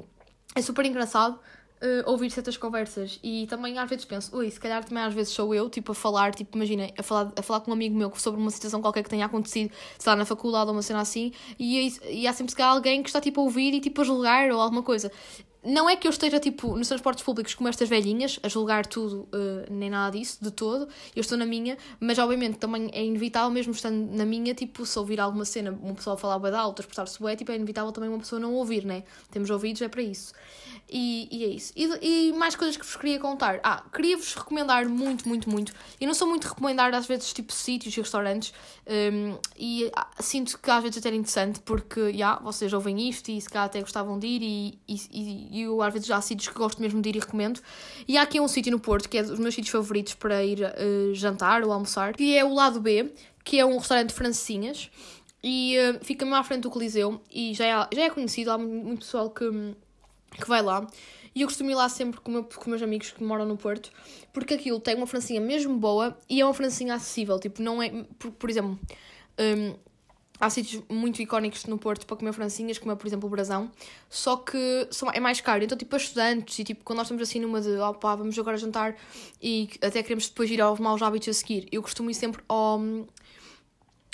é 0.54 0.62
super 0.62 0.84
engraçado 0.84 1.38
uh, 1.82 2.10
ouvir 2.10 2.30
certas 2.30 2.56
conversas. 2.56 3.18
E 3.22 3.46
também 3.46 3.78
às 3.78 3.88
vezes 3.88 4.04
penso, 4.04 4.36
ui, 4.36 4.50
se 4.50 4.58
calhar 4.58 4.84
também 4.84 5.02
às 5.02 5.14
vezes 5.14 5.32
sou 5.32 5.54
eu, 5.54 5.68
tipo, 5.68 5.92
a 5.92 5.94
falar, 5.94 6.34
tipo, 6.34 6.56
imagina, 6.56 6.90
a 6.96 7.02
falar, 7.02 7.32
a 7.36 7.42
falar 7.42 7.60
com 7.60 7.70
um 7.70 7.74
amigo 7.74 7.96
meu 7.96 8.12
sobre 8.16 8.40
uma 8.40 8.50
situação 8.50 8.80
qualquer 8.80 9.02
que 9.02 9.10
tenha 9.10 9.26
acontecido, 9.26 9.72
sei 9.98 10.10
lá, 10.10 10.16
na 10.16 10.24
faculdade 10.24 10.68
ou 10.68 10.76
uma 10.76 10.82
cena 10.82 11.00
assim, 11.00 11.32
e, 11.58 11.92
e 12.10 12.26
há 12.26 12.32
sempre 12.32 12.50
se 12.50 12.56
calhar 12.56 12.72
alguém 12.72 13.02
que 13.02 13.08
está, 13.08 13.20
tipo, 13.20 13.40
a 13.40 13.44
ouvir 13.44 13.74
e, 13.74 13.80
tipo, 13.80 14.00
a 14.00 14.04
julgar 14.04 14.50
ou 14.50 14.60
alguma 14.60 14.82
coisa 14.82 15.10
não 15.64 15.88
é 15.90 15.96
que 15.96 16.06
eu 16.06 16.10
esteja 16.10 16.38
tipo 16.38 16.76
nos 16.76 16.88
transportes 16.88 17.24
públicos 17.24 17.54
como 17.54 17.68
estas 17.68 17.88
velhinhas 17.88 18.38
a 18.42 18.48
julgar 18.48 18.86
tudo, 18.86 19.28
uh, 19.34 19.70
nem 19.70 19.90
nada 19.90 20.16
disso, 20.16 20.38
de 20.40 20.50
todo. 20.50 20.88
Eu 21.14 21.20
estou 21.20 21.36
na 21.36 21.44
minha, 21.44 21.76
mas 21.98 22.18
obviamente 22.18 22.58
também 22.58 22.90
é 22.92 23.04
inevitável, 23.04 23.50
mesmo 23.50 23.72
estando 23.72 24.16
na 24.16 24.24
minha, 24.24 24.54
tipo, 24.54 24.86
se 24.86 24.98
ouvir 24.98 25.20
alguma 25.20 25.44
cena, 25.44 25.76
uma 25.82 25.94
pessoa 25.94 26.16
falar 26.16 26.38
bem 26.38 26.54
alto, 26.54 26.80
expressar-se 26.80 27.22
bem, 27.22 27.36
tipo, 27.36 27.50
é 27.50 27.56
inevitável 27.56 27.92
também 27.92 28.08
uma 28.08 28.18
pessoa 28.18 28.40
não 28.40 28.54
ouvir, 28.54 28.84
né? 28.84 29.02
Temos 29.30 29.50
ouvidos, 29.50 29.82
é 29.82 29.88
para 29.88 30.02
isso. 30.02 30.32
E, 30.90 31.28
e 31.30 31.44
é 31.44 31.48
isso. 31.48 31.72
E, 31.76 32.28
e, 32.28 32.32
mais 32.32 32.56
coisas 32.56 32.76
que 32.76 32.84
vos 32.84 32.96
queria 32.96 33.18
contar. 33.18 33.60
Ah, 33.62 33.84
queria-vos 33.92 34.34
recomendar 34.34 34.88
muito, 34.88 35.28
muito, 35.28 35.50
muito. 35.50 35.72
Eu 36.00 36.06
não 36.06 36.14
sou 36.14 36.26
muito 36.26 36.48
recomendar 36.48 36.94
às 36.94 37.06
vezes 37.06 37.32
tipo 37.32 37.52
sítios 37.52 37.94
e 37.94 38.00
restaurantes 38.00 38.54
um, 38.86 39.38
e 39.56 39.90
ah, 39.94 40.08
sinto 40.20 40.58
que 40.58 40.70
às 40.70 40.82
vezes 40.82 40.98
até 40.98 41.10
é 41.10 41.14
interessante 41.14 41.60
porque, 41.60 42.00
já, 42.00 42.08
yeah, 42.08 42.42
vocês 42.42 42.72
ouvem 42.72 43.08
isto 43.08 43.30
e 43.30 43.40
se 43.40 43.48
calhar 43.48 43.66
até 43.66 43.80
gostavam 43.80 44.18
de 44.18 44.26
ir 44.26 44.42
e, 44.42 44.78
e, 44.88 45.47
e, 45.50 45.64
às 45.82 45.92
vezes 45.92 46.08
já 46.08 46.16
há 46.16 46.20
sítios 46.20 46.48
que 46.48 46.54
gosto 46.54 46.80
mesmo 46.80 47.00
de 47.00 47.08
ir 47.08 47.16
e 47.16 47.18
recomendo. 47.18 47.60
E 48.06 48.16
há 48.16 48.22
aqui 48.22 48.40
um 48.40 48.48
sítio 48.48 48.72
no 48.72 48.80
Porto 48.80 49.08
que 49.08 49.18
é 49.18 49.22
dos 49.22 49.38
meus 49.38 49.54
sítios 49.54 49.72
favoritos 49.72 50.14
para 50.14 50.44
ir 50.44 50.60
uh, 50.60 51.14
jantar 51.14 51.62
ou 51.62 51.72
almoçar, 51.72 52.14
que 52.14 52.36
é 52.36 52.44
o 52.44 52.52
Lado 52.54 52.80
B, 52.80 53.12
que 53.44 53.58
é 53.58 53.64
um 53.64 53.78
restaurante 53.78 54.08
de 54.08 54.14
francesinhas 54.14 54.90
e 55.42 55.76
uh, 55.78 56.04
fica 56.04 56.24
mesmo 56.24 56.36
à 56.36 56.44
frente 56.44 56.62
do 56.62 56.70
Coliseu 56.70 57.20
e 57.30 57.54
já 57.54 57.64
é, 57.64 57.96
já 57.96 58.02
é 58.02 58.10
conhecido, 58.10 58.50
há 58.50 58.58
muito 58.58 59.00
pessoal 59.00 59.30
que 59.30 59.74
que 60.30 60.48
vai 60.48 60.62
lá. 60.62 60.86
E 61.34 61.42
eu 61.42 61.48
costumo 61.48 61.70
ir 61.70 61.74
lá 61.74 61.88
sempre 61.88 62.20
com, 62.20 62.30
meu, 62.30 62.44
com 62.44 62.70
meus 62.70 62.82
amigos 62.82 63.10
que 63.10 63.22
moram 63.22 63.46
no 63.46 63.56
Porto, 63.56 63.90
porque 64.32 64.54
aquilo 64.54 64.80
tem 64.80 64.94
uma 64.94 65.06
francinha 65.06 65.40
mesmo 65.40 65.76
boa 65.78 66.16
e 66.28 66.40
é 66.40 66.44
uma 66.44 66.54
francinha 66.54 66.94
acessível. 66.94 67.38
Tipo, 67.38 67.62
não 67.62 67.82
é. 67.82 67.90
Por, 68.18 68.32
por 68.32 68.50
exemplo, 68.50 68.78
um, 69.38 69.74
há 70.40 70.48
sítios 70.50 70.82
muito 70.88 71.20
icónicos 71.20 71.64
no 71.66 71.78
Porto 71.78 72.06
para 72.06 72.16
comer 72.16 72.32
francinhas, 72.32 72.78
como 72.78 72.92
é, 72.92 72.96
por 72.96 73.06
exemplo, 73.06 73.26
o 73.26 73.30
Brasão, 73.30 73.70
só 74.08 74.36
que 74.36 74.88
são, 74.90 75.10
é 75.10 75.20
mais 75.20 75.40
caro. 75.40 75.64
Então, 75.64 75.76
tipo, 75.76 75.90
para 75.90 75.98
estudantes 75.98 76.58
e 76.58 76.64
tipo, 76.64 76.84
quando 76.84 76.98
nós 76.98 77.06
estamos 77.06 77.22
assim 77.22 77.40
numa 77.40 77.60
de, 77.60 77.76
oh 77.78 77.94
pá, 77.94 78.14
vamos 78.14 78.38
agora 78.38 78.56
jantar 78.56 78.96
e 79.42 79.68
até 79.82 80.02
queremos 80.02 80.28
depois 80.28 80.50
ir 80.50 80.60
aos 80.60 80.78
maus 80.78 81.02
hábitos 81.02 81.28
a 81.28 81.32
seguir, 81.32 81.68
eu 81.72 81.82
costumo 81.82 82.10
ir 82.10 82.14
sempre 82.14 82.42
ao, 82.48 82.80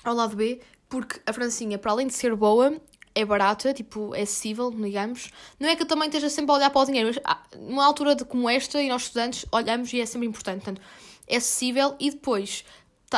ao 0.04 0.14
lado 0.14 0.36
B, 0.36 0.60
porque 0.88 1.20
a 1.26 1.32
francinha, 1.32 1.78
para 1.78 1.92
além 1.92 2.06
de 2.06 2.14
ser 2.14 2.34
boa, 2.34 2.80
é 3.14 3.24
barata, 3.24 3.72
tipo, 3.72 4.14
é 4.14 4.22
acessível, 4.22 4.70
digamos. 4.70 5.30
Não 5.58 5.68
é 5.68 5.76
que 5.76 5.82
eu 5.82 5.86
também 5.86 6.08
esteja 6.08 6.28
sempre 6.28 6.50
a 6.50 6.54
olhar 6.54 6.70
para 6.70 6.82
o 6.82 6.84
dinheiro, 6.84 7.08
mas 7.08 7.20
ah, 7.24 7.42
numa 7.56 7.84
altura 7.84 8.14
de, 8.16 8.24
como 8.24 8.48
esta, 8.48 8.82
e 8.82 8.88
nós 8.88 9.02
estudantes 9.02 9.46
olhamos 9.52 9.92
e 9.92 10.00
é 10.00 10.06
sempre 10.06 10.26
importante. 10.26 10.64
Portanto, 10.64 10.82
é 11.26 11.36
acessível 11.36 11.94
e 12.00 12.10
depois 12.10 12.64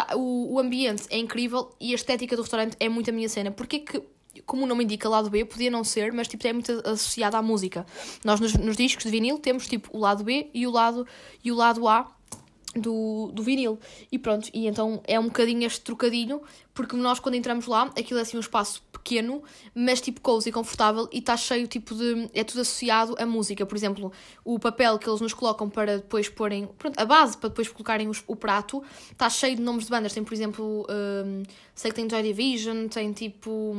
tá, 0.04 0.14
o, 0.14 0.54
o 0.54 0.58
ambiente 0.58 1.04
é 1.10 1.18
incrível 1.18 1.70
e 1.80 1.92
a 1.92 1.94
estética 1.94 2.36
do 2.36 2.42
restaurante 2.42 2.76
é 2.78 2.88
muito 2.88 3.08
a 3.08 3.12
minha 3.12 3.28
cena. 3.28 3.50
Porque 3.50 3.80
que 3.80 4.02
como 4.44 4.64
o 4.64 4.66
nome 4.66 4.84
indica, 4.84 5.08
lado 5.08 5.30
B 5.30 5.46
podia 5.46 5.70
não 5.70 5.82
ser, 5.82 6.12
mas 6.12 6.28
tipo, 6.28 6.46
é 6.46 6.52
muito 6.52 6.70
associado 6.84 7.36
à 7.36 7.42
música. 7.42 7.86
Nós 8.22 8.38
nos, 8.38 8.52
nos, 8.54 8.76
discos 8.76 9.04
de 9.04 9.10
vinil 9.10 9.38
temos 9.38 9.66
tipo 9.66 9.88
o 9.96 9.98
lado 9.98 10.22
B 10.22 10.50
e 10.52 10.66
o 10.66 10.70
lado, 10.70 11.06
e 11.42 11.50
o 11.50 11.54
lado 11.54 11.88
A 11.88 12.12
do, 12.78 13.30
do 13.32 13.42
vinil. 13.42 13.78
E 14.10 14.18
pronto, 14.18 14.48
e 14.52 14.66
então 14.66 15.00
é 15.04 15.18
um 15.18 15.24
bocadinho 15.24 15.66
este 15.66 15.80
trocadilho, 15.80 16.42
porque 16.74 16.96
nós 16.96 17.18
quando 17.18 17.34
entramos 17.34 17.66
lá, 17.66 17.84
aquilo 17.98 18.18
é 18.18 18.22
assim 18.22 18.36
um 18.36 18.40
espaço 18.40 18.82
pequeno, 18.92 19.42
mas 19.74 20.00
tipo 20.00 20.20
cozy, 20.20 20.50
confortável 20.50 21.08
e 21.12 21.18
está 21.18 21.36
cheio 21.36 21.68
tipo 21.68 21.94
de. 21.94 22.28
é 22.34 22.42
tudo 22.42 22.62
associado 22.62 23.14
à 23.18 23.24
música. 23.24 23.64
Por 23.64 23.76
exemplo, 23.76 24.12
o 24.44 24.58
papel 24.58 24.98
que 24.98 25.08
eles 25.08 25.20
nos 25.20 25.32
colocam 25.32 25.70
para 25.70 25.98
depois 25.98 26.28
porem. 26.28 26.68
Pronto, 26.78 26.98
a 26.98 27.04
base 27.04 27.36
para 27.36 27.48
depois 27.48 27.68
colocarem 27.68 28.08
os, 28.08 28.24
o 28.26 28.34
prato 28.34 28.82
está 29.12 29.30
cheio 29.30 29.54
de 29.56 29.62
nomes 29.62 29.84
de 29.84 29.90
bandas. 29.90 30.12
Tem, 30.12 30.24
por 30.24 30.34
exemplo, 30.34 30.86
um, 30.90 31.42
sei 31.74 31.90
que 31.90 31.96
tem 31.96 32.10
Joy 32.10 32.22
Division, 32.22 32.88
tem 32.88 33.12
tipo. 33.12 33.76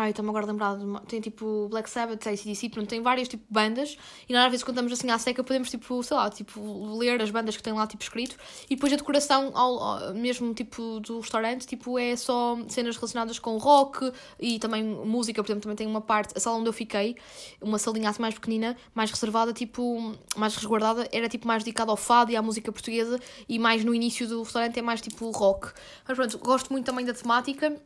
Ai, 0.00 0.10
estou-me 0.10 0.30
agora 0.30 0.46
uma... 0.50 1.00
Tem 1.00 1.20
tipo 1.20 1.68
Black 1.68 1.90
Sabbath, 1.90 2.26
ACDC, 2.26 2.70
pronto, 2.70 2.88
tem 2.88 3.02
várias 3.02 3.28
tipo 3.28 3.44
bandas 3.50 3.98
e 4.26 4.32
nós 4.32 4.44
às 4.44 4.50
vezes 4.50 4.64
quando 4.64 4.76
estamos 4.78 4.92
assim 4.98 5.10
à 5.10 5.18
seca 5.18 5.44
podemos 5.44 5.68
tipo, 5.68 6.02
sei 6.02 6.16
lá, 6.16 6.30
tipo 6.30 6.96
ler 6.96 7.20
as 7.20 7.30
bandas 7.30 7.54
que 7.54 7.62
têm 7.62 7.74
lá 7.74 7.86
tipo 7.86 8.02
escrito 8.02 8.34
e 8.70 8.76
depois 8.76 8.90
a 8.94 8.96
decoração 8.96 9.50
ao, 9.54 9.78
ao- 9.78 10.14
mesmo 10.14 10.54
tipo 10.54 11.00
do 11.00 11.20
restaurante 11.20 11.66
tipo 11.66 11.98
é 11.98 12.16
só 12.16 12.56
cenas 12.66 12.96
relacionadas 12.96 13.38
com 13.38 13.58
rock 13.58 14.10
e 14.38 14.58
também 14.58 14.82
música, 14.82 15.42
por 15.42 15.48
exemplo, 15.50 15.62
também 15.64 15.76
tem 15.76 15.86
uma 15.86 16.00
parte, 16.00 16.32
a 16.34 16.40
sala 16.40 16.56
onde 16.56 16.70
eu 16.70 16.72
fiquei, 16.72 17.16
uma 17.60 17.78
salinha 17.78 18.08
assim 18.08 18.22
mais 18.22 18.34
pequenina, 18.34 18.78
mais 18.94 19.10
reservada, 19.10 19.52
tipo, 19.52 20.14
mais 20.34 20.56
resguardada, 20.56 21.06
era 21.12 21.28
tipo 21.28 21.46
mais 21.46 21.62
dedicada 21.62 21.90
ao 21.90 21.96
fado 21.98 22.32
e 22.32 22.36
à 22.36 22.40
música 22.42 22.72
portuguesa 22.72 23.20
e 23.46 23.58
mais 23.58 23.84
no 23.84 23.94
início 23.94 24.26
do 24.26 24.42
restaurante 24.42 24.78
é 24.78 24.82
mais 24.82 25.02
tipo 25.02 25.30
rock. 25.30 25.72
Mas 26.08 26.16
pronto, 26.16 26.38
gosto 26.38 26.72
muito 26.72 26.86
também 26.86 27.04
da 27.04 27.12
temática. 27.12 27.76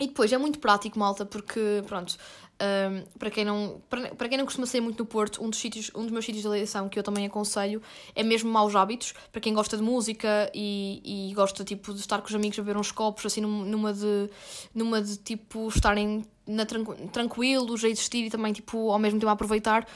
E 0.00 0.06
depois 0.06 0.32
é 0.32 0.38
muito 0.38 0.58
prático, 0.58 0.98
malta, 0.98 1.26
porque, 1.26 1.60
pronto, 1.86 2.16
hum, 2.58 3.04
para, 3.18 3.30
quem 3.30 3.44
não, 3.44 3.82
para, 3.90 4.14
para 4.14 4.28
quem 4.30 4.38
não 4.38 4.46
costuma 4.46 4.66
sair 4.66 4.80
muito 4.80 4.98
no 4.98 5.04
Porto, 5.06 5.44
um 5.44 5.50
dos, 5.50 5.58
sítios, 5.58 5.90
um 5.94 6.02
dos 6.02 6.10
meus 6.10 6.24
sítios 6.24 6.40
de 6.42 6.48
eleição 6.48 6.88
que 6.88 6.98
eu 6.98 7.02
também 7.02 7.26
aconselho 7.26 7.82
é 8.14 8.22
mesmo 8.22 8.50
Maus 8.50 8.74
Hábitos, 8.74 9.12
para 9.30 9.40
quem 9.42 9.52
gosta 9.52 9.76
de 9.76 9.82
música 9.82 10.50
e, 10.54 11.28
e 11.30 11.34
gosta, 11.34 11.62
tipo, 11.64 11.92
de 11.92 12.00
estar 12.00 12.20
com 12.22 12.28
os 12.28 12.34
amigos 12.34 12.58
a 12.58 12.62
beber 12.62 12.78
uns 12.78 12.90
copos, 12.90 13.26
assim, 13.26 13.42
num- 13.42 13.64
numa 13.66 13.92
de, 13.92 14.30
numa 14.74 15.02
de 15.02 15.18
tipo, 15.18 15.68
estarem 15.68 16.24
na, 16.46 16.64
tranqu- 16.64 16.96
tranquilos, 17.12 17.84
a 17.84 17.88
existir 17.88 18.24
e 18.24 18.30
também, 18.30 18.54
tipo, 18.54 18.90
ao 18.90 18.98
mesmo 18.98 19.20
tempo 19.20 19.28
a 19.28 19.32
aproveitar. 19.32 19.86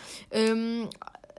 hum, 0.55 0.87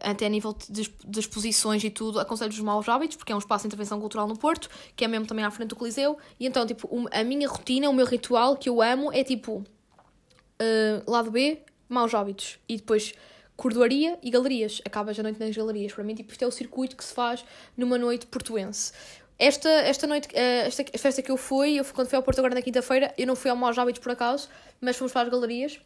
até 0.02 0.26
a 0.26 0.30
nível 0.30 0.56
de, 0.70 1.20
exposições 1.20 1.84
e 1.84 1.90
tudo, 1.90 2.20
aconselho 2.20 2.52
os 2.52 2.60
maus 2.60 2.88
hábitos, 2.88 3.18
porque 3.18 3.32
é 3.32 3.36
um 3.36 3.40
espaço 3.40 3.64
de 3.64 3.68
intervenção 3.68 4.00
cultural 4.00 4.28
no 4.28 4.38
Porto, 4.38 4.70
que 4.96 5.06
é 5.06 5.08
mesmo 5.08 5.26
também 5.26 5.46
à 5.46 5.52
frente 5.52 5.70
do 5.70 5.76
Coliseu. 5.76 6.18
E 6.40 6.46
então, 6.46 6.66
tipo, 6.66 6.90
a 7.12 7.24
minha 7.24 7.48
rotina, 7.48 7.90
o 7.90 7.94
meu 7.94 8.06
ritual 8.06 8.56
que 8.58 8.70
eu 8.70 8.82
amo 8.82 9.12
é 9.12 9.24
tipo 9.24 9.58
uh, 9.58 11.10
lado 11.12 11.32
B, 11.32 11.60
maus 11.88 12.14
hábitos. 12.14 12.60
E 12.68 12.78
depois 12.78 13.14
cordoaria 13.56 14.20
e 14.22 14.30
galerias. 14.30 14.82
Acabas 14.86 15.18
a 15.20 15.24
noite 15.24 15.40
nas 15.40 15.56
galerias. 15.56 15.94
Para 15.94 16.04
mim, 16.04 16.16
tipo, 16.16 16.32
isto 16.32 16.44
é 16.44 16.48
o 16.48 16.52
circuito 16.52 16.96
que 16.96 17.04
se 17.04 17.14
faz 17.14 17.46
numa 17.78 17.98
noite 17.98 18.26
portuense. 18.28 18.92
Esta, 19.38 19.70
esta 19.70 20.08
noite, 20.08 20.28
uh, 20.30 20.68
esta 20.68 20.84
festa 20.98 21.22
que 21.22 21.32
eu 21.32 21.38
fui, 21.38 21.76
eu 21.76 21.84
fui, 21.84 21.94
quando 21.94 22.08
fui 22.08 22.16
ao 22.16 22.24
Porto 22.24 22.40
agora 22.40 22.56
na 22.56 22.62
quinta-feira, 22.62 23.14
eu 23.18 23.28
não 23.28 23.36
fui 23.36 23.52
ao 23.52 23.58
Maus 23.58 23.78
Hábitos 23.78 24.02
por 24.02 24.12
acaso, 24.12 24.50
mas 24.80 24.96
fomos 24.96 25.12
para 25.12 25.24
as 25.24 25.30
galerias 25.30 25.80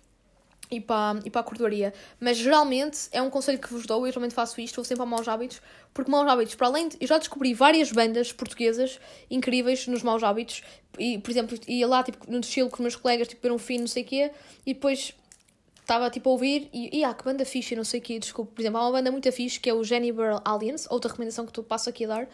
e 0.71 0.79
para, 0.79 1.19
e 1.25 1.29
para 1.29 1.41
a 1.41 1.43
cordoaria. 1.43 1.93
Mas 2.19 2.37
geralmente 2.37 3.07
é 3.11 3.21
um 3.21 3.29
conselho 3.29 3.59
que 3.59 3.71
vos 3.71 3.85
dou, 3.85 4.05
eu 4.05 4.11
geralmente 4.11 4.33
faço 4.33 4.59
isto, 4.61 4.75
vou 4.75 4.85
sempre 4.85 5.01
ao 5.01 5.07
Maus 5.07 5.27
Hábitos, 5.27 5.61
porque 5.93 6.11
Maus 6.11 6.27
Hábitos, 6.27 6.55
para 6.55 6.67
além 6.67 6.89
de. 6.89 6.97
Eu 6.99 7.07
já 7.07 7.17
descobri 7.17 7.53
várias 7.53 7.91
bandas 7.91 8.31
portuguesas 8.31 8.99
incríveis 9.29 9.87
nos 9.87 10.03
Maus 10.03 10.23
Hábitos, 10.23 10.63
e 10.97 11.17
por 11.17 11.31
exemplo, 11.31 11.57
ia 11.67 11.87
lá 11.87 12.03
tipo, 12.03 12.29
no 12.31 12.39
desfile 12.39 12.69
com 12.69 12.75
os 12.75 12.81
meus 12.81 12.95
colegas, 12.95 13.27
tipo, 13.27 13.41
ver 13.41 13.51
um 13.51 13.57
fim, 13.57 13.79
não 13.79 13.87
sei 13.87 14.03
o 14.03 14.05
quê, 14.05 14.31
e 14.65 14.73
depois 14.73 15.13
estava 15.89 16.07
tipo 16.11 16.29
a 16.29 16.33
ouvir 16.33 16.69
e, 16.71 16.99
e 16.99 17.03
ah, 17.03 17.13
que 17.15 17.23
banda 17.23 17.43
fixe, 17.43 17.75
não 17.75 17.83
sei 17.83 17.99
o 17.99 18.03
quê, 18.03 18.19
desculpa. 18.19 18.51
Por 18.53 18.61
exemplo, 18.61 18.77
há 18.77 18.83
uma 18.83 18.91
banda 18.91 19.11
muito 19.11 19.31
fixe 19.31 19.59
que 19.59 19.69
é 19.69 19.73
o 19.73 19.83
Jenny 19.83 20.11
Burl 20.11 20.39
Aliens, 20.45 20.85
outra 20.89 21.09
recomendação 21.09 21.47
que 21.47 21.51
tu 21.51 21.63
passo 21.63 21.89
aqui 21.89 22.05
a 22.05 22.07
dar, 22.07 22.29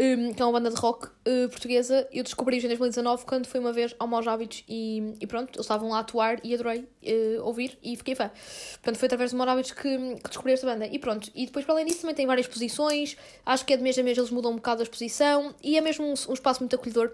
um, 0.00 0.32
que 0.32 0.40
é 0.40 0.44
uma 0.44 0.52
banda 0.52 0.70
de 0.70 0.76
rock 0.76 1.08
uh, 1.08 1.48
portuguesa. 1.50 2.08
Eu 2.10 2.24
descobri-os 2.24 2.64
em 2.64 2.68
2019 2.68 3.26
quando 3.26 3.46
fui 3.46 3.60
uma 3.60 3.72
vez 3.72 3.94
ao 3.98 4.08
Maus 4.08 4.26
Hábitos 4.26 4.64
e, 4.66 5.14
e 5.20 5.26
pronto, 5.26 5.50
eles 5.50 5.66
estavam 5.66 5.90
lá 5.90 5.98
a 5.98 6.00
atuar 6.00 6.40
e 6.42 6.54
adorei 6.54 6.80
uh, 6.80 7.44
ouvir 7.44 7.78
e 7.82 7.94
fiquei 7.96 8.14
fã. 8.14 8.30
Portanto, 8.72 8.96
foi 8.96 9.06
através 9.06 9.30
do 9.32 9.36
Maus 9.36 9.50
Hábitos 9.50 9.72
que, 9.72 9.98
que 10.16 10.28
descobri 10.28 10.54
esta 10.54 10.66
banda. 10.66 10.86
E 10.86 10.98
pronto, 10.98 11.30
e 11.34 11.44
depois 11.44 11.66
para 11.66 11.74
além 11.74 11.84
disso 11.84 12.00
também 12.00 12.14
tem 12.14 12.26
várias 12.26 12.46
posições, 12.46 13.16
acho 13.44 13.66
que 13.66 13.74
é 13.74 13.76
de 13.76 13.82
mês 13.82 13.98
a 13.98 14.02
mês 14.02 14.16
eles 14.16 14.30
mudam 14.30 14.52
um 14.52 14.56
bocado 14.56 14.80
a 14.80 14.84
exposição 14.84 15.54
e 15.62 15.76
é 15.76 15.80
mesmo 15.82 16.06
um, 16.06 16.14
um 16.30 16.32
espaço 16.32 16.60
muito 16.60 16.74
acolhedor 16.74 17.12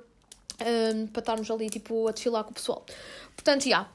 um, 0.60 1.06
para 1.08 1.20
estarmos 1.20 1.50
ali 1.50 1.68
tipo 1.68 2.08
a 2.08 2.12
desfilar 2.12 2.44
com 2.44 2.50
o 2.50 2.54
pessoal. 2.54 2.84
Portanto, 3.34 3.68
já. 3.68 3.88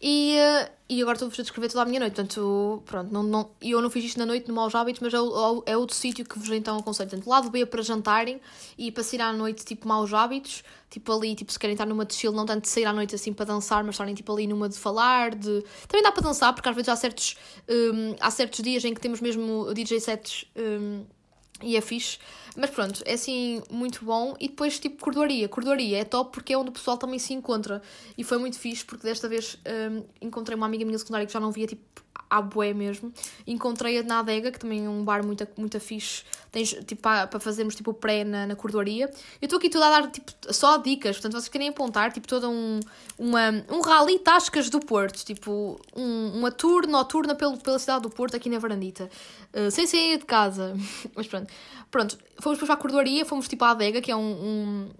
E, 0.00 0.36
uh, 0.36 0.70
e 0.86 1.00
agora 1.00 1.14
estou-vos 1.14 1.40
a 1.40 1.42
descrever 1.42 1.68
toda 1.68 1.82
a 1.82 1.84
minha 1.86 1.98
noite. 1.98 2.14
Portanto, 2.14 2.82
pronto, 2.84 3.10
não, 3.10 3.22
não, 3.22 3.50
eu 3.62 3.80
não 3.80 3.88
fiz 3.88 4.04
isto 4.04 4.18
na 4.18 4.26
noite 4.26 4.46
no 4.48 4.54
Maus 4.54 4.74
Hábitos, 4.74 5.00
mas 5.00 5.14
é, 5.14 5.16
é 5.72 5.76
outro 5.76 5.96
sítio 5.96 6.26
que 6.26 6.38
vos 6.38 6.50
então 6.50 6.78
aconselho. 6.78 7.08
Portanto, 7.08 7.26
lado 7.26 7.50
B 7.50 7.64
para 7.64 7.82
jantarem 7.82 8.38
e 8.76 8.92
para 8.92 9.02
sair 9.02 9.22
à 9.22 9.32
noite, 9.32 9.64
tipo 9.64 9.88
Maus 9.88 10.12
Hábitos. 10.12 10.62
Tipo 10.90 11.10
ali, 11.12 11.34
tipo, 11.34 11.50
se 11.50 11.58
querem 11.58 11.72
estar 11.72 11.86
numa 11.86 12.04
desfile, 12.04 12.34
não 12.34 12.44
tanto 12.44 12.64
de 12.64 12.68
sair 12.68 12.84
à 12.84 12.92
noite 12.92 13.14
assim 13.14 13.32
para 13.32 13.46
dançar, 13.46 13.82
mas 13.82 13.94
estarem 13.94 14.14
tipo 14.14 14.30
ali 14.30 14.46
numa 14.46 14.68
de 14.68 14.76
falar. 14.76 15.34
de 15.34 15.64
Também 15.88 16.02
dá 16.02 16.12
para 16.12 16.22
dançar, 16.22 16.52
porque 16.52 16.68
às 16.68 16.74
vezes 16.74 16.90
há 16.90 16.96
certos, 16.96 17.36
um, 17.68 18.14
há 18.20 18.30
certos 18.30 18.62
dias 18.62 18.84
em 18.84 18.92
que 18.92 19.00
temos 19.00 19.22
mesmo 19.22 19.72
DJ 19.72 20.00
sets. 20.00 20.44
Um, 20.54 21.04
e 21.64 21.76
é 21.76 21.80
fixe. 21.80 22.18
Mas 22.56 22.70
pronto, 22.70 23.02
é 23.04 23.14
assim 23.14 23.62
muito 23.70 24.04
bom. 24.04 24.34
E 24.38 24.48
depois, 24.48 24.78
tipo, 24.78 25.02
cordoaria. 25.02 25.48
Cordoaria 25.48 25.98
é 25.98 26.04
top 26.04 26.32
porque 26.32 26.52
é 26.52 26.58
onde 26.58 26.70
o 26.70 26.72
pessoal 26.72 26.96
também 26.96 27.18
se 27.18 27.32
encontra. 27.32 27.82
E 28.16 28.22
foi 28.22 28.38
muito 28.38 28.58
fixe 28.58 28.84
porque 28.84 29.06
desta 29.06 29.28
vez 29.28 29.58
hum, 29.90 30.04
encontrei 30.20 30.56
uma 30.56 30.66
amiga 30.66 30.84
minha 30.84 30.98
secundária 30.98 31.26
que 31.26 31.32
já 31.32 31.40
não 31.40 31.50
via, 31.50 31.66
tipo, 31.66 32.03
à 32.28 32.40
bué 32.40 32.72
mesmo. 32.74 33.12
Encontrei-a 33.46 34.02
na 34.02 34.18
Adega, 34.20 34.50
que 34.50 34.58
também 34.58 34.86
é 34.86 34.88
um 34.88 35.04
bar 35.04 35.24
muito, 35.24 35.46
muito 35.56 35.78
fixe. 35.78 36.24
Tens, 36.50 36.70
tipo, 36.84 37.02
para, 37.02 37.26
para 37.26 37.40
fazermos, 37.40 37.74
tipo, 37.74 37.92
pré 37.94 38.24
na, 38.24 38.46
na 38.46 38.56
cordoaria. 38.56 39.06
Eu 39.40 39.46
estou 39.46 39.58
aqui 39.58 39.68
toda 39.68 39.86
a 39.86 40.00
dar, 40.00 40.10
tipo, 40.10 40.32
só 40.50 40.76
dicas. 40.78 41.16
Portanto, 41.16 41.32
vocês 41.32 41.48
querem 41.48 41.68
apontar, 41.68 42.12
tipo, 42.12 42.26
todo 42.26 42.50
um, 42.50 42.80
uma, 43.18 43.64
um 43.70 43.80
rally 43.80 44.18
Tascas 44.18 44.68
do 44.68 44.80
Porto. 44.80 45.24
Tipo, 45.24 45.80
um, 45.96 46.38
uma 46.38 46.50
tour 46.50 46.86
noturna 46.86 47.34
pelo, 47.34 47.56
pela 47.58 47.78
cidade 47.78 48.02
do 48.02 48.10
Porto, 48.10 48.36
aqui 48.36 48.48
na 48.48 48.58
Varandita. 48.58 49.08
Uh, 49.52 49.70
sem 49.70 49.86
sair 49.86 50.18
de 50.18 50.24
casa. 50.24 50.76
Mas 51.14 51.26
pronto. 51.26 51.52
Pronto, 51.90 52.18
fomos 52.40 52.58
depois 52.58 52.66
para 52.66 52.74
a 52.74 52.76
cordoaria, 52.76 53.24
fomos, 53.24 53.46
tipo, 53.46 53.64
à 53.64 53.70
Adega, 53.70 54.00
que 54.00 54.10
é 54.10 54.16
um... 54.16 54.20
um 54.20 54.90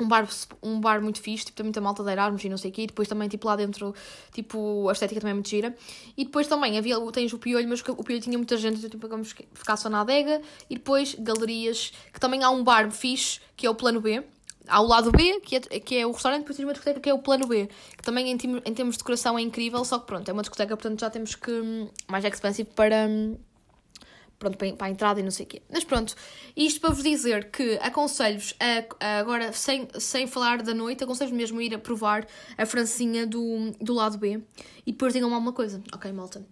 um 0.00 0.06
bar, 0.06 0.28
um 0.62 0.80
bar 0.80 1.00
muito 1.00 1.20
fixe, 1.20 1.46
tipo, 1.46 1.56
tem 1.56 1.64
muita 1.64 1.80
malta 1.80 2.02
de 2.02 2.10
Erasmus 2.10 2.44
e 2.44 2.48
não 2.48 2.58
sei 2.58 2.70
o 2.70 2.74
quê, 2.74 2.82
e 2.82 2.86
depois 2.86 3.08
também, 3.08 3.28
tipo, 3.28 3.46
lá 3.46 3.56
dentro, 3.56 3.94
tipo, 4.32 4.88
a 4.88 4.92
estética 4.92 5.20
também 5.20 5.32
é 5.32 5.34
muito 5.34 5.48
gira. 5.48 5.74
E 6.16 6.24
depois 6.24 6.46
também 6.46 6.76
havia, 6.78 6.96
tens 7.12 7.32
o 7.32 7.38
Piolho, 7.38 7.68
mas 7.68 7.80
o 7.80 8.04
Piolho 8.04 8.20
tinha 8.20 8.36
muita 8.36 8.56
gente, 8.56 8.78
então, 8.78 8.90
tipo, 8.90 9.08
vamos 9.08 9.34
ficar 9.54 9.76
só 9.76 9.88
na 9.88 10.02
adega. 10.02 10.40
E 10.68 10.74
depois, 10.74 11.14
galerias, 11.14 11.92
que 12.12 12.20
também 12.20 12.42
há 12.42 12.50
um 12.50 12.62
bar 12.62 12.90
fixe, 12.90 13.40
que 13.56 13.66
é 13.66 13.70
o 13.70 13.74
Plano 13.74 14.00
B. 14.00 14.22
Há 14.68 14.80
o 14.80 14.86
lado 14.86 15.12
B, 15.12 15.40
que 15.40 15.56
é, 15.56 15.60
que 15.60 15.96
é 15.96 16.06
o 16.06 16.10
restaurante, 16.10 16.40
depois 16.40 16.56
tens 16.56 16.66
uma 16.66 16.72
discoteca 16.72 16.98
que 16.98 17.08
é 17.08 17.14
o 17.14 17.20
Plano 17.20 17.46
B, 17.46 17.68
que 17.96 18.02
também 18.02 18.32
em, 18.32 18.32
em 18.32 18.74
termos 18.74 18.96
de 18.96 18.98
decoração 18.98 19.38
é 19.38 19.42
incrível, 19.42 19.84
só 19.84 20.00
que 20.00 20.06
pronto, 20.06 20.28
é 20.28 20.32
uma 20.32 20.42
discoteca, 20.42 20.76
portanto 20.76 20.98
já 20.98 21.08
temos 21.08 21.36
que, 21.36 21.52
hum, 21.52 21.88
mais 22.08 22.24
expensive 22.24 22.68
para... 22.74 23.08
pronto, 24.38 24.56
para, 24.58 24.86
a 24.86 24.90
entrada 24.90 25.20
e 25.20 25.22
não 25.22 25.30
sei 25.30 25.46
o 25.46 25.48
quê. 25.48 25.62
Mas 25.70 25.84
pronto, 25.84 26.14
isto 26.56 26.80
para 26.80 26.90
vos 26.90 27.02
dizer 27.02 27.50
que 27.50 27.78
aconselho-vos, 27.82 28.54
agora 29.00 29.52
sem, 29.52 29.88
sem 29.98 30.26
falar 30.26 30.62
da 30.62 30.74
noite, 30.74 31.04
aconselho-vos 31.04 31.36
mesmo 31.36 31.58
a 31.58 31.62
ir 31.62 31.74
a 31.74 31.78
provar 31.78 32.26
a 32.56 32.66
francinha 32.66 33.26
do, 33.26 33.72
do 33.80 33.94
lado 33.94 34.18
B 34.18 34.40
e 34.86 34.92
depois 34.92 35.12
digam-me 35.12 35.34
alguma 35.34 35.52
coisa, 35.52 35.82
ok, 35.92 36.12
malta? 36.12 36.44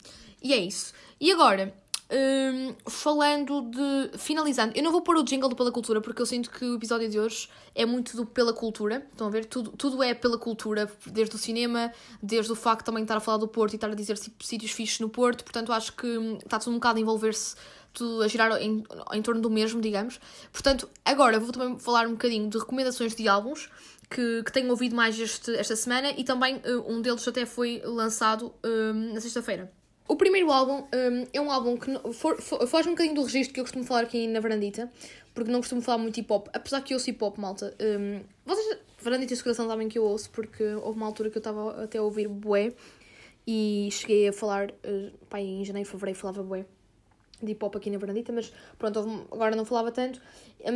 E 0.42 0.52
é 0.52 0.58
isso. 0.58 0.92
E 1.20 1.32
agora, 1.32 1.74
hum, 2.14 2.74
falando 2.88 3.62
de. 3.62 4.18
Finalizando, 4.18 4.72
eu 4.76 4.82
não 4.82 4.92
vou 4.92 5.02
pôr 5.02 5.16
o 5.16 5.22
jingle 5.24 5.48
do 5.48 5.56
Pela 5.56 5.72
Cultura 5.72 6.00
porque 6.00 6.22
eu 6.22 6.26
sinto 6.26 6.50
que 6.50 6.64
o 6.64 6.76
episódio 6.76 7.08
de 7.08 7.18
hoje 7.18 7.48
é 7.74 7.84
muito 7.84 8.16
do 8.16 8.24
Pela 8.24 8.52
Cultura. 8.52 9.06
Estão 9.10 9.26
a 9.26 9.30
ver? 9.30 9.44
Tudo, 9.46 9.70
tudo 9.72 10.02
é 10.02 10.14
pela 10.14 10.38
cultura, 10.38 10.90
desde 11.06 11.34
o 11.34 11.38
cinema, 11.38 11.92
desde 12.22 12.52
o 12.52 12.54
facto 12.54 12.80
de 12.80 12.86
também 12.86 13.02
estar 13.02 13.16
a 13.16 13.20
falar 13.20 13.38
do 13.38 13.48
Porto 13.48 13.72
e 13.72 13.76
estar 13.76 13.90
a 13.90 13.94
dizer 13.94 14.16
sítios 14.16 14.72
fixos 14.72 15.00
no 15.00 15.08
Porto. 15.08 15.44
Portanto, 15.44 15.72
acho 15.72 15.92
que 15.94 16.06
hum, 16.06 16.38
está 16.44 16.58
tudo 16.58 16.72
um 16.72 16.74
bocado 16.74 16.98
a 16.98 17.02
envolver-se, 17.02 17.56
tudo 17.92 18.22
a 18.22 18.28
girar 18.28 18.52
em, 18.62 18.84
em 19.12 19.22
torno 19.22 19.40
do 19.40 19.50
mesmo, 19.50 19.80
digamos. 19.80 20.20
Portanto, 20.52 20.88
agora 21.04 21.40
vou 21.40 21.52
também 21.52 21.78
falar 21.78 22.06
um 22.06 22.12
bocadinho 22.12 22.48
de 22.48 22.58
recomendações 22.58 23.14
de 23.14 23.26
álbuns 23.26 23.68
que, 24.10 24.42
que 24.44 24.52
tenho 24.52 24.70
ouvido 24.70 24.94
mais 24.94 25.18
este, 25.18 25.54
esta 25.56 25.74
semana 25.74 26.10
e 26.10 26.24
também 26.24 26.56
uh, 26.56 26.92
um 26.92 27.00
deles 27.00 27.26
até 27.26 27.44
foi 27.44 27.82
lançado 27.84 28.54
hum, 28.64 29.12
na 29.12 29.20
sexta-feira. 29.20 29.72
O 30.06 30.16
primeiro 30.16 30.50
álbum 30.52 30.84
hum, 30.94 31.26
é 31.32 31.40
um 31.40 31.50
álbum 31.50 31.76
que 31.78 32.12
for, 32.12 32.40
for, 32.40 32.66
foge 32.66 32.88
um 32.88 32.92
bocadinho 32.92 33.14
do 33.14 33.22
registro 33.22 33.54
que 33.54 33.60
eu 33.60 33.64
costumo 33.64 33.84
falar 33.84 34.02
aqui 34.02 34.26
na 34.26 34.38
Varandita, 34.38 34.92
porque 35.32 35.50
não 35.50 35.60
costumo 35.60 35.80
falar 35.80 35.98
muito 35.98 36.18
hip 36.20 36.30
hop, 36.30 36.48
apesar 36.52 36.82
que 36.82 36.92
eu 36.92 36.96
ouço 36.96 37.08
hip 37.08 37.24
hop, 37.24 37.38
malta. 37.38 37.74
Hum, 37.80 38.20
vocês, 38.44 38.78
Varandita 39.00 39.32
e 39.32 39.42
Coração, 39.42 39.66
sabem 39.66 39.88
que 39.88 39.98
eu 39.98 40.04
ouço, 40.04 40.30
porque 40.30 40.62
houve 40.62 40.98
uma 40.98 41.06
altura 41.06 41.30
que 41.30 41.38
eu 41.38 41.40
estava 41.40 41.84
até 41.84 41.98
a 41.98 42.02
ouvir 42.02 42.28
bué 42.28 42.72
e 43.46 43.88
cheguei 43.92 44.28
a 44.28 44.32
falar, 44.32 44.70
uh, 44.70 45.26
pá, 45.28 45.40
em 45.40 45.64
janeiro, 45.64 45.88
fevereiro, 45.88 46.18
falava 46.18 46.42
bué 46.42 46.66
de 47.42 47.52
hip 47.52 47.64
hop 47.64 47.76
aqui 47.76 47.90
na 47.90 47.98
Varandita, 47.98 48.30
mas 48.32 48.52
pronto, 48.78 49.00
houve- 49.00 49.24
agora 49.32 49.56
não 49.56 49.64
falava 49.64 49.90
tanto, 49.90 50.20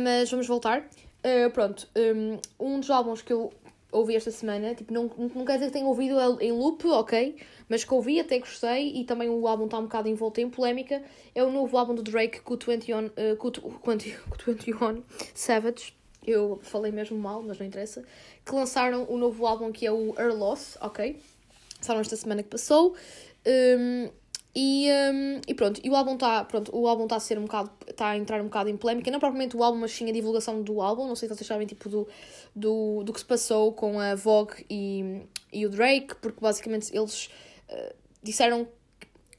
mas 0.03 0.29
vamos 0.29 0.47
voltar. 0.47 0.87
Uh, 1.19 1.49
pronto, 1.51 1.87
um, 1.95 2.39
um 2.59 2.79
dos 2.79 2.89
álbuns 2.89 3.21
que 3.21 3.33
eu 3.33 3.51
ouvi 3.91 4.15
esta 4.15 4.31
semana, 4.31 4.75
tipo, 4.75 4.93
não, 4.93 5.09
não 5.33 5.45
quer 5.45 5.53
dizer 5.53 5.67
que 5.67 5.73
tenha 5.73 5.85
ouvido 5.85 6.15
em 6.41 6.51
loop, 6.51 6.85
ok, 6.87 7.35
mas 7.67 7.83
que 7.83 7.93
ouvi, 7.93 8.19
até 8.19 8.39
gostei, 8.39 8.93
e 8.95 9.03
também 9.03 9.29
o 9.29 9.47
álbum 9.47 9.65
está 9.65 9.79
um 9.79 9.83
bocado 9.83 10.07
envolto 10.07 10.39
em 10.39 10.49
polémica, 10.49 11.01
é 11.33 11.43
o 11.43 11.51
novo 11.51 11.77
álbum 11.77 11.95
do 11.95 12.03
Drake 12.03 12.41
com 12.41 12.53
o 12.53 12.57
21, 12.57 13.05
uh, 13.07 13.51
tw- 13.51 13.61
com 13.61 13.91
o 13.91 13.97
20 13.97 14.17
com 14.27 14.51
o 14.51 14.53
21 14.53 15.03
Savage, 15.33 15.93
eu 16.25 16.59
falei 16.61 16.91
mesmo 16.91 17.17
mal, 17.17 17.41
mas 17.41 17.57
não 17.57 17.65
interessa, 17.65 18.03
que 18.45 18.53
lançaram 18.53 19.05
o 19.09 19.17
novo 19.17 19.45
álbum 19.45 19.71
que 19.71 19.85
é 19.85 19.91
o 19.91 20.13
Her 20.19 20.35
Loss, 20.35 20.77
ok, 20.81 21.19
lançaram 21.77 22.01
esta 22.01 22.15
semana 22.15 22.43
que 22.43 22.49
passou, 22.49 22.95
um, 23.47 24.09
e, 24.55 24.89
um, 24.91 25.41
e 25.47 25.53
pronto, 25.53 25.79
e 25.83 25.89
o 25.89 25.95
álbum 25.95 26.15
está 26.15 26.47
o 26.71 26.87
álbum 26.87 27.03
está 27.03 27.15
a 27.17 27.19
ser 27.19 27.37
um 27.37 27.43
bocado, 27.43 27.71
está 27.87 28.09
a 28.09 28.17
entrar 28.17 28.41
um 28.41 28.45
bocado 28.45 28.69
em 28.69 28.77
polémica, 28.77 29.11
não 29.11 29.19
propriamente 29.19 29.55
o 29.55 29.63
álbum, 29.63 29.79
mas 29.79 29.91
sim 29.91 30.09
a 30.09 30.13
divulgação 30.13 30.61
do 30.61 30.81
álbum, 30.81 31.07
não 31.07 31.15
sei 31.15 31.29
se 31.29 31.35
vocês 31.35 31.47
sabem 31.47 31.67
tipo 31.67 31.87
do, 31.87 32.07
do, 32.55 33.03
do 33.03 33.13
que 33.13 33.19
se 33.19 33.25
passou 33.25 33.71
com 33.73 33.99
a 33.99 34.15
Vogue 34.15 34.65
e 34.69 35.21
e 35.51 35.65
o 35.65 35.69
Drake, 35.69 36.15
porque 36.21 36.39
basicamente 36.39 36.95
eles 36.95 37.29
uh, 37.69 37.95
disseram 38.21 38.67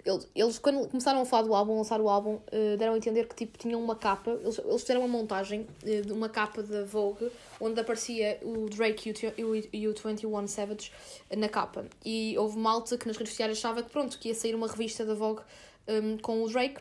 eles, 0.04 0.28
eles, 0.34 0.58
quando 0.58 0.88
começaram 0.88 1.20
a 1.20 1.24
falar 1.24 1.42
do 1.42 1.54
álbum, 1.54 1.76
lançar 1.76 2.00
o 2.00 2.08
álbum, 2.08 2.34
uh, 2.34 2.76
deram 2.78 2.94
a 2.94 2.96
entender 2.96 3.26
que 3.28 3.34
tipo, 3.34 3.58
tinham 3.58 3.82
uma 3.82 3.96
capa, 3.96 4.30
eles, 4.30 4.58
eles 4.58 4.80
fizeram 4.80 5.00
uma 5.00 5.08
montagem 5.08 5.66
uh, 5.82 6.06
de 6.06 6.12
uma 6.12 6.28
capa 6.28 6.62
da 6.62 6.84
Vogue 6.84 7.30
onde 7.60 7.80
aparecia 7.80 8.38
o 8.42 8.68
Drake 8.68 9.12
e 9.36 9.44
o, 9.44 9.90
o 9.90 9.94
21 9.94 10.46
Savage 10.46 10.90
na 11.36 11.48
capa. 11.48 11.84
E 12.04 12.36
houve 12.38 12.58
malta 12.58 12.96
que 12.96 13.06
nas 13.06 13.16
redes 13.16 13.32
sociais 13.32 13.52
achava 13.52 13.82
que 13.82 13.90
pronto, 13.90 14.18
que 14.18 14.28
ia 14.28 14.34
sair 14.34 14.54
uma 14.54 14.66
revista 14.66 15.04
da 15.04 15.14
Vogue 15.14 15.42
um, 15.88 16.16
com 16.18 16.42
o 16.42 16.48
Drake 16.48 16.80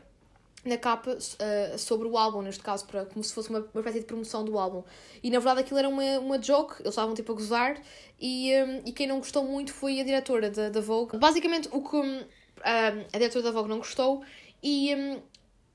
na 0.65 0.77
capa 0.77 1.11
uh, 1.11 1.77
sobre 1.77 2.07
o 2.07 2.17
álbum, 2.17 2.41
neste 2.41 2.61
caso, 2.61 2.85
para, 2.85 3.05
como 3.05 3.23
se 3.23 3.33
fosse 3.33 3.49
uma, 3.49 3.59
uma 3.59 3.79
espécie 3.79 3.99
de 3.99 4.05
promoção 4.05 4.43
do 4.43 4.57
álbum. 4.57 4.83
E 5.23 5.29
na 5.29 5.39
verdade 5.39 5.61
aquilo 5.61 5.79
era 5.79 5.87
uma, 5.87 6.19
uma 6.19 6.41
joke, 6.41 6.75
eles 6.81 6.89
estavam 6.89 7.13
tipo 7.13 7.31
a 7.31 7.35
gozar, 7.35 7.81
e, 8.19 8.51
um, 8.63 8.81
e 8.85 8.91
quem 8.91 9.07
não 9.07 9.19
gostou 9.19 9.43
muito 9.43 9.73
foi 9.73 9.99
a 10.01 10.03
diretora 10.03 10.49
da, 10.49 10.69
da 10.69 10.81
Vogue. 10.81 11.17
Basicamente, 11.17 11.69
o 11.71 11.81
que 11.81 11.95
um, 11.95 12.23
a 12.63 13.17
diretora 13.17 13.45
da 13.45 13.51
Vogue 13.51 13.69
não 13.69 13.77
gostou, 13.77 14.23
e, 14.61 14.91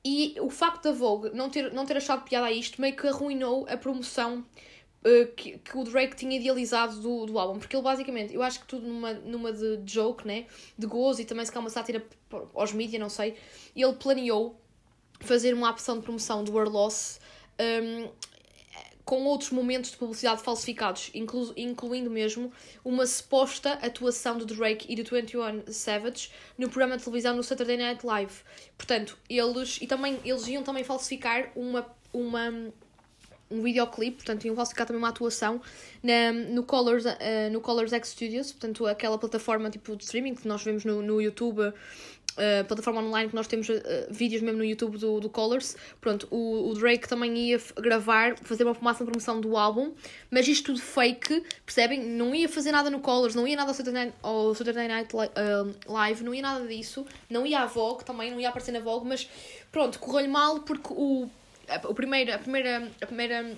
e 0.05 0.37
o 0.41 0.51
facto 0.51 0.85
da 0.85 0.93
Vogue 0.93 1.31
não 1.35 1.49
ter, 1.49 1.73
não 1.73 1.87
ter 1.87 1.97
achado 1.97 2.25
piada 2.25 2.47
a 2.47 2.53
isto 2.53 2.81
meio 2.81 2.97
que 2.97 3.07
arruinou 3.07 3.67
a 3.69 3.77
promoção 3.77 4.45
uh, 5.05 5.33
que, 5.35 5.59
que 5.59 5.77
o 5.77 5.85
Drake 5.85 6.17
tinha 6.17 6.37
idealizado 6.37 7.01
do, 7.01 7.27
do 7.27 7.39
álbum, 7.39 7.59
porque 7.59 7.75
ele 7.75 7.83
basicamente, 7.83 8.35
eu 8.35 8.43
acho 8.43 8.61
que 8.61 8.67
tudo 8.67 8.87
numa, 8.87 9.13
numa 9.15 9.53
de 9.53 9.81
joke, 9.85 10.27
né? 10.27 10.47
De 10.79 10.87
gozo 10.87 11.23
e 11.23 11.25
também 11.25 11.45
se 11.45 11.53
calhar 11.53 11.65
uma 11.65 11.71
sátira 11.71 12.05
aos 12.55 12.73
mídias, 12.73 13.01
não 13.01 13.09
sei, 13.09 13.37
ele 13.75 13.93
planeou 13.95 14.61
fazer 15.21 15.55
uma 15.55 15.71
opção 15.71 15.99
de 15.99 16.03
promoção 16.03 16.45
do 16.45 16.53
World 16.53 16.73
Loss 16.73 17.21
um, 17.61 18.11
com 19.05 19.25
outros 19.25 19.51
momentos 19.51 19.91
de 19.91 19.97
publicidade 19.97 20.43
falsificados, 20.43 21.11
inclu 21.15 21.53
incluindo 21.57 22.11
mesmo 22.11 22.51
uma 22.85 23.07
suposta 23.07 23.75
atuação 23.75 24.39
do 24.39 24.47
Drake 24.47 24.87
e 24.91 24.97
do 24.97 25.09
21 25.09 25.71
Savage 25.71 26.31
no 26.57 26.69
programa 26.69 26.97
de 26.97 27.05
televisão 27.05 27.37
no 27.37 27.43
Saturday 27.43 27.77
Night 27.77 28.05
Live. 28.05 28.35
Portanto, 28.77 29.19
eles 29.29 29.79
e 29.81 29.87
também 29.87 30.19
eles 30.25 30.47
iam 30.49 30.63
também 30.63 30.85
falsificar 30.85 31.51
uma 31.55 31.87
uma 32.13 32.73
um 33.51 33.63
videoclipe, 33.63 34.17
portanto 34.17 34.47
iam 34.47 34.57
falsificar 34.57 34.87
também 34.87 34.99
uma 34.99 35.11
atuação 35.11 35.61
na, 36.03 36.33
no, 36.33 36.63
Colors, 36.65 37.05
uh, 37.05 37.11
no 37.53 37.61
Colors 37.61 37.93
X 37.93 38.09
Studios, 38.09 38.53
portanto 38.53 38.87
aquela 38.87 39.19
plataforma 39.19 39.71
tipo 39.71 39.95
de 39.97 40.05
streaming 40.05 40.35
que 40.35 40.49
nós 40.49 40.63
vemos 40.65 40.85
no, 40.85 41.03
no 41.03 41.21
YouTube 41.21 41.73
uh, 42.35 42.65
plataforma 42.67 43.01
online 43.01 43.29
que 43.29 43.35
nós 43.35 43.47
temos 43.47 43.69
uh, 43.69 43.83
vídeos 44.11 44.43
mesmo 44.43 44.59
no 44.59 44.65
YouTube 44.65 44.99
do, 44.99 45.21
do 45.21 45.29
Colors. 45.29 45.77
Pronto, 46.01 46.29
o, 46.31 46.71
o 46.71 46.75
Drake 46.75 47.09
também 47.09 47.37
ia 47.37 47.61
gravar, 47.77 48.37
fazer 48.39 48.65
uma 48.65 48.75
de 48.75 49.05
promoção 49.05 49.41
do 49.41 49.57
álbum, 49.57 49.93
mas 50.31 50.47
isto 50.47 50.67
tudo 50.67 50.81
fake, 50.81 51.43
percebem? 51.65 52.03
Não 52.03 52.35
ia 52.35 52.49
fazer 52.49 52.73
nada 52.73 52.91
no 52.91 53.01
Colors, 53.01 53.35
não 53.35 53.47
ia 53.47 53.57
nada 53.57 53.71
ao 53.71 53.75
Saturday 53.75 54.05
Night, 54.05 54.17
ao 54.23 54.55
Saturday 54.55 54.89
Night 54.89 55.15
uh, 55.15 55.93
Live, 55.93 56.23
não 56.23 56.35
ia 56.35 56.43
nada 56.43 56.67
disso, 56.67 57.07
não 57.29 57.47
ia 57.47 57.61
à 57.61 57.67
Vogue 57.67 58.05
também, 58.05 58.31
não 58.31 58.41
ia 58.41 58.49
aparecer 58.49 58.73
na 58.73 58.81
Vogue, 58.81 59.07
mas 59.09 59.29
pronto, 59.73 59.99
correu-lhe 59.99 60.29
mal 60.29 60.61
porque 60.61 60.93
o, 60.93 61.29
o 61.85 61.95
primeiro, 61.95 62.35
a, 62.35 62.39
primeira, 62.39 62.91
a 63.01 63.07
primeira 63.07 63.57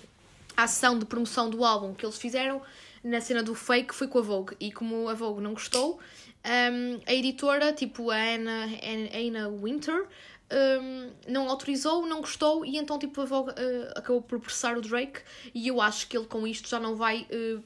ação 0.56 0.98
de 0.98 1.04
promoção 1.04 1.50
do 1.50 1.64
álbum 1.64 1.92
que 1.92 2.04
eles 2.04 2.16
fizeram 2.16 2.62
na 3.04 3.20
cena 3.20 3.42
do 3.42 3.54
fake 3.54 3.94
foi 3.94 4.08
com 4.08 4.18
a 4.18 4.22
Vogue 4.22 4.56
e 4.58 4.72
como 4.72 5.08
a 5.08 5.14
Vogue 5.14 5.40
não 5.40 5.52
gostou 5.52 6.00
um, 6.46 7.00
a 7.06 7.12
editora, 7.12 7.72
tipo 7.72 8.10
a 8.10 8.16
Anna, 8.16 8.68
Anna 9.12 9.50
Winter, 9.50 10.06
um, 10.52 11.10
não 11.26 11.48
autorizou, 11.48 12.06
não 12.06 12.20
gostou 12.20 12.64
e 12.64 12.76
então 12.76 12.98
tipo, 12.98 13.20
uh, 13.22 13.50
acabou 13.96 14.22
por 14.22 14.38
processar 14.38 14.78
o 14.78 14.80
Drake 14.80 15.20
e 15.52 15.66
eu 15.66 15.80
acho 15.80 16.06
que 16.06 16.16
ele 16.16 16.26
com 16.26 16.46
isto 16.46 16.68
já 16.68 16.78
não 16.78 16.94
vai, 16.94 17.26
uh, 17.32 17.62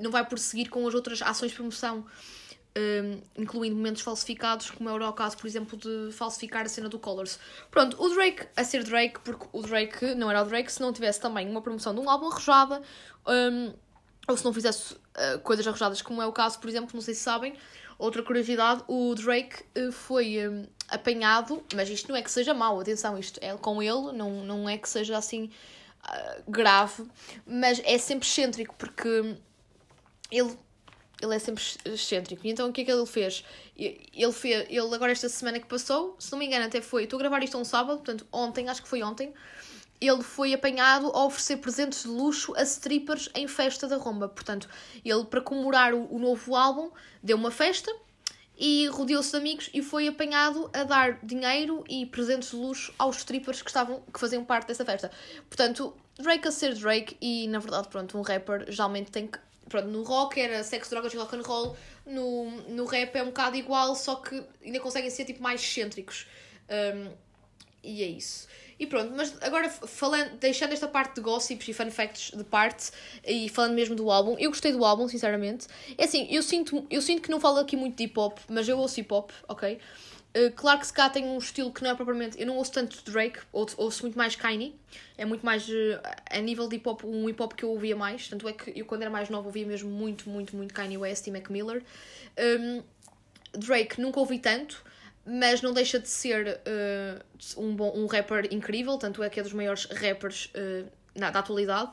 não 0.00 0.10
vai 0.10 0.24
prosseguir 0.24 0.68
com 0.68 0.86
as 0.86 0.94
outras 0.94 1.22
ações 1.22 1.50
de 1.50 1.56
promoção. 1.56 2.04
Um, 2.76 3.20
incluindo 3.40 3.76
momentos 3.76 4.02
falsificados, 4.02 4.68
como 4.68 4.90
era 4.90 5.08
o 5.08 5.12
caso, 5.12 5.36
por 5.36 5.46
exemplo, 5.46 5.78
de 5.78 6.10
falsificar 6.10 6.66
a 6.66 6.68
cena 6.68 6.88
do 6.88 6.98
Colors. 6.98 7.38
Pronto, 7.70 7.96
o 8.02 8.08
Drake 8.12 8.48
a 8.56 8.64
ser 8.64 8.82
Drake, 8.82 9.20
porque 9.20 9.46
o 9.52 9.62
Drake 9.62 10.16
não 10.16 10.28
era 10.28 10.42
o 10.42 10.44
Drake 10.44 10.72
se 10.72 10.80
não 10.80 10.92
tivesse 10.92 11.20
também 11.20 11.48
uma 11.48 11.62
promoção 11.62 11.94
de 11.94 12.00
um 12.00 12.10
álbum 12.10 12.26
arrojada, 12.26 12.82
um, 13.28 13.72
ou 14.26 14.36
se 14.36 14.44
não 14.44 14.52
fizesse 14.52 14.94
uh, 14.94 15.38
coisas 15.44 15.64
arrojadas, 15.64 16.02
como 16.02 16.20
é 16.20 16.26
o 16.26 16.32
caso, 16.32 16.58
por 16.58 16.68
exemplo, 16.68 16.90
não 16.94 17.00
sei 17.00 17.14
se 17.14 17.20
sabem, 17.20 17.54
Outra 18.04 18.22
curiosidade, 18.22 18.84
o 18.86 19.14
Drake 19.14 19.64
eh, 19.74 19.90
foi 19.90 20.46
um, 20.46 20.66
apanhado, 20.90 21.64
mas 21.74 21.88
isto 21.88 22.10
não 22.10 22.16
é 22.16 22.20
que 22.20 22.30
seja 22.30 22.52
mau, 22.52 22.78
atenção, 22.78 23.18
isto 23.18 23.40
é 23.42 23.56
com 23.56 23.82
ele, 23.82 24.12
não, 24.12 24.44
não 24.44 24.68
é 24.68 24.76
que 24.76 24.86
seja 24.86 25.16
assim 25.16 25.48
uh, 26.04 26.42
grave, 26.46 27.02
mas 27.46 27.80
é 27.82 27.96
sempre 27.96 28.28
excêntrico, 28.28 28.74
porque 28.76 29.08
ele, 30.30 30.54
ele 31.22 31.34
é 31.34 31.38
sempre 31.38 31.64
excêntrico. 31.86 32.46
E 32.46 32.50
então 32.50 32.68
o 32.68 32.72
que 32.74 32.82
é 32.82 32.84
que 32.84 32.92
ele 32.92 33.06
fez? 33.06 33.42
Ele 33.74 34.32
fez, 34.32 34.66
ele 34.68 34.94
agora 34.94 35.10
esta 35.10 35.30
semana 35.30 35.58
que 35.58 35.66
passou, 35.66 36.14
se 36.18 36.30
não 36.30 36.38
me 36.38 36.44
engano 36.44 36.66
até 36.66 36.82
foi, 36.82 37.04
estou 37.04 37.16
a 37.16 37.20
gravar 37.20 37.42
isto 37.42 37.56
um 37.56 37.64
sábado, 37.64 37.96
portanto 37.96 38.26
ontem, 38.30 38.68
acho 38.68 38.82
que 38.82 38.88
foi 38.88 39.02
ontem, 39.02 39.32
ele 40.00 40.22
foi 40.22 40.52
apanhado 40.52 41.06
a 41.08 41.24
oferecer 41.24 41.58
presentes 41.58 42.02
de 42.02 42.08
luxo 42.08 42.54
a 42.56 42.62
strippers 42.62 43.30
em 43.34 43.46
festa 43.48 43.86
da 43.86 43.96
Romba. 43.96 44.28
Portanto, 44.28 44.68
ele, 45.04 45.24
para 45.24 45.40
comemorar 45.40 45.94
o, 45.94 46.12
o 46.14 46.18
novo 46.18 46.54
álbum, 46.54 46.90
deu 47.22 47.36
uma 47.36 47.50
festa 47.50 47.94
e 48.56 48.86
rodeou-se 48.88 49.30
de 49.30 49.36
amigos 49.36 49.70
e 49.74 49.82
foi 49.82 50.06
apanhado 50.06 50.70
a 50.72 50.84
dar 50.84 51.18
dinheiro 51.22 51.84
e 51.88 52.06
presentes 52.06 52.50
de 52.50 52.56
luxo 52.56 52.94
aos 52.98 53.18
strippers 53.18 53.62
que, 53.62 53.70
estavam, 53.70 54.02
que 54.12 54.20
faziam 54.20 54.44
parte 54.44 54.68
dessa 54.68 54.84
festa. 54.84 55.10
Portanto, 55.48 55.96
Drake 56.18 56.46
a 56.46 56.52
ser 56.52 56.74
Drake 56.74 57.16
e, 57.20 57.48
na 57.48 57.58
verdade, 57.58 57.88
pronto, 57.88 58.16
um 58.16 58.22
rapper 58.22 58.66
geralmente 58.70 59.10
tem 59.10 59.26
que... 59.26 59.38
Pronto, 59.68 59.88
no 59.88 60.02
rock 60.02 60.38
era 60.38 60.62
sexo, 60.62 60.90
drogas 60.90 61.12
e 61.14 61.16
rock 61.16 61.34
and 61.34 61.42
roll. 61.42 61.76
No, 62.06 62.50
no 62.68 62.84
rap 62.84 63.16
é 63.16 63.22
um 63.22 63.26
bocado 63.26 63.56
igual, 63.56 63.94
só 63.96 64.16
que 64.16 64.44
ainda 64.62 64.78
conseguem 64.78 65.08
ser, 65.10 65.24
tipo, 65.24 65.42
mais 65.42 65.62
excêntricos. 65.62 66.26
Um, 66.68 67.10
e 67.82 68.02
é 68.02 68.06
isso. 68.06 68.46
E 68.78 68.86
pronto, 68.86 69.12
mas 69.16 69.36
agora 69.42 69.68
falando, 69.68 70.36
deixando 70.38 70.72
esta 70.72 70.88
parte 70.88 71.16
de 71.16 71.20
gossips 71.20 71.68
e 71.68 71.72
fun 71.72 71.90
facts 71.90 72.32
de 72.36 72.44
parte 72.44 72.90
e 73.24 73.48
falando 73.48 73.74
mesmo 73.74 73.94
do 73.94 74.10
álbum, 74.10 74.36
eu 74.38 74.50
gostei 74.50 74.72
do 74.72 74.84
álbum, 74.84 75.08
sinceramente. 75.08 75.66
É 75.96 76.04
assim, 76.04 76.26
eu 76.30 76.42
sinto, 76.42 76.84
eu 76.90 77.00
sinto 77.00 77.22
que 77.22 77.30
não 77.30 77.38
falo 77.38 77.58
aqui 77.58 77.76
muito 77.76 77.96
de 77.96 78.04
hip 78.04 78.18
hop, 78.18 78.38
mas 78.48 78.68
eu 78.68 78.78
ouço 78.78 78.98
hip 79.00 79.12
hop, 79.12 79.30
ok? 79.48 79.78
Uh, 80.36 80.50
claro 80.56 80.80
que 80.80 80.86
se 80.88 80.92
cá 80.92 81.08
tem 81.08 81.24
um 81.24 81.38
estilo 81.38 81.72
que 81.72 81.80
não 81.84 81.90
é 81.90 81.94
propriamente. 81.94 82.40
Eu 82.40 82.46
não 82.46 82.56
ouço 82.56 82.72
tanto 82.72 83.00
Drake, 83.08 83.38
ouço, 83.52 83.76
ouço 83.78 84.02
muito 84.02 84.18
mais 84.18 84.34
Kanye. 84.34 84.74
É 85.16 85.24
muito 85.24 85.46
mais. 85.46 85.68
Uh, 85.68 86.00
a 86.28 86.40
nível 86.40 86.68
de 86.68 86.74
hip 86.74 86.88
hop, 86.88 87.04
um 87.04 87.28
hip 87.28 87.40
hop 87.40 87.52
que 87.52 87.64
eu 87.64 87.70
ouvia 87.70 87.94
mais. 87.94 88.26
Tanto 88.26 88.48
é 88.48 88.52
que 88.52 88.72
eu, 88.76 88.84
quando 88.84 89.02
era 89.02 89.10
mais 89.10 89.30
nova, 89.30 89.46
ouvia 89.46 89.64
mesmo 89.64 89.88
muito, 89.88 90.28
muito, 90.28 90.56
muito 90.56 90.74
Kanye 90.74 90.98
West 90.98 91.24
e 91.28 91.30
Mac 91.30 91.48
Miller. 91.50 91.84
Um, 92.36 92.82
Drake 93.56 94.00
nunca 94.00 94.18
ouvi 94.18 94.40
tanto 94.40 94.82
mas 95.26 95.62
não 95.62 95.72
deixa 95.72 95.98
de 95.98 96.08
ser 96.08 96.60
uh, 97.56 97.60
um, 97.60 97.74
bom, 97.74 97.92
um 97.96 98.06
rapper 98.06 98.48
incrível, 98.52 98.98
tanto 98.98 99.22
é 99.22 99.30
que 99.30 99.40
é 99.40 99.42
dos 99.42 99.52
maiores 99.52 99.86
rappers 99.86 100.50
uh, 100.54 100.90
na, 101.14 101.30
da 101.30 101.38
atualidade. 101.38 101.90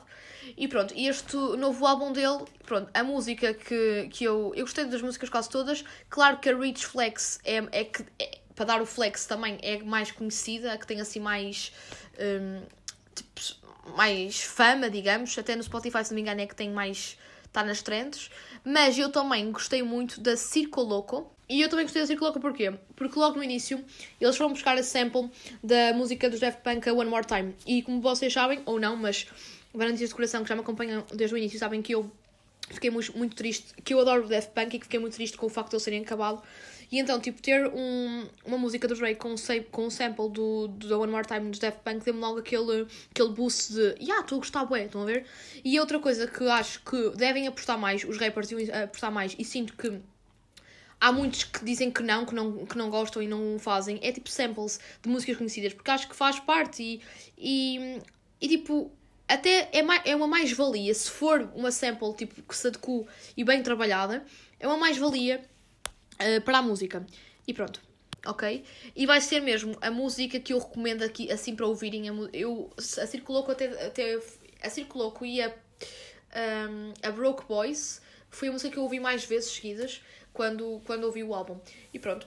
E 0.56 0.66
pronto, 0.68 0.92
este 0.96 1.36
novo 1.36 1.86
álbum 1.86 2.12
dele, 2.12 2.44
pronto, 2.66 2.90
a 2.92 3.02
música 3.02 3.54
que, 3.54 4.08
que 4.10 4.24
eu. 4.24 4.52
Eu 4.54 4.64
gostei 4.64 4.84
das 4.84 5.00
músicas 5.00 5.28
quase 5.28 5.48
todas. 5.48 5.84
Claro 6.10 6.38
que 6.38 6.48
a 6.48 6.56
Rich 6.56 6.86
Flex 6.86 7.38
é, 7.44 7.56
é 7.70 7.84
que. 7.84 8.04
É, 8.18 8.38
para 8.54 8.66
dar 8.66 8.82
o 8.82 8.86
flex 8.86 9.24
também 9.24 9.58
é 9.62 9.78
mais 9.78 10.10
conhecida, 10.10 10.76
que 10.76 10.86
tem 10.86 11.00
assim 11.00 11.20
mais. 11.20 11.72
Um, 12.18 12.62
tipo, 13.14 13.40
mais 13.96 14.42
fama, 14.42 14.90
digamos. 14.90 15.38
Até 15.38 15.56
no 15.56 15.62
Spotify, 15.62 16.04
se 16.04 16.10
não 16.10 16.16
me 16.16 16.22
engano, 16.22 16.40
é 16.40 16.46
que 16.46 16.56
tem 16.56 16.70
mais. 16.70 17.16
está 17.46 17.62
nas 17.62 17.80
trends. 17.82 18.30
Mas 18.64 18.98
eu 18.98 19.10
também 19.10 19.50
gostei 19.50 19.82
muito 19.82 20.20
da 20.20 20.36
Circo 20.36 20.82
Loco 20.82 21.32
e 21.52 21.60
eu 21.60 21.68
também 21.68 21.84
gostei 21.84 22.00
da 22.00 22.06
Circle 22.06 22.40
porquê? 22.40 22.72
Porque 22.96 23.18
logo 23.18 23.36
no 23.36 23.44
início 23.44 23.84
eles 24.18 24.36
foram 24.36 24.52
buscar 24.52 24.76
a 24.78 24.82
sample 24.82 25.30
da 25.62 25.92
música 25.92 26.30
dos 26.30 26.40
Daft 26.40 26.62
Punk 26.62 26.90
One 26.90 27.10
More 27.10 27.26
Time. 27.26 27.54
E 27.66 27.82
como 27.82 28.00
vocês 28.00 28.32
sabem, 28.32 28.62
ou 28.64 28.80
não, 28.80 28.96
mas 28.96 29.26
garantias 29.74 30.08
de 30.08 30.14
coração 30.14 30.42
que 30.42 30.48
já 30.48 30.54
me 30.54 30.62
acompanham 30.62 31.04
desde 31.12 31.34
o 31.34 31.38
início 31.38 31.58
sabem 31.58 31.82
que 31.82 31.92
eu 31.94 32.10
fiquei 32.70 32.90
muito, 32.90 33.16
muito 33.18 33.36
triste, 33.36 33.74
que 33.84 33.92
eu 33.92 34.00
adoro 34.00 34.24
o 34.24 34.28
Daft 34.28 34.50
Punk 34.52 34.74
e 34.74 34.78
que 34.78 34.86
fiquei 34.86 34.98
muito 34.98 35.14
triste 35.14 35.36
com 35.36 35.44
o 35.44 35.50
facto 35.50 35.70
de 35.70 35.76
eles 35.76 35.82
serem 35.82 36.00
acabado. 36.00 36.42
E 36.90 36.98
então, 36.98 37.20
tipo, 37.20 37.40
ter 37.40 37.66
um, 37.68 38.26
uma 38.46 38.56
música 38.56 38.88
do 38.88 38.94
Drake 38.94 39.16
com, 39.16 39.34
com 39.70 39.86
um 39.86 39.90
sample 39.90 40.30
do, 40.30 40.68
do 40.68 41.00
One 41.00 41.12
More 41.12 41.26
Time 41.26 41.50
dos 41.50 41.58
Daft 41.58 41.80
Punk 41.82 42.04
deu-me 42.04 42.20
logo 42.20 42.38
aquele, 42.38 42.86
aquele 43.10 43.30
boost 43.30 43.72
de, 43.74 43.94
yeah, 44.00 44.20
estou 44.20 44.36
a 44.36 44.38
gostar, 44.38 44.64
bué, 44.64 44.84
estão 44.84 45.02
a 45.02 45.04
ver? 45.06 45.26
E 45.62 45.78
outra 45.80 45.98
coisa 45.98 46.26
que 46.26 46.46
acho 46.48 46.82
que 46.82 47.10
devem 47.10 47.46
apostar 47.46 47.78
mais, 47.78 48.04
os 48.04 48.18
rappers 48.18 48.48
devem 48.48 48.70
apostar 48.70 49.10
mais, 49.10 49.34
e 49.38 49.44
sinto 49.44 49.74
que 49.74 50.00
há 51.02 51.10
muitos 51.10 51.42
que 51.42 51.64
dizem 51.64 51.90
que 51.90 52.00
não, 52.00 52.24
que 52.24 52.32
não, 52.32 52.64
que 52.64 52.78
não 52.78 52.88
gostam 52.88 53.20
e 53.20 53.26
não 53.26 53.58
fazem. 53.58 53.98
É 54.02 54.12
tipo 54.12 54.30
samples 54.30 54.78
de 55.02 55.08
músicas 55.08 55.36
conhecidas, 55.36 55.74
porque 55.74 55.90
acho 55.90 56.08
que 56.08 56.14
faz 56.14 56.38
parte 56.38 56.80
e, 56.80 57.02
e, 57.36 58.00
e 58.40 58.48
tipo, 58.48 58.88
até 59.26 59.68
é, 59.72 59.82
mais, 59.82 60.00
é 60.04 60.14
uma 60.14 60.28
mais-valia 60.28 60.94
se 60.94 61.10
for 61.10 61.50
uma 61.56 61.72
sample 61.72 62.14
tipo 62.14 62.40
que 62.40 62.56
se 62.56 62.68
adequa 62.68 63.04
e 63.36 63.42
bem 63.42 63.64
trabalhada, 63.64 64.24
é 64.60 64.66
uma 64.68 64.76
mais-valia 64.76 65.44
uh, 66.14 66.40
para 66.42 66.58
a 66.58 66.62
música. 66.62 67.04
E 67.48 67.52
pronto, 67.52 67.82
ok? 68.24 68.64
E 68.94 69.04
vai 69.04 69.20
ser 69.20 69.40
mesmo 69.40 69.76
a 69.80 69.90
música 69.90 70.38
que 70.38 70.52
eu 70.52 70.60
recomendo 70.60 71.02
aqui, 71.02 71.32
assim 71.32 71.56
para 71.56 71.66
ouvirem. 71.66 72.06
Eu, 72.32 72.70
a 72.78 73.06
Circuloco 73.08 73.50
até, 73.50 73.66
até 73.86 74.20
a 74.62 74.70
Circuloco 74.70 75.26
e 75.26 75.42
a, 75.42 75.48
um, 75.50 76.94
a 77.02 77.10
Broke 77.10 77.44
Boys 77.48 78.00
foi 78.30 78.48
a 78.48 78.52
música 78.52 78.70
que 78.70 78.78
eu 78.78 78.84
ouvi 78.84 79.00
mais 79.00 79.24
vezes 79.24 79.50
seguidas 79.50 80.00
quando, 80.32 80.80
quando 80.86 81.04
ouvi 81.04 81.22
o 81.22 81.34
álbum. 81.34 81.58
E 81.92 81.98
pronto. 81.98 82.26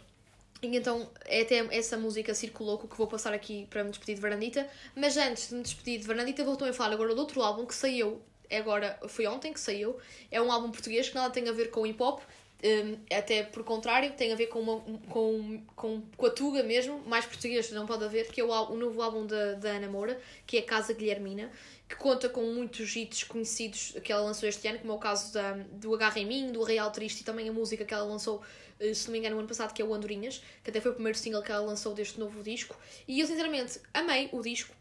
E 0.62 0.76
então 0.76 1.10
é 1.26 1.42
até 1.42 1.68
essa 1.76 1.98
música 1.98 2.34
circulou 2.34 2.78
que 2.78 2.98
vou 2.98 3.08
passar 3.08 3.34
aqui 3.34 3.68
para 3.70 3.84
me 3.84 3.90
despedir 3.90 4.16
de 4.16 4.22
Varandita. 4.22 4.68
Mas 4.96 5.18
antes 5.18 5.50
de 5.50 5.56
me 5.56 5.62
despedir 5.62 6.00
de 6.00 6.08
Varandita, 6.08 6.44
vou 6.44 6.56
também 6.56 6.74
falar 6.74 6.94
agora 6.94 7.14
do 7.14 7.20
outro 7.20 7.42
álbum 7.42 7.66
que 7.66 7.76
saiu 7.76 8.22
agora, 8.52 8.98
foi 9.08 9.26
ontem 9.28 9.54
que 9.54 9.60
saiu. 9.60 9.98
É 10.32 10.42
um 10.42 10.52
álbum 10.52 10.72
português 10.72 11.10
que 11.10 11.16
nada 11.16 11.30
tem 11.30 11.48
a 11.48 11.52
ver 11.52 11.72
com 11.72 11.86
hip 11.86 12.02
hop, 12.02 12.22
um, 12.64 12.98
até 13.16 13.44
por 13.44 13.64
contrário, 13.64 14.14
tem 14.14 14.32
a 14.32 14.36
ver 14.36 14.48
com, 14.48 14.60
uma, 14.60 14.80
com, 15.10 15.64
com, 15.76 16.02
com 16.16 16.26
a 16.26 16.30
Tuga 16.30 16.64
mesmo, 16.64 17.00
mais 17.06 17.26
português 17.26 17.70
não 17.72 17.86
pode 17.86 18.04
haver, 18.04 18.32
que 18.32 18.42
é 18.42 18.44
o, 18.44 18.50
o 18.50 18.76
novo 18.76 19.02
álbum 19.02 19.26
da, 19.26 19.54
da 19.54 19.70
Ana 19.72 19.88
Moura, 19.88 20.20
que 20.48 20.58
é 20.58 20.62
Casa 20.62 20.94
Guilhermina, 20.94 21.52
que 21.88 21.96
conta 21.96 22.28
com 22.28 22.42
muitos 22.42 22.96
hits 22.96 23.24
conhecidos 23.24 23.96
que 24.04 24.12
ela 24.12 24.24
lançou 24.24 24.50
este 24.50 24.68
ano, 24.68 24.80
como 24.80 24.94
é 24.94 24.96
o 24.96 25.00
caso 25.00 25.34
da, 25.34 25.54
do 25.74 25.94
Agarra 25.94 26.20
em 26.20 26.26
Mim, 26.26 26.52
do 26.52 26.64
Real 26.64 26.90
Triste 26.92 27.22
e 27.22 27.24
também 27.24 27.48
a 27.48 27.54
música 27.54 27.86
que 27.86 27.94
ela 27.94 28.04
lançou, 28.04 28.42
eh, 28.80 28.94
se 28.94 29.06
não 29.06 29.12
me 29.14 29.20
engano, 29.20 29.36
no 29.36 29.42
ano 29.42 29.48
passado, 29.48 29.74
que 29.74 29.82
é 29.82 29.86
o 29.86 29.94
Andorinhas, 29.94 30.42
que 30.64 30.70
até 30.72 30.82
foi 30.82 30.92
o 30.92 30.94
primeiro 30.96 31.18
single 31.18 31.44
que 31.44 31.52
ela 31.52 31.64
lançou 31.64 31.94
deste 31.94 32.20
novo 32.20 32.42
disco. 32.42 32.76
E 33.08 33.20
eu, 33.20 33.28
sinceramente, 33.28 33.80
amei 33.94 34.30
o 34.32 34.42
disco. 34.42 34.74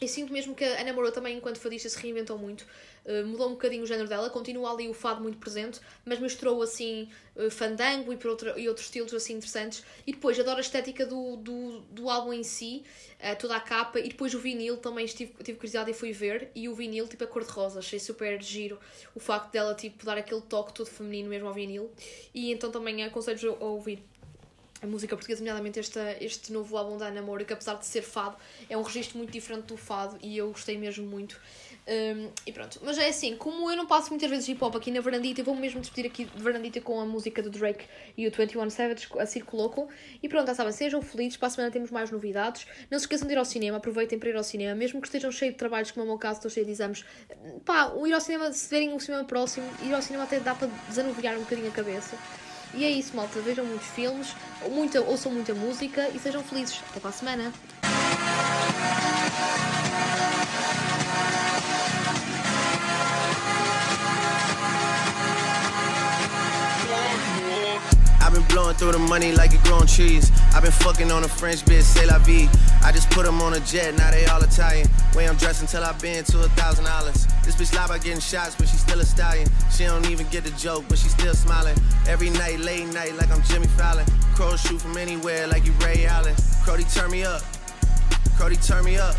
E 0.00 0.06
sinto 0.06 0.32
mesmo 0.32 0.54
que 0.54 0.62
a 0.62 0.80
Ana 0.80 0.92
Moura 0.92 1.10
também, 1.10 1.36
enquanto 1.36 1.58
fadista, 1.58 1.88
se 1.88 1.98
reinventou 1.98 2.38
muito. 2.38 2.66
Uh, 3.06 3.24
mudou 3.24 3.46
um 3.46 3.52
bocadinho 3.52 3.84
o 3.84 3.86
género 3.86 4.08
dela, 4.08 4.28
continua 4.28 4.72
ali 4.72 4.88
o 4.88 4.92
fado 4.94 5.22
muito 5.22 5.38
presente, 5.38 5.80
mas 6.04 6.18
misturou 6.18 6.60
assim 6.60 7.08
uh, 7.36 7.48
fandango 7.48 8.12
e, 8.12 8.16
por 8.16 8.32
outra, 8.32 8.58
e 8.58 8.68
outros 8.68 8.86
estilos 8.86 9.14
assim 9.14 9.34
interessantes. 9.34 9.84
E 10.04 10.12
depois 10.12 10.38
adoro 10.40 10.58
a 10.58 10.60
estética 10.60 11.06
do, 11.06 11.36
do, 11.36 11.80
do 11.90 12.10
álbum 12.10 12.32
em 12.32 12.42
si, 12.42 12.82
uh, 13.20 13.38
toda 13.38 13.54
a 13.54 13.60
capa. 13.60 14.00
E 14.00 14.08
depois 14.08 14.34
o 14.34 14.40
vinil 14.40 14.76
também 14.78 15.04
estive, 15.04 15.32
tive 15.44 15.56
curiosidade 15.56 15.90
e 15.90 15.94
fui 15.94 16.12
ver. 16.12 16.50
E 16.54 16.68
o 16.68 16.74
vinil, 16.74 17.06
tipo 17.06 17.22
a 17.22 17.26
cor-de-rosa, 17.28 17.78
achei 17.78 18.00
super 18.00 18.42
giro 18.42 18.78
o 19.14 19.20
facto 19.20 19.52
dela 19.52 19.74
tipo, 19.74 20.04
dar 20.04 20.18
aquele 20.18 20.42
toque 20.42 20.72
todo 20.72 20.88
feminino 20.88 21.28
mesmo 21.28 21.46
ao 21.46 21.54
vinil. 21.54 21.92
E 22.34 22.50
então 22.50 22.72
também 22.72 23.04
aconselho-vos 23.04 23.60
a 23.60 23.64
ouvir 23.64 24.02
a 24.82 24.86
música 24.86 25.16
portuguesa, 25.16 25.40
nomeadamente 25.40 25.80
este, 25.80 25.98
este 26.20 26.52
novo 26.52 26.76
álbum 26.76 26.96
da 26.98 27.06
Ana 27.06 27.22
Moura, 27.22 27.44
que 27.44 27.52
apesar 27.52 27.74
de 27.74 27.86
ser 27.86 28.02
fado, 28.02 28.36
é 28.68 28.76
um 28.76 28.82
registro 28.82 29.16
muito 29.16 29.30
diferente 29.30 29.64
do 29.64 29.76
fado 29.76 30.18
e 30.22 30.36
eu 30.36 30.48
gostei 30.48 30.76
mesmo 30.76 31.06
muito. 31.06 31.40
Um, 31.88 32.30
e 32.44 32.52
pronto, 32.52 32.80
mas 32.82 32.98
é 32.98 33.08
assim, 33.08 33.36
como 33.36 33.70
eu 33.70 33.76
não 33.76 33.86
passo 33.86 34.10
muitas 34.10 34.28
vezes 34.28 34.48
hip 34.48 34.62
hop 34.62 34.74
aqui 34.74 34.90
na 34.90 35.00
Varandita, 35.00 35.40
eu 35.40 35.44
vou 35.44 35.54
mesmo 35.54 35.80
despedir 35.80 36.10
aqui 36.10 36.24
de 36.24 36.42
Varandita 36.42 36.80
com 36.80 37.00
a 37.00 37.06
música 37.06 37.40
do 37.40 37.48
Drake 37.48 37.84
e 38.16 38.26
o 38.26 38.30
21 38.30 38.68
Savage, 38.70 39.06
a 39.16 39.24
Circuloco. 39.24 39.88
E 40.20 40.28
pronto, 40.28 40.48
já 40.48 40.54
sabem, 40.54 40.72
sejam 40.72 41.00
felizes, 41.00 41.36
para 41.36 41.46
a 41.46 41.50
semana 41.50 41.70
temos 41.70 41.92
mais 41.92 42.10
novidades. 42.10 42.66
Não 42.90 42.98
se 42.98 43.04
esqueçam 43.04 43.28
de 43.28 43.34
ir 43.34 43.38
ao 43.38 43.44
cinema, 43.44 43.76
aproveitem 43.76 44.18
para 44.18 44.30
ir 44.30 44.36
ao 44.36 44.42
cinema, 44.42 44.74
mesmo 44.74 45.00
que 45.00 45.06
estejam 45.06 45.30
cheios 45.30 45.54
de 45.54 45.58
trabalhos, 45.58 45.92
como 45.92 46.02
é 46.02 46.06
o 46.06 46.08
meu 46.08 46.18
caso, 46.18 46.38
estou 46.38 46.50
cheio 46.50 46.66
de 46.66 46.72
exames. 46.72 47.04
Pá, 47.64 47.92
o 47.94 48.04
ir 48.04 48.12
ao 48.12 48.20
cinema, 48.20 48.50
se 48.52 48.68
verem 48.68 48.92
o 48.92 48.98
cinema 48.98 49.24
próximo, 49.24 49.66
ir 49.84 49.94
ao 49.94 50.02
cinema 50.02 50.24
até 50.24 50.40
dá 50.40 50.56
para 50.56 50.66
desanuviar 50.88 51.36
um 51.36 51.40
bocadinho 51.40 51.68
a 51.68 51.72
cabeça. 51.72 52.18
E 52.74 52.84
é 52.84 52.90
isso, 52.90 53.14
malta. 53.14 53.40
Vejam 53.40 53.64
muitos 53.64 53.86
filmes, 53.88 54.34
muita, 54.70 55.00
ouçam 55.02 55.30
muita 55.30 55.54
música 55.54 56.08
e 56.08 56.18
sejam 56.18 56.42
felizes. 56.42 56.82
Até 56.90 56.98
para 56.98 57.10
a 57.10 57.12
semana. 57.12 57.52
Blowing 68.56 68.74
through 68.74 68.92
the 68.92 68.98
money 68.98 69.32
like 69.32 69.52
it 69.52 69.62
growing 69.64 69.86
trees. 69.86 70.32
I've 70.54 70.62
been 70.62 70.72
fucking 70.72 71.12
on 71.12 71.22
a 71.24 71.28
French 71.28 71.60
bitch, 71.66 71.82
say 71.82 72.06
la 72.06 72.16
vie. 72.16 72.48
I 72.82 72.90
just 72.90 73.10
put 73.10 73.26
them 73.26 73.42
on 73.42 73.52
a 73.52 73.60
jet, 73.60 73.94
now 73.98 74.10
they 74.10 74.24
all 74.24 74.42
Italian. 74.42 74.88
Way 75.14 75.28
I'm 75.28 75.36
dressed 75.36 75.60
until 75.60 75.84
I've 75.84 76.00
been 76.00 76.24
to 76.24 76.38
a 76.40 76.48
thousand 76.56 76.86
dollars. 76.86 77.26
This 77.44 77.54
bitch 77.54 77.76
lie 77.76 77.86
by 77.86 77.98
getting 77.98 78.18
shots, 78.18 78.56
but 78.56 78.66
she 78.66 78.78
still 78.78 78.98
a 78.98 79.04
stallion. 79.04 79.46
She 79.70 79.84
don't 79.84 80.08
even 80.08 80.26
get 80.28 80.42
the 80.42 80.52
joke, 80.52 80.86
but 80.88 80.96
she 80.96 81.10
still 81.10 81.34
smiling. 81.34 81.76
Every 82.08 82.30
night, 82.30 82.58
late 82.60 82.86
night, 82.86 83.14
like 83.16 83.30
I'm 83.30 83.42
Jimmy 83.42 83.66
Fallon. 83.76 84.06
Crows 84.34 84.62
shoot 84.62 84.80
from 84.80 84.96
anywhere, 84.96 85.46
like 85.48 85.66
you 85.66 85.72
Ray 85.84 86.06
Allen. 86.06 86.34
Crody, 86.64 86.84
turn 86.94 87.10
me 87.10 87.24
up. 87.24 87.42
Crody, 88.38 88.56
turn 88.66 88.86
me 88.86 88.96
up. 88.96 89.16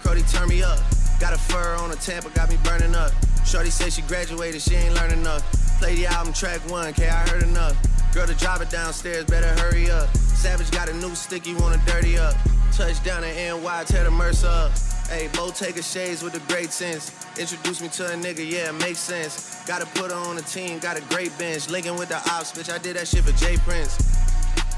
Crody, 0.00 0.22
turn 0.32 0.48
me 0.48 0.62
up. 0.62 0.78
Got 1.20 1.34
a 1.34 1.38
fur 1.38 1.74
on 1.74 1.90
a 1.90 1.96
Tampa, 1.96 2.30
got 2.30 2.48
me 2.48 2.56
burning 2.64 2.94
up. 2.94 3.12
Shorty 3.44 3.68
say 3.68 3.90
she 3.90 4.00
graduated, 4.02 4.62
she 4.62 4.74
ain't 4.74 4.94
learning 4.94 5.20
enough. 5.20 5.44
Play 5.80 5.96
the 5.96 6.06
album 6.06 6.32
track 6.32 6.60
one, 6.70 6.94
K, 6.94 7.08
I 7.08 7.28
heard 7.28 7.42
enough. 7.42 7.76
Girl, 8.18 8.26
to 8.26 8.34
drive 8.34 8.60
it 8.60 8.68
downstairs, 8.68 9.26
better 9.26 9.46
hurry 9.62 9.92
up. 9.92 10.08
Savage 10.16 10.72
got 10.72 10.88
a 10.88 10.92
new 10.92 11.14
stick, 11.14 11.46
you 11.46 11.56
wanna 11.58 11.80
dirty 11.86 12.18
up. 12.18 12.34
Touchdown 12.72 13.22
in 13.22 13.62
NY, 13.62 13.84
tear 13.84 14.02
the 14.02 14.10
Mercer 14.10 14.48
up. 14.48 14.72
Hey, 15.08 15.28
Bo 15.34 15.50
take 15.50 15.76
a 15.76 15.82
shades 15.84 16.24
with 16.24 16.34
a 16.34 16.40
great 16.52 16.72
sense. 16.72 17.12
Introduce 17.38 17.80
me 17.80 17.86
to 17.90 18.06
a 18.06 18.16
nigga, 18.16 18.38
yeah, 18.38 18.70
it 18.70 18.74
makes 18.80 18.98
sense. 18.98 19.62
Gotta 19.68 19.86
put 19.86 20.10
her 20.10 20.16
on 20.16 20.36
a 20.36 20.40
team, 20.40 20.80
got 20.80 20.98
a 20.98 21.00
great 21.14 21.30
bench. 21.38 21.70
Linking 21.70 21.96
with 21.96 22.08
the 22.08 22.16
ops, 22.16 22.50
bitch, 22.50 22.74
I 22.74 22.78
did 22.78 22.96
that 22.96 23.06
shit 23.06 23.22
for 23.22 23.30
Jay 23.38 23.56
Prince. 23.58 23.94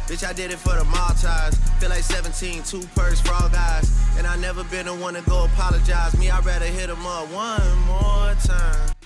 Bitch, 0.07 0.23
I 0.23 0.35
did 0.35 0.51
it 0.51 0.59
for 0.59 0.77
the 0.77 0.85
Maltese. 0.85 1.57
Feel 1.81 1.89
like 1.89 2.03
17, 2.03 2.63
two 2.65 2.83
purse 2.95 3.27
all 3.27 3.49
guys. 3.49 3.91
And 4.19 4.27
I 4.27 4.37
never 4.37 4.65
been 4.65 4.85
the 4.85 4.95
one 4.95 5.15
to 5.15 5.23
go 5.23 5.47
apologize. 5.47 6.15
Me, 6.19 6.29
I'd 6.29 6.45
rather 6.45 6.67
hit 6.67 6.89
them 6.89 7.07
up 7.07 7.27
one 7.33 7.79
more 7.87 8.35
time. 8.45 9.00